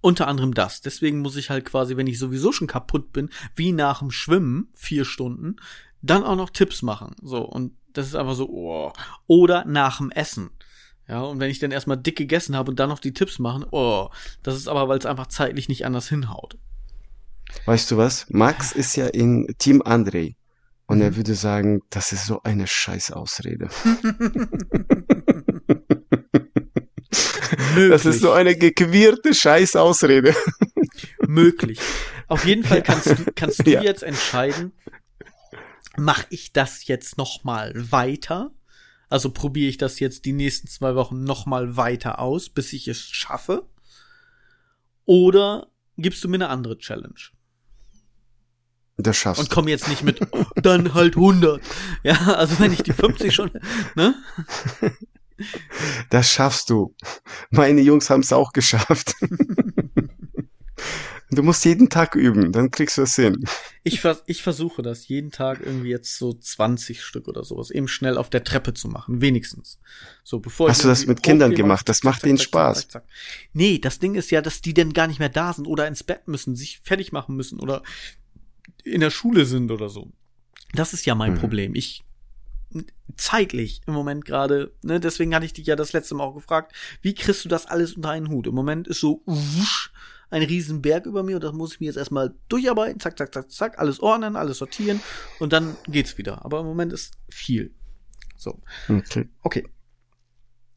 Unter 0.01 0.29
anderem 0.29 0.55
das. 0.55 0.81
Deswegen 0.81 1.21
muss 1.21 1.37
ich 1.37 1.51
halt 1.51 1.65
quasi, 1.65 1.97
wenn 1.97 2.07
ich 2.07 2.19
sowieso 2.19 2.53
schon 2.53 2.67
kaputt 2.67 3.13
bin, 3.13 3.29
wie 3.55 3.73
nach 3.73 3.99
dem 3.99 4.11
Schwimmen, 4.11 4.69
vier 4.73 5.05
Stunden, 5.05 5.57
dann 6.01 6.23
auch 6.23 6.37
noch 6.37 6.51
Tipps 6.51 6.83
machen. 6.83 7.15
So, 7.23 7.43
und 7.45 7.77
das 7.93 8.07
ist 8.07 8.15
einfach 8.15 8.35
so, 8.35 8.49
oh. 8.49 8.93
Oder 9.27 9.65
nach 9.65 9.99
dem 9.99 10.11
Essen. 10.11 10.51
Ja, 11.09 11.23
und 11.23 11.39
wenn 11.39 11.51
ich 11.51 11.59
dann 11.61 11.71
erstmal 11.71 11.97
dick 11.97 12.17
gegessen 12.17 12.57
habe 12.57 12.71
und 12.71 12.81
dann 12.81 12.89
noch 12.89 12.99
die 12.99 13.13
Tipps 13.15 13.39
machen, 13.39 13.65
oh, 13.71 14.09
das 14.43 14.57
ist 14.57 14.67
aber, 14.69 14.89
weil 14.89 14.99
es 14.99 15.07
einfach 15.07 15.29
zeitlich 15.29 15.69
nicht 15.69 15.87
anders 15.87 16.09
hinhaut. 16.09 16.57
Weißt 17.65 17.91
du 17.91 17.97
was? 17.97 18.27
Max 18.29 18.73
ist 18.73 18.97
ja 18.97 19.07
in 19.07 19.55
Team 19.59 19.83
André. 19.83 20.35
Und 20.89 20.99
Mhm. 20.99 21.03
er 21.03 21.17
würde 21.17 21.35
sagen, 21.35 21.81
das 21.91 22.13
ist 22.13 22.27
so 22.27 22.43
eine 22.43 22.67
scheiß 22.67 23.13
Ausrede. 23.13 23.69
Das 27.91 28.05
ist 28.07 28.21
so 28.21 28.33
eine 28.33 28.57
gequirlte 28.57 29.35
scheiß 29.35 29.77
Ausrede. 29.77 30.35
möglich. 31.27 31.79
Auf 32.27 32.45
jeden 32.47 32.65
Fall 32.65 32.83
kannst 32.83 33.07
du, 33.07 33.17
kannst 33.35 33.67
du 33.67 33.71
Ja. 33.71 33.83
jetzt 33.83 34.03
entscheiden, 34.03 34.73
mache 35.97 36.27
ich 36.31 36.53
das 36.53 36.87
jetzt 36.87 37.19
noch 37.19 37.45
mal 37.45 37.73
weiter? 37.75 38.51
Also 39.09 39.31
probiere 39.31 39.69
ich 39.69 39.77
das 39.77 40.01
jetzt 40.01 40.25
die 40.25 40.33
nächsten 40.33 40.67
zwei 40.67 40.95
Wochen 40.95 41.25
noch 41.25 41.47
mal 41.47 41.77
weiter 41.77 42.19
aus, 42.19 42.49
bis 42.49 42.73
ich 42.73 42.89
es 42.89 43.01
schaffe? 43.01 43.69
Oder 45.05 45.69
gibst 45.97 46.25
du 46.25 46.29
mir 46.29 46.37
eine 46.37 46.49
andere 46.49 46.79
Challenge? 46.79 47.15
Das 48.99 49.17
schaffst 49.17 49.41
Und 49.41 49.51
komm 49.51 49.69
jetzt 49.69 49.89
nicht 49.89 50.03
mit, 50.03 50.21
oh, 50.33 50.47
dann 50.57 50.95
halt 50.95 51.17
100. 51.17 51.61
Ja, 52.03 52.35
also 52.35 52.59
wenn 52.59 52.73
ich 52.73 52.83
die 52.83 52.93
50 52.93 53.35
schon, 53.35 53.51
ne? 53.95 54.15
du. 54.81 54.91
Das 56.09 56.31
schaffst 56.31 56.71
du. 56.71 56.95
Meine 57.51 57.83
Jungs 57.83 58.09
haben 58.09 58.23
es 58.23 58.33
auch 58.33 58.53
geschafft. 58.53 59.15
Du 61.37 61.43
musst 61.43 61.65
jeden 61.65 61.89
Tag 61.89 62.15
üben, 62.15 62.51
dann 62.51 62.71
kriegst 62.71 62.99
du 62.99 63.03
es 63.03 63.15
hin. 63.15 63.45
Ich, 63.85 64.01
vers 64.01 64.23
ich 64.27 64.43
versuche 64.43 64.83
das 64.83 65.07
jeden 65.07 65.31
Tag 65.31 65.61
irgendwie 65.65 65.91
jetzt 65.91 66.19
so 66.19 66.33
20 66.33 67.03
Stück 67.03 67.29
oder 67.29 67.45
sowas 67.45 67.71
eben 67.71 67.87
schnell 67.89 68.17
auf 68.19 68.31
der 68.31 68.43
Treppe 68.43 68.75
zu 68.75 68.89
machen, 68.89 69.21
wenigstens. 69.21 69.79
So, 70.25 70.41
bevor 70.41 70.69
Hast 70.69 70.83
du 70.83 70.89
das 70.89 71.07
mit 71.07 71.23
Kindern 71.23 71.55
gemacht? 71.55 71.89
Das 71.89 71.99
zack, 71.99 72.05
macht 72.05 72.21
zack, 72.21 72.29
denen 72.29 72.39
zack, 72.39 72.47
Spaß. 72.47 72.89
Nee, 73.53 73.79
das 73.79 73.99
Ding 73.99 74.15
ist 74.15 74.31
ja, 74.31 74.43
dass 74.43 74.61
die 74.63 74.75
dann 74.75 74.93
gar 74.93 75.07
nicht 75.07 75.21
mehr 75.21 75.29
da 75.29 75.53
sind 75.53 75.67
oder 75.67 75.87
ins 75.87 76.03
Bett 76.03 76.27
müssen, 76.27 76.57
sich 76.57 76.81
fertig 76.83 77.13
machen 77.13 77.37
müssen 77.37 77.61
oder 77.61 77.83
in 78.83 79.01
der 79.01 79.11
Schule 79.11 79.45
sind 79.45 79.71
oder 79.71 79.89
so. 79.89 80.11
Das 80.73 80.93
ist 80.93 81.07
ja 81.07 81.15
mein 81.15 81.35
Mhm. 81.35 81.39
Problem. 81.39 81.75
Ich 81.75 82.03
zeitlich 83.17 83.81
im 83.87 83.95
Moment 83.95 84.25
gerade, 84.25 84.73
ne, 84.83 85.01
deswegen 85.01 85.35
hatte 85.35 85.47
ich 85.47 85.53
dich 85.53 85.67
ja 85.67 85.77
das 85.77 85.93
letzte 85.93 86.15
Mal 86.15 86.25
auch 86.25 86.35
gefragt, 86.35 86.75
wie 87.03 87.15
kriegst 87.15 87.45
du 87.45 87.49
das 87.49 87.67
alles 87.67 87.95
unter 87.95 88.11
einen 88.11 88.29
Hut? 88.29 88.47
Im 88.47 88.55
Moment 88.55 88.89
ist 88.89 89.01
so 89.01 89.23
wusch, 89.27 89.93
ein 90.31 90.43
Riesenberg 90.43 91.07
über 91.07 91.23
mir 91.23 91.37
und 91.37 91.45
das 91.45 91.53
muss 91.53 91.75
ich 91.75 91.81
mir 91.81 91.87
jetzt 91.87 91.97
erstmal 91.97 92.35
durcharbeiten, 92.49 93.01
zack, 93.01 93.17
zack, 93.19 93.33
zack, 93.33 93.51
zack, 93.51 93.79
alles 93.79 94.01
ordnen, 94.01 94.37
alles 94.37 94.59
sortieren 94.59 95.01
und 95.39 95.53
dann 95.53 95.77
geht's 95.87 96.19
wieder. 96.19 96.45
Aber 96.45 96.61
im 96.61 96.67
Moment 96.67 96.93
ist 96.93 97.15
viel. 97.29 97.75
So. 98.37 98.61
Okay. 98.89 99.29
Okay. 99.43 99.67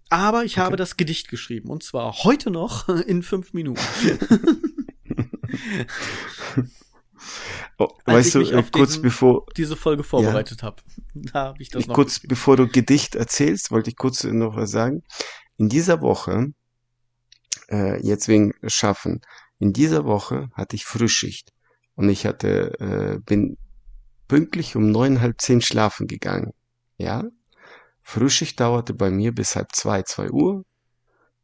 Aber 0.10 0.44
ich 0.44 0.58
habe 0.58 0.70
Okay. 0.70 0.78
das 0.78 0.98
Gedicht 0.98 1.30
geschrieben 1.30 1.70
und 1.70 1.84
zwar 1.84 2.14
heute 2.24 2.52
noch 2.52 2.90
in 3.08 3.24
fünf 3.24 3.54
Minuten. 3.54 3.82
Oh, 7.78 7.88
weißt 8.06 8.36
ich 8.36 8.50
du, 8.50 8.58
äh, 8.58 8.64
kurz 8.72 8.90
diesen- 8.92 9.02
bevor, 9.04 9.46
Diese 9.58 9.76
Folge 9.76 10.04
vorbereitet 10.04 10.64
habe. 10.64 10.78
Da 11.14 11.46
habe 11.48 11.62
ich 11.62 11.70
das 11.70 11.88
noch 11.88 11.96
kurz 11.96 12.20
bevor 12.20 12.56
du 12.58 12.68
Gedicht 12.68 13.16
erzählst, 13.16 13.72
wollte 13.72 13.90
ich 13.90 13.96
kurz 13.98 14.24
noch 14.24 14.56
was 14.56 14.72
sagen. 14.72 15.04
In 15.58 15.70
dieser 15.70 16.02
Woche, 16.02 16.54
äh, 17.70 18.02
jetzt 18.06 18.28
wegen 18.28 18.54
Schaffen, 18.68 19.22
in 19.60 19.74
dieser 19.74 20.06
Woche 20.06 20.50
hatte 20.54 20.76
ich 20.76 20.86
Frühschicht 20.86 21.52
und 21.96 22.10
ich 22.10 22.26
hatte, 22.26 22.80
äh, 22.80 23.20
bin 23.20 23.58
pünktlich 24.28 24.76
um 24.76 24.92
neun, 24.92 25.22
halb 25.22 25.42
zehn 25.42 25.62
schlafen 25.62 26.08
gegangen. 26.08 26.54
Ja? 26.98 27.26
Frühschicht 28.04 28.60
dauerte 28.60 28.94
bei 28.94 29.10
mir 29.10 29.34
bis 29.34 29.56
halb 29.56 29.76
zwei, 29.76 30.04
zwei 30.04 30.30
Uhr. 30.32 30.64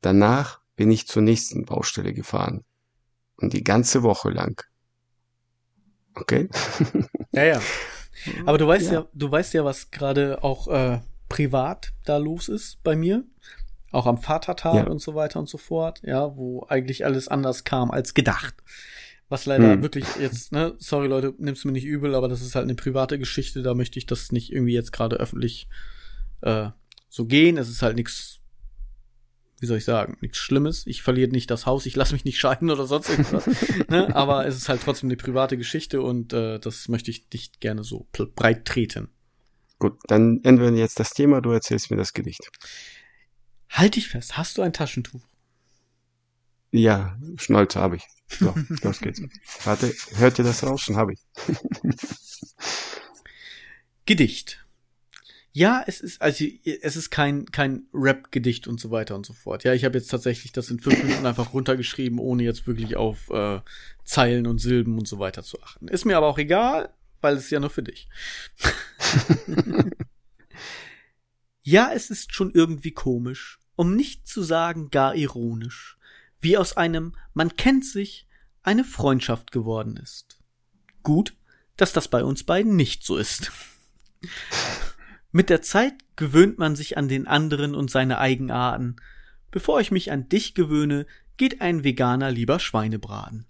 Danach 0.02 0.62
bin 0.76 0.92
ich 0.92 1.08
zur 1.08 1.22
nächsten 1.22 1.66
Baustelle 1.66 2.14
gefahren. 2.14 2.64
Und 3.38 3.54
die 3.54 3.64
ganze 3.64 4.04
Woche 4.04 4.30
lang. 4.30 4.62
Okay? 6.16 6.50
Ja, 7.34 7.44
ja. 7.44 7.62
Aber 8.46 8.58
du 8.58 8.66
weißt 8.66 8.88
ja, 8.88 8.94
Ja. 9.02 9.08
du 9.14 9.30
weißt 9.30 9.54
ja, 9.56 9.66
was 9.66 9.92
gerade 9.92 10.42
auch 10.42 10.70
äh, 10.70 11.02
privat 11.28 11.92
da 12.06 12.16
los 12.16 12.48
ist 12.48 12.82
bei 12.82 12.96
mir. 12.96 13.26
Auch 13.92 14.06
am 14.08 14.18
Vatertag 14.18 14.76
Ja. 14.76 14.88
und 14.88 15.00
so 15.00 15.16
weiter 15.16 15.40
und 15.40 15.48
so 15.48 15.58
fort, 15.58 16.02
ja, 16.04 16.36
wo 16.36 16.66
eigentlich 16.68 17.06
alles 17.06 17.28
anders 17.28 17.64
kam 17.64 17.92
als 17.92 18.14
gedacht. 18.14 18.56
Was 19.30 19.46
leider 19.46 19.74
Hm. 19.74 19.82
wirklich 19.82 20.06
jetzt, 20.20 20.52
ne, 20.52 20.76
sorry 20.78 21.08
Leute, 21.08 21.34
nimm's 21.38 21.66
mir 21.66 21.72
nicht 21.72 21.86
übel, 21.86 22.14
aber 22.14 22.28
das 22.28 22.42
ist 22.42 22.56
halt 22.56 22.64
eine 22.66 22.76
private 22.76 23.18
Geschichte, 23.18 23.64
da 23.64 23.74
möchte 23.74 23.98
ich 23.98 24.06
das 24.06 24.32
nicht 24.32 24.52
irgendwie 24.52 24.74
jetzt 24.74 24.92
gerade 24.92 25.16
öffentlich 25.16 25.68
äh, 26.42 26.70
so 27.10 27.26
gehen. 27.26 27.58
Es 27.58 27.70
ist 27.70 27.82
halt 27.82 27.96
nichts, 27.96 28.40
wie 29.60 29.66
soll 29.66 29.78
ich 29.78 29.86
sagen, 29.86 30.18
nichts 30.22 30.38
Schlimmes. 30.38 30.86
Ich 30.86 31.02
verliere 31.02 31.32
nicht 31.32 31.50
das 31.50 31.66
Haus, 31.66 31.86
ich 31.86 31.96
lasse 31.96 32.14
mich 32.14 32.26
nicht 32.26 32.38
scheiden 32.40 32.70
oder 32.70 32.86
sonst 32.86 33.10
irgendwas. 33.10 33.48
ne? 33.90 34.14
Aber 34.16 34.46
es 34.46 34.58
ist 34.58 34.70
halt 34.70 34.82
trotzdem 34.84 35.08
eine 35.10 35.18
private 35.18 35.58
Geschichte 35.58 36.02
und 36.02 36.34
äh, 36.34 36.60
das 36.60 36.88
möchte 36.90 37.10
ich 37.10 37.28
nicht 37.34 37.62
gerne 37.62 37.84
so 37.84 38.08
breit 38.12 38.66
treten. 38.66 39.08
Gut, 39.80 39.98
dann 40.08 40.42
ändern 40.44 40.74
wir 40.76 40.80
jetzt 40.82 41.00
das 41.00 41.10
Thema, 41.12 41.42
du 41.42 41.52
erzählst 41.52 41.90
mir 41.92 41.98
das 41.98 42.14
Gedicht. 42.14 42.50
Halt 43.70 43.96
dich 43.96 44.08
fest, 44.08 44.38
hast 44.38 44.58
du 44.58 44.62
ein 44.62 44.74
Taschentuch? 44.74 45.22
Ja, 46.72 47.18
Schnäuze 47.38 47.80
habe 47.80 47.98
ich. 47.98 48.04
So, 48.28 48.54
los 48.84 49.00
geht's. 49.00 49.22
Warte, 49.64 49.94
hört 50.16 50.40
ihr 50.40 50.46
das 50.46 50.64
raus? 50.64 50.82
Schon 50.82 50.98
habe 50.98 51.14
ich. 51.14 51.20
Gedicht. 54.06 54.66
Ja, 55.52 55.84
es 55.88 56.02
ist 56.02 56.22
also 56.22 56.44
es 56.66 56.98
ist 56.98 57.12
kein 57.12 57.46
kein 57.46 57.84
Rap-Gedicht 57.94 58.68
und 58.68 58.80
so 58.80 58.92
weiter 58.92 59.16
und 59.16 59.26
so 59.26 59.32
fort. 59.32 59.64
Ja, 59.64 59.74
ich 59.74 59.86
habe 59.86 59.98
jetzt 59.98 60.10
tatsächlich 60.10 60.52
das 60.52 60.70
in 60.70 60.82
fünf 60.82 61.02
Minuten 61.02 61.26
einfach 61.26 61.54
runtergeschrieben, 61.54 62.20
ohne 62.20 62.44
jetzt 62.44 62.68
wirklich 62.68 62.98
auf 62.98 63.30
äh, 63.30 63.62
Zeilen 64.04 64.48
und 64.48 64.58
Silben 64.60 64.98
und 64.98 65.08
so 65.08 65.18
weiter 65.18 65.44
zu 65.44 65.62
achten. 65.64 65.88
Ist 65.88 66.04
mir 66.04 66.18
aber 66.18 66.28
auch 66.28 66.38
egal, 66.38 66.94
weil 67.22 67.36
es 67.36 67.46
ist 67.46 67.52
ja 67.52 67.62
nur 67.62 67.70
für 67.70 67.84
dich. 67.84 68.10
ja, 71.68 71.92
es 71.94 72.10
ist 72.10 72.34
schon 72.34 72.52
irgendwie 72.52 72.92
komisch, 72.92 73.60
um 73.76 73.96
nicht 73.96 74.28
zu 74.28 74.42
sagen 74.42 74.90
gar 74.90 75.16
ironisch, 75.16 75.98
wie 76.40 76.58
aus 76.58 76.78
einem 76.78 77.16
man 77.34 77.56
kennt 77.58 77.86
sich 77.86 78.28
eine 78.64 78.84
Freundschaft 78.84 79.52
geworden 79.52 79.98
ist. 79.98 80.40
Gut, 81.04 81.36
dass 81.76 81.92
das 81.92 82.08
bei 82.08 82.24
uns 82.24 82.44
beiden 82.44 82.76
nicht 82.76 83.04
so 83.04 83.18
ist. 83.18 83.52
Mit 85.32 85.50
der 85.50 85.62
Zeit 85.62 85.94
gewöhnt 86.16 86.58
man 86.58 86.76
sich 86.76 86.98
an 86.98 87.10
den 87.10 87.28
anderen 87.28 87.76
und 87.76 87.92
seine 87.92 88.20
Eigenarten, 88.20 88.96
Bevor 89.56 89.80
ich 89.80 89.90
mich 89.90 90.12
an 90.12 90.28
dich 90.28 90.54
gewöhne, 90.54 91.06
geht 91.38 91.62
ein 91.62 91.86
Veganer 91.86 92.30
lieber 92.30 92.60
Schweine 92.60 93.00
braten. 93.00 93.46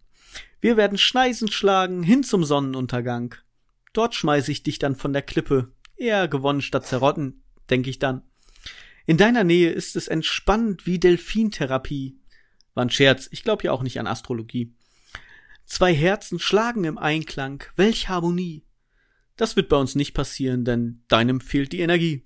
Wir 0.62 0.78
werden 0.78 1.00
Schneisen 1.00 1.50
schlagen 1.50 2.04
hin 2.04 2.22
zum 2.22 2.44
Sonnenuntergang. 2.44 3.34
Dort 3.92 4.14
schmeiß 4.14 4.48
ich 4.50 4.62
dich 4.62 4.78
dann 4.78 4.96
von 4.96 5.14
der 5.14 5.24
Klippe. 5.24 5.72
Eher 5.96 6.28
gewonnen 6.28 6.62
statt 6.62 6.86
zerrotten, 6.86 7.42
denk 7.70 7.88
ich 7.88 8.00
dann. 8.00 8.22
In 9.06 9.18
deiner 9.18 9.44
Nähe 9.44 9.70
ist 9.70 9.96
es 9.96 10.08
entspannend 10.08 10.86
wie 10.86 11.00
Delfintherapie. 11.00 12.18
War 12.74 12.86
ein 12.86 12.90
Scherz, 12.90 13.28
ich 13.32 13.44
glaube 13.44 13.64
ja 13.64 13.72
auch 13.72 13.84
nicht 13.84 14.00
an 14.00 14.08
Astrologie. 14.08 14.74
Zwei 15.66 15.94
Herzen 15.94 16.40
schlagen 16.40 16.84
im 16.84 16.98
Einklang, 16.98 17.64
welch 17.76 18.10
Harmonie. 18.10 18.66
Das 19.38 19.56
wird 19.56 19.70
bei 19.70 19.78
uns 19.78 19.96
nicht 19.96 20.14
passieren, 20.14 20.66
denn 20.66 21.04
deinem 21.08 21.42
fehlt 21.42 21.72
die 21.74 21.82
Energie. 21.82 22.24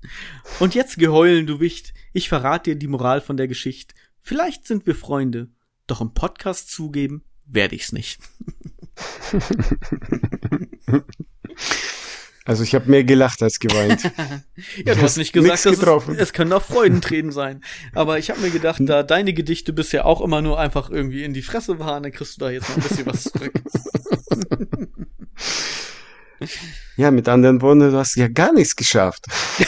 Und 0.60 0.74
jetzt 0.74 0.98
geheulen, 0.98 1.46
du 1.46 1.60
Wicht, 1.60 1.94
ich 2.12 2.28
verrate 2.28 2.70
dir 2.70 2.76
die 2.76 2.88
Moral 2.88 3.20
von 3.20 3.36
der 3.36 3.48
Geschichte. 3.48 3.94
Vielleicht 4.20 4.66
sind 4.66 4.86
wir 4.86 4.94
Freunde, 4.94 5.50
doch 5.86 6.00
im 6.00 6.14
Podcast 6.14 6.70
zugeben 6.70 7.24
werde 7.46 7.74
ich's 7.74 7.92
nicht. 7.92 8.20
Also 12.46 12.62
ich 12.62 12.74
habe 12.74 12.90
mehr 12.90 13.04
gelacht 13.04 13.42
als 13.42 13.58
geweint. 13.58 14.02
ja, 14.84 14.94
du 14.94 15.00
hast 15.00 15.16
nicht 15.16 15.32
gesagt, 15.32 15.64
dass 15.64 15.78
es, 15.78 16.18
es 16.18 16.32
können 16.34 16.52
auch 16.52 16.62
Freudentränen 16.62 17.32
sein. 17.32 17.64
Aber 17.94 18.18
ich 18.18 18.30
habe 18.30 18.40
mir 18.40 18.50
gedacht, 18.50 18.80
da 18.84 19.02
deine 19.02 19.32
Gedichte 19.32 19.72
bisher 19.72 20.04
auch 20.04 20.20
immer 20.20 20.42
nur 20.42 20.58
einfach 20.60 20.90
irgendwie 20.90 21.24
in 21.24 21.32
die 21.32 21.42
Fresse 21.42 21.78
waren, 21.78 22.02
dann 22.02 22.12
kriegst 22.12 22.36
du 22.36 22.40
da 22.44 22.50
jetzt 22.50 22.68
noch 22.68 22.76
ein 22.76 22.82
bisschen 22.82 23.06
was 23.06 23.24
zurück. 23.24 23.52
Ja, 26.96 27.10
mit 27.10 27.28
anderen 27.28 27.60
Worten, 27.62 27.80
du 27.80 27.96
hast 27.96 28.14
ja 28.16 28.28
gar 28.28 28.52
nichts 28.52 28.76
geschafft. 28.76 29.26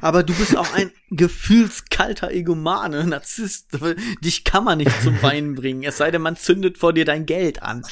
Aber 0.00 0.22
du 0.22 0.32
bist 0.34 0.56
auch 0.56 0.72
ein 0.74 0.90
gefühlskalter 1.10 2.30
Egomane, 2.30 3.04
Narzisst. 3.04 3.78
Dich 4.22 4.44
kann 4.44 4.64
man 4.64 4.78
nicht 4.78 5.02
zum 5.02 5.20
Weinen 5.22 5.54
bringen, 5.54 5.82
es 5.82 5.98
sei 5.98 6.10
denn, 6.10 6.22
man 6.22 6.36
zündet 6.36 6.78
vor 6.78 6.92
dir 6.92 7.04
dein 7.04 7.26
Geld 7.26 7.62
an. 7.62 7.84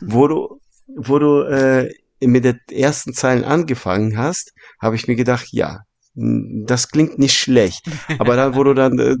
Wo 0.00 0.26
du, 0.26 0.60
wo 0.96 1.18
du 1.18 1.42
äh, 1.42 1.92
mit 2.20 2.44
den 2.44 2.58
ersten 2.70 3.12
Zeilen 3.14 3.44
angefangen 3.44 4.18
hast, 4.18 4.52
habe 4.80 4.96
ich 4.96 5.06
mir 5.08 5.16
gedacht, 5.16 5.48
ja, 5.52 5.80
das 6.20 6.88
klingt 6.88 7.18
nicht 7.20 7.38
schlecht. 7.38 7.86
Aber 8.18 8.34
dann, 8.34 8.56
wo 8.56 8.64
du 8.64 8.74
dann 8.74 8.98
äh, 8.98 9.14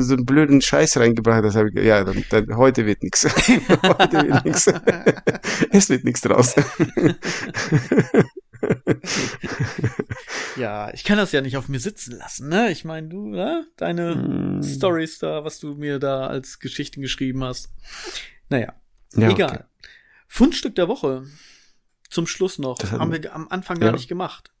so 0.00 0.14
einen 0.14 0.24
blöden 0.24 0.62
Scheiß 0.62 0.96
reingebracht 0.96 1.44
hast, 1.44 1.54
habe 1.56 1.68
ich, 1.68 1.84
ja, 1.84 2.02
dann, 2.02 2.24
dann 2.30 2.56
heute 2.56 2.86
wird 2.86 3.02
nichts. 3.02 3.24
heute 3.82 4.26
wird 4.26 4.44
nichts. 4.46 4.66
es 5.70 5.90
wird 5.90 6.04
nichts 6.04 6.22
draus. 6.22 6.54
Ja, 10.56 10.92
ich 10.92 11.04
kann 11.04 11.16
das 11.18 11.32
ja 11.32 11.40
nicht 11.40 11.56
auf 11.56 11.68
mir 11.68 11.80
sitzen 11.80 12.16
lassen, 12.16 12.48
ne? 12.48 12.70
Ich 12.70 12.84
meine, 12.84 13.08
du, 13.08 13.28
ne? 13.28 13.66
Deine 13.76 14.14
Mm. 14.16 14.62
Stories 14.62 15.18
da, 15.18 15.44
was 15.44 15.60
du 15.60 15.74
mir 15.74 15.98
da 15.98 16.26
als 16.26 16.58
Geschichten 16.58 17.00
geschrieben 17.00 17.44
hast. 17.44 17.68
Naja, 18.48 18.74
Ja, 19.14 19.30
egal. 19.30 19.50
okay. 19.50 19.64
Fundstück 20.32 20.76
der 20.76 20.86
Woche. 20.86 21.26
Zum 22.08 22.26
Schluss 22.28 22.58
noch. 22.58 22.78
Das 22.78 22.92
Haben 22.92 23.12
wir 23.12 23.34
am 23.34 23.48
Anfang 23.48 23.80
gar 23.80 23.88
Ja. 23.88 23.92
nicht 23.92 24.08
gemacht. 24.08 24.52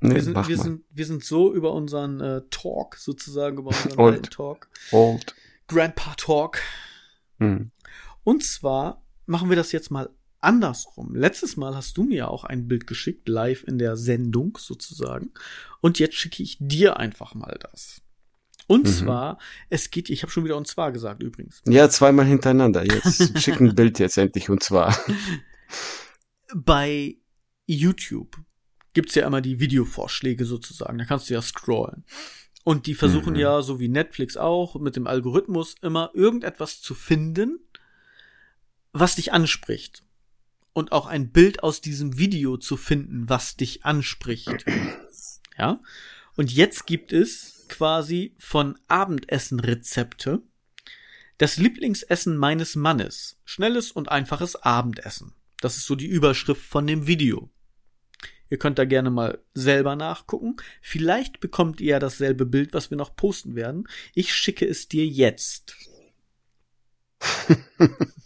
Nee, 0.00 0.16
wir, 0.16 0.22
sind, 0.22 0.48
wir, 0.48 0.58
sind, 0.58 0.84
wir 0.90 1.06
sind 1.06 1.24
so 1.24 1.54
über 1.54 1.72
unseren 1.72 2.20
äh, 2.20 2.42
Talk, 2.50 2.96
sozusagen, 2.96 3.58
über 3.58 3.68
unseren 3.68 3.92
Old. 4.00 4.14
alten 4.16 4.30
Talk. 4.30 4.68
Old. 4.90 5.34
Grandpa 5.68 6.14
Talk. 6.16 6.58
Hm. 7.38 7.70
Und 8.24 8.44
zwar 8.44 9.02
machen 9.26 9.48
wir 9.48 9.56
das 9.56 9.70
jetzt 9.72 9.90
mal 9.92 10.10
andersrum. 10.40 11.14
Letztes 11.14 11.56
Mal 11.56 11.74
hast 11.76 11.96
du 11.96 12.02
mir 12.04 12.16
ja 12.16 12.28
auch 12.28 12.42
ein 12.44 12.66
Bild 12.66 12.86
geschickt, 12.88 13.28
live 13.28 13.62
in 13.64 13.78
der 13.78 13.96
Sendung 13.96 14.58
sozusagen. 14.60 15.30
Und 15.80 15.98
jetzt 16.00 16.16
schicke 16.16 16.42
ich 16.42 16.56
dir 16.60 16.96
einfach 16.98 17.34
mal 17.34 17.56
das. 17.60 18.02
Und 18.66 18.84
Mhm. 18.84 18.92
zwar, 18.92 19.38
es 19.70 19.90
geht, 19.90 20.10
ich 20.10 20.22
habe 20.22 20.32
schon 20.32 20.44
wieder 20.44 20.56
und 20.56 20.66
zwar 20.66 20.90
gesagt 20.92 21.22
übrigens. 21.22 21.62
Ja, 21.66 21.88
zweimal 21.88 22.26
hintereinander. 22.26 22.84
Jetzt 22.84 23.38
schick 23.42 23.60
ein 23.60 23.74
Bild 23.74 23.98
jetzt 23.98 24.18
endlich 24.18 24.50
und 24.50 24.62
zwar. 24.62 24.96
Bei 26.54 27.16
YouTube 27.66 28.36
gibt's 28.92 29.14
ja 29.14 29.26
immer 29.26 29.40
die 29.40 29.60
Videovorschläge 29.60 30.44
sozusagen. 30.44 30.98
Da 30.98 31.04
kannst 31.04 31.28
du 31.30 31.34
ja 31.34 31.42
scrollen. 31.42 32.04
Und 32.64 32.86
die 32.86 32.94
versuchen 32.94 33.34
Mhm. 33.34 33.38
ja, 33.40 33.62
so 33.62 33.78
wie 33.78 33.88
Netflix 33.88 34.36
auch, 34.36 34.74
mit 34.80 34.96
dem 34.96 35.06
Algorithmus 35.06 35.76
immer 35.82 36.10
irgendetwas 36.14 36.80
zu 36.80 36.94
finden, 36.94 37.60
was 38.92 39.14
dich 39.16 39.32
anspricht. 39.32 40.02
Und 40.72 40.92
auch 40.92 41.06
ein 41.06 41.30
Bild 41.30 41.62
aus 41.62 41.80
diesem 41.80 42.18
Video 42.18 42.56
zu 42.56 42.76
finden, 42.76 43.28
was 43.28 43.56
dich 43.56 43.84
anspricht. 43.84 44.64
Ja? 45.58 45.80
Und 46.36 46.52
jetzt 46.52 46.86
gibt 46.86 47.12
es 47.12 47.55
quasi 47.68 48.34
von 48.38 48.78
Abendessenrezepte 48.88 50.42
das 51.38 51.56
Lieblingsessen 51.58 52.36
meines 52.36 52.76
Mannes. 52.76 53.38
Schnelles 53.44 53.90
und 53.90 54.10
einfaches 54.10 54.56
Abendessen. 54.56 55.34
Das 55.60 55.76
ist 55.76 55.86
so 55.86 55.94
die 55.94 56.06
Überschrift 56.06 56.64
von 56.64 56.86
dem 56.86 57.06
Video. 57.06 57.50
Ihr 58.48 58.58
könnt 58.58 58.78
da 58.78 58.84
gerne 58.84 59.10
mal 59.10 59.38
selber 59.54 59.96
nachgucken. 59.96 60.56
Vielleicht 60.80 61.40
bekommt 61.40 61.80
ihr 61.80 61.92
ja 61.92 61.98
dasselbe 61.98 62.46
Bild, 62.46 62.72
was 62.72 62.90
wir 62.90 62.96
noch 62.96 63.16
posten 63.16 63.54
werden. 63.54 63.88
Ich 64.14 64.34
schicke 64.34 64.66
es 64.66 64.88
dir 64.88 65.06
jetzt. 65.06 65.74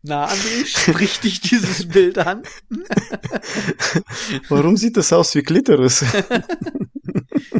Na, 0.07 0.29
André, 0.29 0.67
spricht 0.67 1.25
dich 1.25 1.41
dieses 1.41 1.89
Bild 1.89 2.19
an? 2.19 2.43
Warum 4.51 4.77
sieht 4.77 4.99
das 4.99 5.13
aus 5.15 5.35
wie 5.35 5.43
Klitoris? 5.43 6.05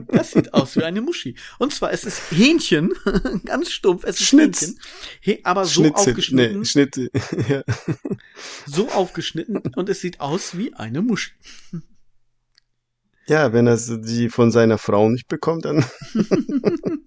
Das 0.09 0.31
sieht 0.31 0.55
aus 0.55 0.77
wie 0.77 0.85
eine 0.85 1.01
Muschi. 1.01 1.35
Und 1.59 1.75
zwar, 1.75 1.93
es 1.93 2.05
ist 2.05 2.31
Hähnchen, 2.31 2.93
ganz 3.45 3.71
stumpf, 3.73 4.05
es 4.05 4.21
ist 4.21 4.29
Schnitz. 4.29 4.61
Hähnchen, 4.63 4.81
He 5.21 5.41
aber 5.43 5.65
so 5.65 5.83
Schnitzel. 5.83 6.11
aufgeschnitten, 6.13 6.59
Nee, 6.61 6.65
Schnitt. 6.65 6.97
Ja. 7.49 7.65
so 8.67 8.89
aufgeschnitten 8.91 9.59
und 9.75 9.89
es 9.89 10.01
sieht 10.01 10.21
aus 10.21 10.57
wie 10.57 10.73
eine 10.75 11.03
Muschi. 11.03 11.33
Ja, 13.27 13.53
wenn 13.53 13.67
er 13.67 13.77
die 13.77 14.29
von 14.29 14.51
seiner 14.51 14.79
Frau 14.79 15.09
nicht 15.09 15.29
bekommt, 15.29 15.65
dann. 15.65 15.85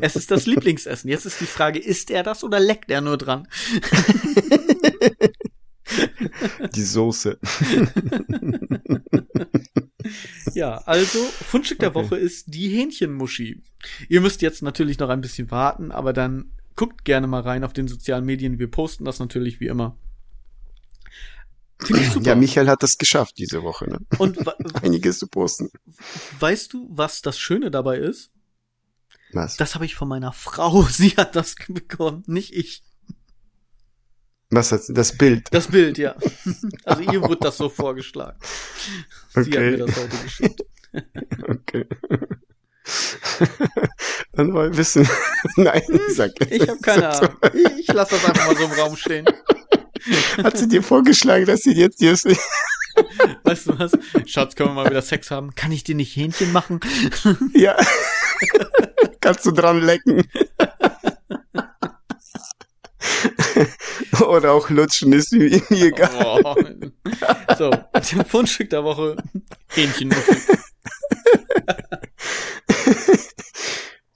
Es 0.00 0.16
ist 0.16 0.30
das 0.30 0.46
Lieblingsessen. 0.46 1.10
Jetzt 1.10 1.26
ist 1.26 1.40
die 1.40 1.46
Frage, 1.46 1.78
isst 1.78 2.10
er 2.10 2.22
das 2.22 2.44
oder 2.44 2.60
leckt 2.60 2.90
er 2.90 3.00
nur 3.00 3.16
dran? 3.16 3.48
Die 6.74 6.82
Soße. 6.82 7.38
Ja, 10.54 10.78
also 10.86 11.18
Fundstück 11.18 11.80
der 11.80 11.94
Okay. 11.94 11.96
Woche 11.96 12.16
ist 12.16 12.54
die 12.54 12.68
Hähnchenmuschi. 12.68 13.62
Ihr 14.08 14.20
müsst 14.20 14.40
jetzt 14.40 14.62
natürlich 14.62 14.98
noch 14.98 15.08
ein 15.08 15.20
bisschen 15.20 15.50
warten, 15.50 15.90
aber 15.90 16.12
dann 16.12 16.52
guckt 16.76 17.04
gerne 17.04 17.26
mal 17.26 17.42
rein 17.42 17.64
auf 17.64 17.72
den 17.72 17.88
sozialen 17.88 18.24
Medien. 18.24 18.58
Wir 18.58 18.70
posten 18.70 19.04
das 19.04 19.18
natürlich 19.18 19.60
wie 19.60 19.66
immer. 19.66 19.98
Ich. 21.88 22.16
Ja, 22.26 22.34
Michael 22.34 22.68
hat 22.68 22.82
das 22.82 22.98
geschafft 22.98 23.34
diese 23.38 23.62
Woche. 23.62 23.88
Ne? 23.90 23.98
Und 24.18 24.38
Einiges 24.82 25.18
zu 25.18 25.26
posten. 25.28 25.70
weißt 26.40 26.72
du, 26.72 26.88
was 26.90 27.22
das 27.22 27.38
Schöne 27.38 27.70
dabei 27.70 27.98
ist? 27.98 28.30
Was? 29.32 29.56
Das 29.56 29.74
habe 29.74 29.84
ich 29.84 29.94
von 29.94 30.08
meiner 30.08 30.32
Frau. 30.32 30.82
Sie 30.90 31.10
hat 31.10 31.36
das 31.36 31.54
bekommen, 31.68 32.24
nicht 32.26 32.54
ich. 32.54 32.82
Was 34.50 34.70
hat 34.72 34.82
das 34.88 35.18
Bild? 35.18 35.48
Das 35.52 35.66
Bild, 35.68 35.98
ja. 35.98 36.14
Also 36.84 37.02
ihr 37.02 37.20
wurde 37.20 37.40
das 37.40 37.56
so 37.58 37.68
vorgeschlagen. 37.68 38.38
Sie 39.34 39.40
hat 39.40 39.46
Okay. 39.48 39.70
mir 39.72 39.78
das 39.78 39.96
heute 39.96 40.16
geschickt. 40.18 40.62
Okay. 41.48 41.86
Dann 44.32 44.52
wollen 44.54 44.72
wir 44.72 44.78
wissen. 44.78 45.08
Nein, 45.56 45.82
sag 46.14 46.30
Ich 46.50 46.68
habe 46.68 46.80
keine 46.80 47.08
Ahnung. 47.10 47.36
Ich, 47.52 47.80
ich 47.80 47.92
lasse 47.92 48.14
das 48.14 48.24
einfach 48.24 48.46
mal 48.46 48.56
so 48.56 48.64
im 48.64 48.72
Raum 48.72 48.96
stehen. 48.96 49.26
Hat 50.42 50.58
sie 50.58 50.68
dir 50.68 50.82
vorgeschlagen, 50.82 51.46
dass 51.46 51.60
sie 51.62 51.72
jetzt 51.72 51.98
hier 51.98 52.12
ist? 52.12 52.26
Weißt 53.44 53.68
du 53.68 53.78
was? 53.78 53.92
Schatz, 54.26 54.54
können 54.54 54.70
wir 54.70 54.74
mal 54.74 54.90
wieder 54.90 55.02
Sex 55.02 55.30
haben? 55.30 55.54
Kann 55.54 55.72
ich 55.72 55.84
dir 55.84 55.94
nicht 55.94 56.16
Hähnchen 56.16 56.52
machen? 56.52 56.80
Ja. 57.54 57.76
Kannst 59.20 59.46
du 59.46 59.50
dran 59.50 59.80
lecken. 59.80 60.22
Oder 64.20 64.52
auch 64.52 64.68
lutschen, 64.70 65.12
ist 65.12 65.32
mir 65.32 65.60
egal. 65.70 66.42
Oh. 66.44 66.54
So, 67.56 67.70
zum 68.02 68.24
Fundstück 68.24 68.70
der 68.70 68.84
Woche 68.84 69.16
Hähnchen. 69.68 70.14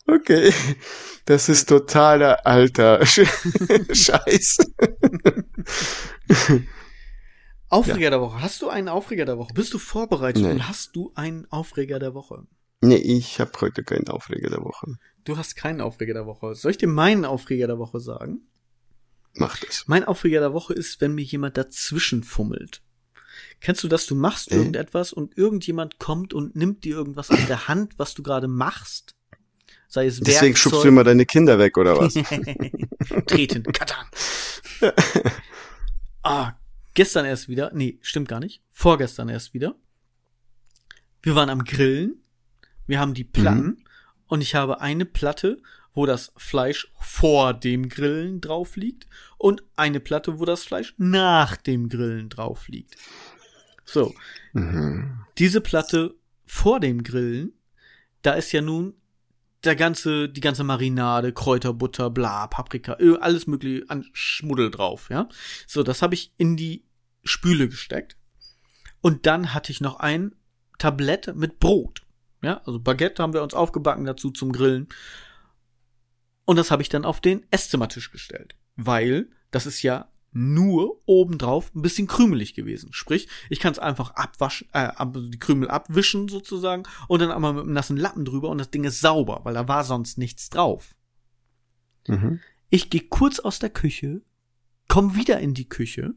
Okay. 0.07 0.53
Das 1.25 1.49
ist 1.49 1.69
totaler 1.69 2.45
alter 2.45 3.05
Sch 3.07 3.21
Scheiß. 3.93 4.59
Aufreger 7.69 8.11
der 8.11 8.21
Woche. 8.21 8.43
Hast 8.43 8.63
du 8.63 8.69
einen 8.69 8.89
Aufreger 8.89 9.25
der 9.25 9.39
Woche? 9.39 9.55
Bist 9.55 9.73
du 9.75 9.79
vorbereitet 9.79 10.43
Nee. 10.43 10.51
und 10.53 10.69
hast 10.69 10.97
du 10.97 11.13
einen 11.15 11.47
Aufreger 11.51 11.99
der 12.01 12.15
Woche? 12.15 12.47
Nee, 12.81 12.97
ich 12.97 13.39
habe 13.41 13.53
heute 13.61 13.85
keinen 13.85 14.09
Aufreger 14.09 14.51
der 14.51 14.63
Woche. 14.65 14.97
Du 15.25 15.37
hast 15.37 15.55
keinen 15.55 15.81
Aufreger 15.81 16.15
der 16.15 16.27
Woche. 16.27 16.55
Soll 16.55 16.73
ich 16.73 16.79
dir 16.79 16.89
meinen 16.89 17.25
Aufreger 17.25 17.67
der 17.69 17.79
Woche 17.79 18.01
sagen? 18.01 18.41
Mach 19.35 19.57
das. 19.59 19.85
Mein 19.87 20.03
Aufreger 20.05 20.41
der 20.41 20.53
Woche 20.53 20.75
ist, 20.75 21.01
wenn 21.01 21.15
mir 21.15 21.23
jemand 21.23 21.57
dazwischen 21.57 22.25
fummelt. 22.25 22.83
Kennst 23.61 23.85
du 23.85 23.89
das? 23.89 24.07
Du 24.07 24.15
machst 24.17 24.51
Äh? 24.51 24.57
irgendetwas 24.57 25.13
und 25.13 25.37
irgendjemand 25.39 25.99
kommt 25.99 26.35
und 26.35 26.57
nimmt 26.57 26.83
dir 26.85 26.97
irgendwas 26.97 27.31
aus 27.31 27.47
der 27.47 27.69
Hand, 27.69 27.99
was 27.99 28.15
du 28.15 28.23
gerade 28.25 28.49
machst. 28.49 29.15
Sei 29.87 30.07
es 30.07 30.19
Deswegen 30.21 30.57
schubst 30.57 30.73
du 30.73 30.77
Werkzeug, 30.79 30.89
immer 30.89 31.05
deine 31.05 31.27
Kinder 31.27 31.59
weg, 31.59 31.77
oder 31.77 31.97
was? 31.99 32.15
Treten, 33.27 33.63
Katan. 33.65 34.07
ah, 36.23 36.53
gestern 36.95 37.27
erst 37.27 37.49
wieder. 37.49 37.71
Nee, 37.75 37.99
stimmt 38.03 38.29
gar 38.29 38.41
nicht. 38.41 38.63
Vorgestern 38.71 39.29
erst 39.29 39.55
wieder. 39.55 39.75
Wir 41.23 41.35
waren 41.35 41.51
am 41.51 41.65
Grillen. 41.65 42.23
Wir 42.87 43.01
haben 43.01 43.15
die 43.15 43.25
Platten. 43.25 43.85
Und 44.27 44.41
ich 44.41 44.55
habe 44.55 44.81
eine 44.81 45.05
Platte, 45.05 45.61
wo 45.93 46.07
das 46.07 46.33
Fleisch 46.37 46.93
vor 46.99 47.53
dem 47.53 47.89
Grillen 47.89 48.41
drauf 48.41 48.77
liegt. 48.77 49.07
Und 49.39 49.63
eine 49.77 50.01
Platte, 50.01 50.39
wo 50.39 50.45
das 50.45 50.65
Fleisch 50.65 50.95
nach 50.99 51.57
dem 51.57 51.89
Grillen 51.89 52.29
drauf 52.29 52.69
liegt. 52.69 52.97
So. 53.85 54.15
Mhm. 54.53 55.25
Diese 55.39 55.61
Platte 55.61 56.15
vor 56.47 56.81
dem 56.81 57.03
Grillen, 57.03 57.53
da 58.23 58.35
ist 58.35 58.53
ja 58.53 58.61
nun 58.61 58.95
der 59.65 59.77
ganze, 59.77 60.29
die 60.29 60.41
ganze 60.41 60.65
Marinade, 60.65 61.33
Kräuterbutter, 61.33 62.11
bla, 62.11 62.47
Paprika, 62.47 62.97
Öl, 62.99 63.19
alles 63.19 63.47
mögliche 63.47 63.89
an 63.89 64.07
Schmuddel 64.13 64.71
drauf, 64.71 65.09
ja. 65.11 65.29
So, 65.67 65.83
das 65.83 66.03
habe 66.03 66.15
ich 66.15 66.33
in 66.37 66.57
die 66.57 66.85
Spüle 67.25 67.69
gesteckt. 67.69 68.17
Und 69.01 69.27
dann 69.27 69.55
hatte 69.55 69.73
ich 69.73 69.81
noch 69.81 70.01
ein 70.01 70.35
Tablett 70.79 71.35
mit 71.35 71.61
Brot. 71.61 72.03
Ja, 72.43 72.63
also 72.65 72.81
Baguette 72.81 73.23
haben 73.23 73.35
wir 73.35 73.43
uns 73.43 73.55
aufgebacken 73.55 74.07
dazu 74.07 74.31
zum 74.31 74.53
Grillen. 74.53 74.89
Und 76.47 76.57
das 76.57 76.71
habe 76.71 76.83
ich 76.83 76.89
dann 76.89 77.05
auf 77.05 77.21
den 77.21 77.47
Esszimmertisch 77.51 78.11
gestellt. 78.11 78.57
Weil 78.77 79.29
das 79.51 79.67
ist 79.67 79.83
ja 79.83 80.11
nur 80.33 81.01
obendrauf 81.07 81.75
ein 81.75 81.83
bisschen 81.83 82.07
krümelig 82.07 82.55
gewesen. 82.55 82.93
Sprich, 82.93 83.29
ich 83.49 83.59
kann 83.59 83.73
es 83.73 83.79
einfach 83.79 84.13
abwaschen, 84.13 84.69
äh, 84.73 84.91
die 85.07 85.39
Krümel 85.39 85.69
abwischen 85.69 86.29
sozusagen 86.29 86.85
und 87.09 87.21
dann 87.21 87.33
einmal 87.33 87.53
mit 87.53 87.65
einem 87.65 87.73
nassen 87.73 87.97
Lappen 87.97 88.25
drüber 88.25 88.49
und 88.49 88.59
das 88.59 88.71
Ding 88.71 88.85
ist 88.85 89.01
sauber, 89.01 89.41
weil 89.45 89.55
da 89.55 89.67
war 89.67 89.85
sonst 89.85 90.19
nichts 90.19 90.51
drauf. 90.51 90.95
Mhm. 92.07 92.41
Ich 92.69 92.91
gehe 92.91 93.03
kurz 93.03 93.41
aus 93.41 93.59
der 93.59 93.71
Küche, 93.71 94.23
komm 94.89 95.17
wieder 95.17 95.41
in 95.41 95.55
die 95.55 95.69
Küche, 95.69 96.15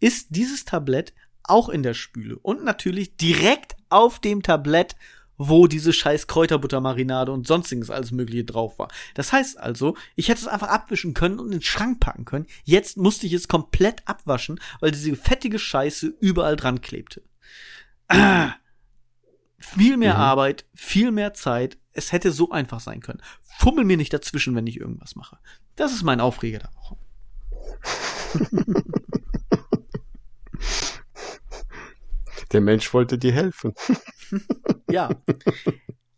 ist 0.00 0.28
dieses 0.30 0.66
Tablett 0.66 1.14
auch 1.42 1.68
in 1.68 1.82
der 1.82 1.94
Spüle 1.94 2.38
und 2.38 2.64
natürlich 2.64 3.16
direkt 3.16 3.76
auf 3.88 4.18
dem 4.18 4.42
Tablett, 4.42 4.96
wo 5.36 5.66
diese 5.66 5.92
scheiß 5.92 6.26
Kräuterbuttermarinade 6.26 7.32
und 7.32 7.46
sonstiges 7.46 7.90
alles 7.90 8.12
mögliche 8.12 8.44
drauf 8.44 8.78
war. 8.78 8.88
Das 9.14 9.32
heißt 9.32 9.58
also, 9.58 9.96
ich 10.16 10.28
hätte 10.28 10.40
es 10.40 10.46
einfach 10.46 10.68
abwischen 10.68 11.14
können 11.14 11.38
und 11.38 11.46
in 11.46 11.52
den 11.52 11.62
Schrank 11.62 12.00
packen 12.00 12.24
können. 12.24 12.46
Jetzt 12.64 12.96
musste 12.96 13.26
ich 13.26 13.32
es 13.32 13.48
komplett 13.48 14.06
abwaschen, 14.06 14.60
weil 14.80 14.90
diese 14.90 15.16
fettige 15.16 15.58
Scheiße 15.58 16.06
überall 16.20 16.56
dran 16.56 16.80
klebte. 16.80 17.22
Ah. 18.08 18.54
Viel 19.58 19.96
mehr 19.96 20.14
Mhm. 20.14 20.20
Arbeit, 20.20 20.66
viel 20.74 21.10
mehr 21.10 21.32
Zeit. 21.34 21.78
Es 21.92 22.12
hätte 22.12 22.32
so 22.32 22.50
einfach 22.50 22.80
sein 22.80 23.00
können. 23.00 23.22
Fummel 23.58 23.84
mir 23.84 23.96
nicht 23.96 24.12
dazwischen, 24.12 24.54
wenn 24.54 24.66
ich 24.66 24.78
irgendwas 24.78 25.16
mache. 25.16 25.38
Das 25.76 25.92
ist 25.92 26.02
mein 26.02 26.20
Aufreger 26.20 26.58
der 26.58 26.70
Woche. 26.74 26.96
Der 32.52 32.60
Mensch 32.60 32.92
wollte 32.94 33.18
dir 33.18 33.32
helfen. 33.32 33.74
Ja. 34.90 35.10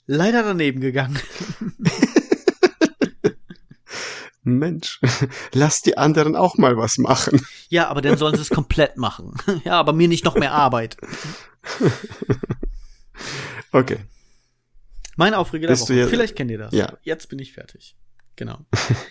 Leider 0.06 0.42
daneben 0.42 0.80
gegangen. 0.80 1.18
Mensch, 4.42 5.00
lass 5.52 5.82
die 5.82 5.98
anderen 5.98 6.36
auch 6.36 6.56
mal 6.56 6.76
was 6.76 6.98
machen. 6.98 7.44
Ja, 7.68 7.88
aber 7.88 8.00
dann 8.00 8.16
sollen 8.16 8.36
sie 8.36 8.42
es 8.42 8.48
komplett 8.50 8.96
machen. 8.96 9.34
Ja, 9.64 9.72
aber 9.80 9.92
mir 9.92 10.06
nicht 10.06 10.24
noch 10.24 10.36
mehr 10.36 10.52
Arbeit. 10.52 10.96
Okay. 13.72 13.98
Mein 15.16 15.34
Aufreger 15.34 15.66
der 15.66 15.80
Woche. 15.80 15.94
jetzt- 15.94 16.10
Vielleicht 16.10 16.36
kennt 16.36 16.52
ihr 16.52 16.58
das. 16.58 16.72
Ja. 16.72 16.96
Jetzt 17.02 17.28
bin 17.28 17.40
ich 17.40 17.54
fertig. 17.54 17.96
Genau. 18.36 18.64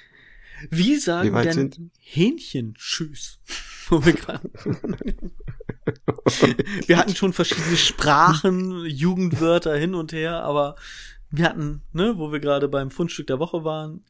Wie 0.70 0.96
sagen 0.96 1.38
Wie 1.38 1.44
denn 1.44 1.54
sind- 1.54 1.92
Hähnchen 2.00 2.76
Tschüss? 2.76 3.40
Wir 6.88 6.98
hatten 6.98 7.16
schon 7.16 7.34
verschiedene 7.34 7.78
Sprachen, 7.78 8.86
Jugendwörter 8.86 9.76
hin 9.76 9.94
und 9.94 10.14
her, 10.14 10.44
aber 10.44 10.76
wir 11.30 11.46
hatten, 11.46 11.84
ne, 11.94 12.18
wo 12.18 12.32
wir 12.32 12.40
gerade 12.40 12.68
beim 12.68 12.92
Fundstück 12.92 13.28
der 13.28 13.40
Woche 13.40 13.64
waren, 13.64 14.04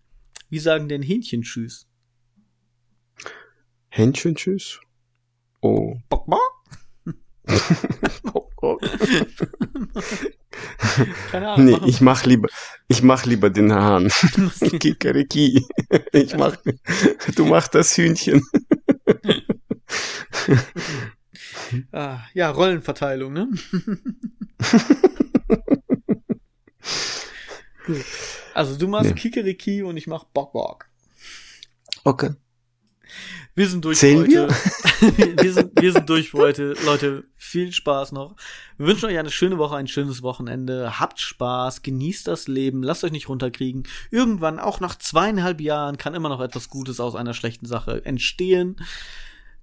wie 0.49 0.59
sagen 0.59 0.87
denn 0.87 1.01
Hähnchen 1.01 1.41
Tschüss? 1.41 1.87
Händchen, 3.89 4.35
tschüss. 4.35 4.79
Oh. 5.61 5.95
Bock, 6.09 6.25
bock? 6.25 6.51
Keine 11.31 11.49
Ahnung. 11.49 11.65
Nee, 11.65 11.79
ich 11.85 12.01
mach 12.01 12.25
lieber, 12.25 12.49
ich 12.87 13.03
mach 13.03 13.25
lieber 13.25 13.49
den 13.49 13.71
Hahn. 13.71 14.09
Kikeriki. 14.79 15.65
Ich 16.11 16.35
mach, 16.35 16.57
du 17.35 17.45
mach 17.45 17.69
das 17.69 17.95
Hühnchen. 17.97 18.45
ah, 21.91 22.19
ja, 22.33 22.49
Rollenverteilung, 22.49 23.33
ne? 23.33 23.49
Gut. 27.85 28.03
Also 28.53 28.77
du 28.77 28.87
machst 28.87 29.09
Nee. 29.09 29.15
Kikeriki 29.15 29.83
und 29.83 29.97
ich 29.97 30.07
mach 30.07 30.23
Bock 30.25 30.53
Bock. 30.53 30.87
Okay. 32.03 32.31
Wir 33.57 33.69
sind 33.69 33.85
durch 33.85 33.99
Zählen 33.99 34.21
heute. 34.21 34.47
wir, 35.41 35.53
sind, 35.53 35.81
wir 35.81 35.93
sind 35.93 36.09
durch 36.09 36.33
heute. 36.33 36.73
Leute, 36.85 37.23
viel 37.37 37.71
Spaß 37.71 38.11
noch. 38.11 38.35
Wir 38.77 38.87
wünschen 38.87 39.05
euch 39.05 39.17
eine 39.17 39.31
schöne 39.31 39.57
Woche, 39.57 39.77
ein 39.77 39.87
schönes 39.87 40.21
Wochenende. 40.23 40.99
Habt 40.99 41.19
Spaß, 41.19 41.81
genießt 41.81 42.27
das 42.27 42.49
Leben, 42.49 42.83
lasst 42.83 43.05
euch 43.05 43.13
nicht 43.13 43.29
runterkriegen. 43.29 43.83
Irgendwann, 44.11 44.59
auch 44.59 44.81
nach 44.81 44.95
zweieinhalb 44.95 45.61
Jahren, 45.61 45.97
kann 45.97 46.15
immer 46.15 46.27
noch 46.27 46.41
etwas 46.41 46.69
Gutes 46.69 46.99
aus 46.99 47.15
einer 47.15 47.33
schlechten 47.33 47.65
Sache 47.65 48.03
entstehen. 48.03 48.75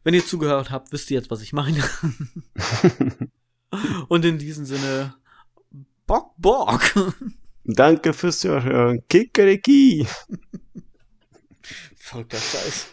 Wenn 0.05 0.15
ihr 0.15 0.27
zugehört 0.27 0.71
habt, 0.71 0.93
wisst 0.93 1.11
ihr 1.11 1.19
jetzt, 1.19 1.31
was 1.31 1.43
ich 1.43 1.53
meine. 1.53 1.83
Und 4.09 4.25
in 4.25 4.39
diesem 4.39 4.65
Sinne, 4.65 5.15
Bock, 6.07 6.35
Bock. 6.39 6.81
Danke 7.65 8.13
fürs 8.13 8.41
Zuhören. 8.41 9.03
Kikeriki. 9.09 10.07
Voll 11.97 12.25
der 12.25 12.39
Scheiß. 12.39 12.87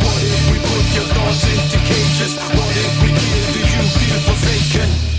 What 0.00 0.22
if 0.22 0.50
we 0.50 0.58
put 0.60 0.86
your 0.94 1.06
thoughts 1.14 1.44
into 1.48 1.78
cages? 1.88 2.36
What 2.54 2.76
if 2.76 3.02
we 3.02 3.08
give 3.08 3.56
you 3.56 3.82
feel 3.98 4.20
forsaken? 4.20 5.09